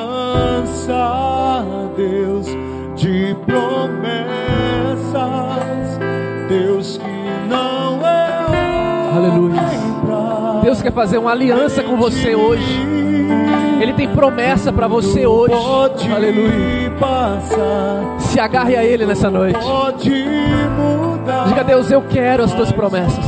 Deus 1.94 2.46
de 2.96 3.36
promessas, 3.44 3.98
Deus 6.48 6.96
que 6.96 7.48
não 7.48 8.00
é 8.06 8.34
Aleluia. 9.14 9.60
Deus 10.62 10.80
quer 10.80 10.92
fazer 10.92 11.18
uma 11.18 11.32
aliança 11.32 11.82
com 11.82 11.96
você 11.96 12.34
hoje. 12.34 12.82
Ele 13.78 13.92
tem 13.92 14.08
promessa 14.08 14.72
para 14.72 14.88
você 14.88 15.26
hoje. 15.26 15.54
Pode 15.54 16.10
Aleluia. 16.10 16.74
Se 18.18 18.40
agarre 18.40 18.74
a 18.74 18.82
Ele 18.82 19.04
nessa 19.04 19.30
noite. 19.30 19.60
Diga, 21.48 21.62
Deus, 21.62 21.90
eu 21.90 22.00
quero 22.00 22.42
as 22.42 22.54
tuas 22.54 22.72
promessas. 22.72 23.24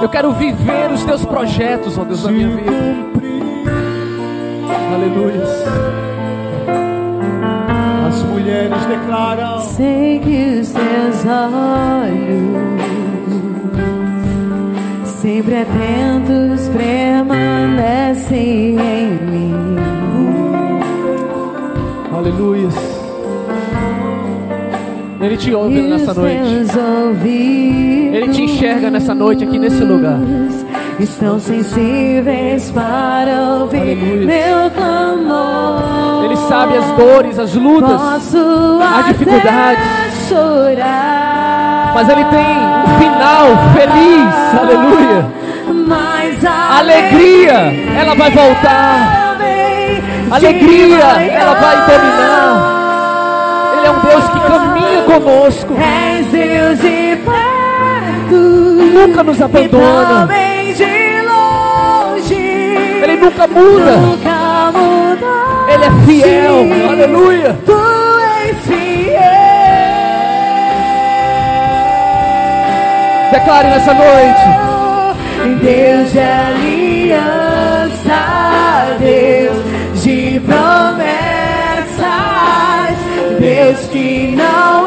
Eu 0.00 0.08
quero 0.08 0.32
viver 0.32 0.90
os 0.90 1.04
teus 1.04 1.24
projetos, 1.26 1.98
ó 1.98 2.04
Deus, 2.04 2.24
na 2.24 2.30
minha 2.30 2.48
vida. 2.48 3.13
Aleluia. 4.92 5.44
As 8.08 8.22
mulheres 8.24 8.84
declaram. 8.86 9.60
Sei 9.60 10.18
que 10.18 10.58
os 10.60 10.72
teus 10.72 11.24
olhos, 11.26 12.80
sempre 15.04 15.54
atentos, 15.56 16.68
permanecem 16.68 18.76
em 18.78 19.08
mim. 19.30 19.54
Aleluia. 22.12 22.68
Ele 25.20 25.36
te 25.38 25.54
ouve 25.54 25.80
nessa 25.80 26.12
noite. 26.12 26.66
Ele 28.12 28.28
te 28.28 28.42
enxerga 28.42 28.90
nessa 28.90 29.14
noite 29.14 29.42
aqui 29.44 29.58
nesse 29.58 29.82
lugar. 29.82 30.18
Estão 30.98 31.38
sensíveis 31.40 32.70
para 32.70 33.32
ouvir 33.60 33.80
Aleluia. 33.80 34.26
meu 34.26 34.70
clamor. 34.70 36.24
Ele 36.24 36.36
sabe 36.36 36.76
as 36.78 36.84
dores, 36.92 37.38
as 37.38 37.54
lutas, 37.54 38.00
Posso 38.00 38.78
as 38.98 39.06
dificuldades. 39.06 39.84
chorar, 40.28 41.92
mas 41.94 42.08
Ele 42.08 42.24
tem 42.24 42.56
um 42.56 42.98
final 42.98 43.46
feliz. 43.74 44.34
Aleluia. 44.60 45.26
mas 45.86 46.44
A 46.44 46.78
alegria, 46.78 47.72
ela 48.00 48.14
vai 48.14 48.30
voltar. 48.30 49.34
Alegria, 50.30 51.04
ela 51.32 51.54
vai 51.54 51.76
dominar. 51.86 53.74
Ele 53.78 53.86
é 53.86 53.90
um 53.90 54.00
Deus 54.00 54.24
que 54.30 54.40
caminha 54.40 55.02
conosco. 55.02 55.74
És 55.76 56.26
Deus 56.28 56.78
de 56.80 57.16
perto, 57.16 58.34
Nunca 58.94 59.22
nos 59.24 59.40
abandona. 59.42 60.28
De 60.76 61.22
longe. 61.22 62.34
Ele 63.02 63.16
nunca 63.16 63.46
muda. 63.46 63.96
Nunca 63.96 64.72
muda. 64.72 65.32
Ele 65.72 65.84
é 65.84 65.90
fiel. 66.06 66.56
Aleluia. 66.90 67.58
Tu 67.64 67.72
és 68.46 68.56
fiel. 68.66 68.84
Declare 73.32 73.68
nessa 73.68 73.94
noite. 73.94 74.64
Deus 75.60 76.12
de 76.12 76.18
aliança, 76.20 77.66
Deus 78.98 79.62
de 80.02 80.40
promessas, 80.40 81.04
Deus 83.38 83.86
que 83.90 84.34
não 84.36 84.83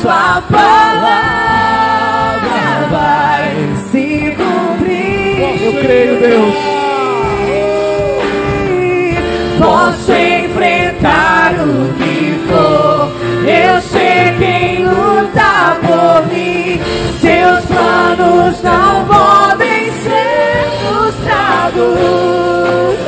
sua 0.00 0.42
palavra 0.50 0.80
vai 2.90 3.76
se 3.90 4.34
cumprir. 4.36 5.62
Eu 5.62 5.72
creio, 5.82 6.20
Deus. 6.20 6.54
Posso 9.58 10.12
enfrentar 10.12 11.52
o 11.60 11.92
que 11.98 12.40
for. 12.48 13.12
Eu 13.46 13.80
sei 13.82 14.34
quem 14.38 14.86
luta 14.86 15.76
por 15.82 16.26
mim. 16.32 16.80
Seus 17.20 17.64
planos 17.66 18.62
não 18.62 19.04
podem 19.04 19.92
ser 19.92 20.66
frustrados. 20.88 21.98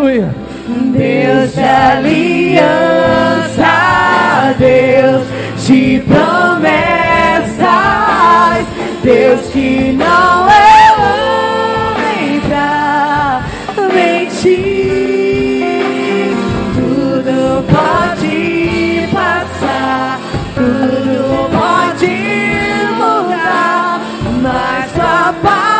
Aleluia. 0.00 0.34
Deus 0.66 1.52
de 1.52 1.60
aliança, 1.60 2.14
Deus 4.56 5.26
de 5.66 6.02
promessas, 6.06 7.60
Deus 9.02 9.42
que 9.52 9.92
não 9.92 10.48
é 10.48 10.94
homem 10.96 12.40
pra 12.48 13.42
mentir. 13.92 14.48
Tudo 16.74 17.62
pode 17.68 19.06
passar, 19.12 20.18
tudo 20.54 21.50
pode 21.50 22.16
mudar, 22.96 24.00
mas 24.40 24.98
a 24.98 25.34
palavra 25.42 25.79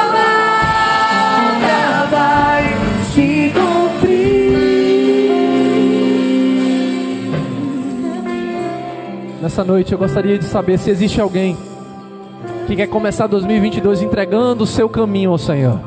Nessa 9.51 9.65
noite 9.65 9.91
eu 9.93 9.99
gostaria 9.99 10.39
de 10.39 10.45
saber 10.45 10.79
se 10.79 10.91
existe 10.91 11.21
alguém 11.21 11.57
que 12.69 12.77
quer 12.77 12.87
começar 12.87 13.27
2022 13.27 14.01
entregando 14.01 14.63
o 14.63 14.67
seu 14.67 14.89
caminho 14.89 15.33
ao 15.33 15.39
Senhor, 15.39 15.81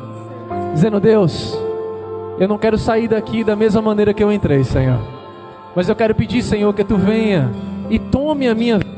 dizendo: 0.74 1.00
Deus, 1.00 1.58
eu 2.38 2.46
não 2.46 2.58
quero 2.58 2.76
sair 2.76 3.08
daqui 3.08 3.42
da 3.42 3.56
mesma 3.56 3.80
maneira 3.80 4.12
que 4.12 4.22
eu 4.22 4.30
entrei, 4.30 4.62
Senhor, 4.64 5.00
mas 5.74 5.88
eu 5.88 5.96
quero 5.96 6.14
pedir, 6.14 6.42
Senhor, 6.42 6.74
que 6.74 6.84
tu 6.84 6.98
venha 6.98 7.50
e 7.88 7.98
tome 7.98 8.46
a 8.46 8.54
minha 8.54 8.76
vida. 8.76 8.92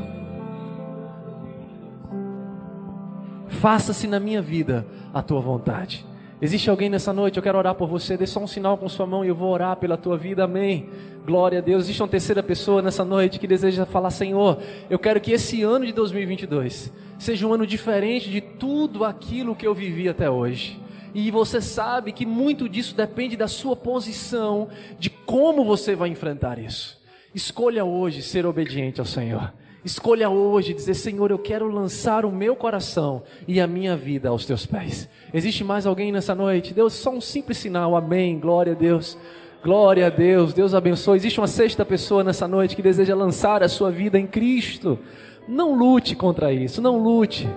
Faça-se 3.47 4.05
na 4.05 4.19
minha 4.19 4.41
vida 4.41 4.85
a 5.13 5.21
tua 5.21 5.39
vontade. 5.39 6.05
Existe 6.39 6.69
alguém 6.69 6.87
nessa 6.87 7.11
noite? 7.11 7.37
Eu 7.37 7.43
quero 7.43 7.57
orar 7.57 7.73
por 7.73 7.87
você. 7.87 8.15
Dê 8.15 8.27
só 8.27 8.39
um 8.39 8.45
sinal 8.45 8.77
com 8.77 8.87
sua 8.87 9.07
mão 9.07 9.25
e 9.25 9.27
eu 9.27 9.35
vou 9.35 9.51
orar 9.51 9.75
pela 9.77 9.97
tua 9.97 10.15
vida. 10.15 10.43
Amém. 10.43 10.87
Glória 11.25 11.57
a 11.57 11.61
Deus. 11.61 11.85
Existe 11.85 12.01
uma 12.01 12.07
terceira 12.07 12.43
pessoa 12.43 12.79
nessa 12.79 13.03
noite 13.03 13.39
que 13.39 13.47
deseja 13.47 13.87
falar: 13.87 14.11
Senhor, 14.11 14.59
eu 14.87 14.99
quero 14.99 15.19
que 15.19 15.31
esse 15.31 15.63
ano 15.63 15.85
de 15.85 15.91
2022 15.91 16.93
seja 17.17 17.47
um 17.47 17.53
ano 17.53 17.65
diferente 17.65 18.29
de 18.29 18.39
tudo 18.39 19.03
aquilo 19.03 19.55
que 19.55 19.65
eu 19.65 19.73
vivi 19.73 20.07
até 20.07 20.29
hoje. 20.29 20.79
E 21.11 21.31
você 21.31 21.59
sabe 21.59 22.11
que 22.11 22.27
muito 22.27 22.69
disso 22.69 22.95
depende 22.95 23.35
da 23.35 23.47
sua 23.47 23.75
posição, 23.75 24.67
de 24.99 25.09
como 25.09 25.65
você 25.65 25.95
vai 25.95 26.09
enfrentar 26.09 26.59
isso. 26.59 27.01
Escolha 27.33 27.83
hoje 27.83 28.21
ser 28.21 28.45
obediente 28.45 28.99
ao 28.99 29.05
Senhor. 29.05 29.51
Escolha 29.87 30.29
hoje 30.29 30.73
dizer: 30.73 30.95
Senhor, 30.95 31.31
eu 31.31 31.39
quero 31.39 31.69
lançar 31.69 32.25
o 32.25 32.31
meu 32.31 32.57
coração 32.57 33.23
e 33.47 33.61
a 33.61 33.65
minha 33.65 33.95
vida 33.95 34.27
aos 34.27 34.45
teus 34.45 34.65
pés. 34.65 35.07
Existe 35.33 35.63
mais 35.63 35.85
alguém 35.85 36.11
nessa 36.11 36.35
noite? 36.35 36.73
Deus, 36.73 36.91
só 36.91 37.09
um 37.09 37.21
simples 37.21 37.57
sinal. 37.57 37.95
Amém. 37.95 38.37
Glória 38.37 38.73
a 38.73 38.75
Deus. 38.75 39.17
Glória 39.63 40.07
a 40.07 40.09
Deus. 40.09 40.53
Deus 40.53 40.73
abençoe. 40.73 41.15
Existe 41.15 41.39
uma 41.39 41.47
sexta 41.47 41.85
pessoa 41.85 42.21
nessa 42.21 42.49
noite 42.49 42.75
que 42.75 42.81
deseja 42.81 43.15
lançar 43.15 43.63
a 43.63 43.69
sua 43.69 43.89
vida 43.89 44.19
em 44.19 44.27
Cristo. 44.27 44.99
Não 45.47 45.73
lute 45.73 46.17
contra 46.17 46.51
isso. 46.51 46.81
Não 46.81 47.01
lute. 47.01 47.47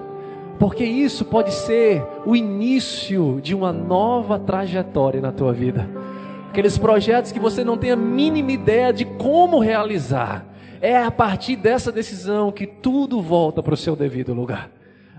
Porque 0.56 0.84
isso 0.84 1.24
pode 1.24 1.52
ser 1.52 2.00
o 2.24 2.36
início 2.36 3.40
de 3.42 3.56
uma 3.56 3.72
nova 3.72 4.38
trajetória 4.38 5.20
na 5.20 5.32
tua 5.32 5.52
vida. 5.52 5.90
Aqueles 6.48 6.78
projetos 6.78 7.32
que 7.32 7.40
você 7.40 7.64
não 7.64 7.76
tem 7.76 7.90
a 7.90 7.96
mínima 7.96 8.52
ideia 8.52 8.92
de 8.92 9.04
como 9.04 9.58
realizar. 9.58 10.46
É 10.80 10.96
a 10.96 11.10
partir 11.10 11.56
dessa 11.56 11.92
decisão 11.92 12.50
que 12.50 12.66
tudo 12.66 13.20
volta 13.20 13.62
para 13.62 13.74
o 13.74 13.76
seu 13.76 13.94
devido 13.94 14.32
lugar. 14.32 14.70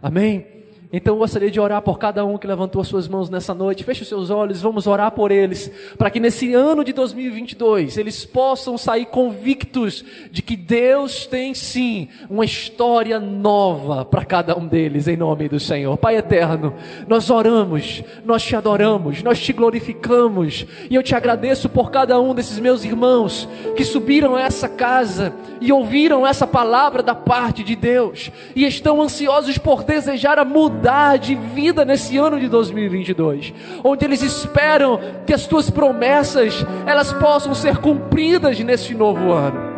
Amém? 0.01 0.60
Então 0.93 1.13
eu 1.13 1.19
gostaria 1.19 1.49
de 1.49 1.57
orar 1.57 1.81
por 1.81 1.97
cada 1.97 2.25
um 2.25 2.37
que 2.37 2.45
levantou 2.45 2.81
as 2.81 2.87
suas 2.87 3.07
mãos 3.07 3.29
nessa 3.29 3.53
noite. 3.53 3.83
Feche 3.83 4.01
os 4.01 4.09
seus 4.09 4.29
olhos, 4.29 4.61
vamos 4.61 4.87
orar 4.87 5.11
por 5.11 5.31
eles, 5.31 5.71
para 5.97 6.09
que 6.09 6.19
nesse 6.19 6.53
ano 6.53 6.83
de 6.83 6.91
2022 6.91 7.97
eles 7.97 8.25
possam 8.25 8.77
sair 8.77 9.05
convictos 9.05 10.03
de 10.29 10.41
que 10.41 10.57
Deus 10.57 11.25
tem 11.25 11.53
sim 11.53 12.09
uma 12.29 12.43
história 12.43 13.21
nova 13.21 14.03
para 14.03 14.25
cada 14.25 14.57
um 14.57 14.67
deles, 14.67 15.07
em 15.07 15.15
nome 15.15 15.47
do 15.47 15.61
Senhor. 15.61 15.95
Pai 15.95 16.17
eterno, 16.17 16.73
nós 17.07 17.29
oramos, 17.29 18.03
nós 18.25 18.43
te 18.43 18.53
adoramos, 18.53 19.23
nós 19.23 19.39
te 19.39 19.53
glorificamos, 19.53 20.65
e 20.89 20.95
eu 20.95 21.03
te 21.03 21.15
agradeço 21.15 21.69
por 21.69 21.89
cada 21.89 22.19
um 22.19 22.35
desses 22.35 22.59
meus 22.59 22.83
irmãos 22.83 23.47
que 23.77 23.85
subiram 23.85 24.35
a 24.35 24.41
essa 24.41 24.67
casa 24.67 25.33
e 25.61 25.71
ouviram 25.71 26.27
essa 26.27 26.45
palavra 26.45 27.01
da 27.01 27.15
parte 27.15 27.63
de 27.63 27.77
Deus 27.77 28.29
e 28.53 28.65
estão 28.65 29.01
ansiosos 29.01 29.57
por 29.57 29.83
desejar 29.83 30.37
a 30.37 30.43
mudança 30.43 30.80
de 31.19 31.35
vida 31.35 31.85
nesse 31.85 32.17
ano 32.17 32.39
de 32.39 32.47
2022, 32.47 33.53
onde 33.83 34.05
eles 34.05 34.21
esperam 34.21 34.99
que 35.25 35.33
as 35.33 35.45
tuas 35.45 35.69
promessas 35.69 36.65
elas 36.85 37.13
possam 37.13 37.53
ser 37.53 37.77
cumpridas 37.77 38.59
nesse 38.59 38.93
novo 38.93 39.31
ano. 39.31 39.71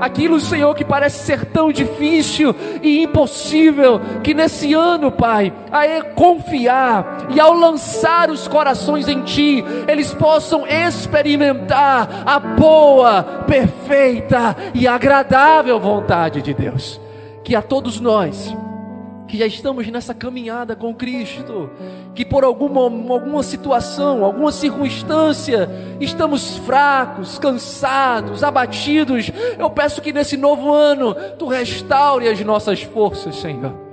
Aquilo, 0.00 0.38
Senhor, 0.38 0.74
que 0.74 0.84
parece 0.84 1.24
ser 1.24 1.46
tão 1.46 1.72
difícil 1.72 2.54
e 2.82 3.02
impossível, 3.02 4.00
que 4.22 4.34
nesse 4.34 4.74
ano, 4.74 5.10
Pai, 5.10 5.52
a 5.72 6.02
confiar 6.14 7.28
e 7.30 7.40
ao 7.40 7.54
lançar 7.54 8.30
os 8.30 8.46
corações 8.46 9.08
em 9.08 9.22
Ti, 9.22 9.64
eles 9.88 10.12
possam 10.12 10.66
experimentar 10.66 12.24
a 12.26 12.38
boa, 12.38 13.22
perfeita 13.46 14.54
e 14.74 14.86
agradável 14.86 15.80
vontade 15.80 16.42
de 16.42 16.52
Deus. 16.52 17.00
Que 17.42 17.54
a 17.54 17.62
todos 17.62 17.98
nós, 17.98 18.54
que 19.26 19.36
já 19.36 19.46
estamos 19.46 19.86
nessa 19.88 20.14
caminhada 20.14 20.76
com 20.76 20.94
Cristo, 20.94 21.70
que 22.14 22.24
por 22.24 22.44
alguma, 22.44 22.82
alguma 22.82 23.42
situação, 23.42 24.24
alguma 24.24 24.52
circunstância, 24.52 25.68
estamos 26.00 26.58
fracos, 26.58 27.38
cansados, 27.38 28.42
abatidos. 28.42 29.30
Eu 29.58 29.70
peço 29.70 30.00
que 30.00 30.12
nesse 30.12 30.36
novo 30.36 30.72
ano 30.72 31.14
tu 31.38 31.46
restaure 31.46 32.28
as 32.28 32.40
nossas 32.40 32.82
forças, 32.82 33.36
Senhor. 33.36 33.85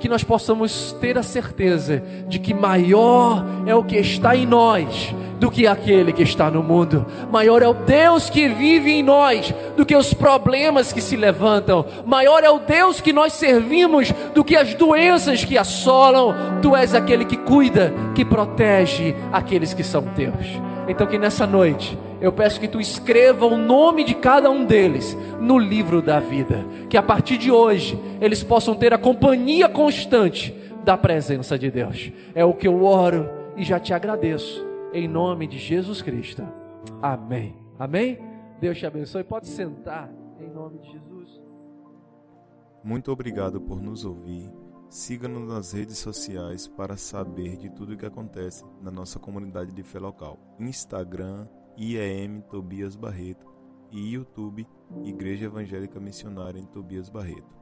Que 0.00 0.08
nós 0.08 0.24
possamos 0.24 0.92
ter 1.00 1.16
a 1.16 1.22
certeza 1.22 2.02
de 2.26 2.38
que 2.38 2.52
maior 2.52 3.44
é 3.66 3.74
o 3.74 3.84
que 3.84 3.96
está 3.96 4.34
em 4.34 4.46
nós 4.46 5.14
do 5.38 5.50
que 5.50 5.66
aquele 5.66 6.12
que 6.12 6.22
está 6.22 6.50
no 6.50 6.62
mundo. 6.62 7.06
Maior 7.32 7.62
é 7.62 7.68
o 7.68 7.72
Deus 7.72 8.28
que 8.28 8.46
vive 8.48 8.90
em 8.90 9.02
nós 9.02 9.54
do 9.76 9.86
que 9.86 9.96
os 9.96 10.12
problemas 10.12 10.92
que 10.92 11.00
se 11.00 11.16
levantam. 11.16 11.84
Maior 12.04 12.44
é 12.44 12.50
o 12.50 12.58
Deus 12.58 13.00
que 13.00 13.12
nós 13.12 13.32
servimos 13.32 14.12
do 14.34 14.44
que 14.44 14.54
as 14.54 14.74
doenças 14.74 15.44
que 15.44 15.56
assolam. 15.56 16.34
Tu 16.60 16.76
és 16.76 16.94
aquele 16.94 17.24
que 17.24 17.38
cuida, 17.38 17.92
que 18.14 18.24
protege 18.24 19.16
aqueles 19.32 19.72
que 19.72 19.82
são 19.82 20.02
teus. 20.02 20.46
Então 20.86 21.06
que 21.06 21.18
nessa 21.18 21.46
noite 21.46 21.98
eu 22.20 22.32
peço 22.32 22.60
que 22.60 22.68
tu 22.68 22.80
escreva 22.80 23.46
o 23.46 23.56
nome 23.56 24.04
de 24.04 24.14
cada 24.14 24.50
um 24.50 24.64
deles 24.64 25.16
no 25.40 25.58
livro 25.58 26.02
da 26.02 26.20
vida, 26.20 26.64
que 26.88 26.96
a 26.96 27.02
partir 27.02 27.38
de 27.38 27.50
hoje 27.50 27.98
eles 28.20 28.42
possam 28.42 28.74
ter 28.74 28.92
a 28.92 28.98
companhia 28.98 29.68
constante 29.68 30.54
da 30.84 30.96
presença 30.96 31.58
de 31.58 31.70
Deus. 31.70 32.12
É 32.34 32.44
o 32.44 32.54
que 32.54 32.68
eu 32.68 32.84
oro 32.84 33.28
e 33.56 33.64
já 33.64 33.78
te 33.78 33.92
agradeço 33.92 34.66
em 34.92 35.08
nome 35.08 35.46
de 35.46 35.58
Jesus 35.58 36.02
Cristo. 36.02 36.46
Amém. 37.00 37.56
Amém. 37.78 38.18
Deus 38.60 38.78
te 38.78 38.86
abençoe. 38.86 39.24
Pode 39.24 39.48
sentar 39.48 40.10
em 40.38 40.50
nome 40.50 40.78
de 40.78 40.92
Jesus. 40.92 41.40
Muito 42.82 43.10
obrigado 43.10 43.60
por 43.60 43.80
nos 43.80 44.04
ouvir. 44.04 44.50
Siga-nos 44.88 45.46
nas 45.48 45.72
redes 45.72 45.98
sociais 45.98 46.66
para 46.66 46.96
saber 46.96 47.56
de 47.56 47.70
tudo 47.70 47.92
o 47.92 47.96
que 47.96 48.06
acontece 48.06 48.64
na 48.82 48.90
nossa 48.90 49.18
comunidade 49.18 49.72
de 49.72 49.82
fé 49.82 50.00
local. 50.00 50.38
Instagram, 50.58 51.46
IEM 51.80 52.42
Tobias 52.42 52.94
Barreto 52.94 53.46
e 53.90 54.12
YouTube 54.12 54.66
Igreja 55.02 55.46
Evangélica 55.46 55.98
Missionária 55.98 56.60
em 56.60 56.66
Tobias 56.66 57.08
Barreto. 57.08 57.58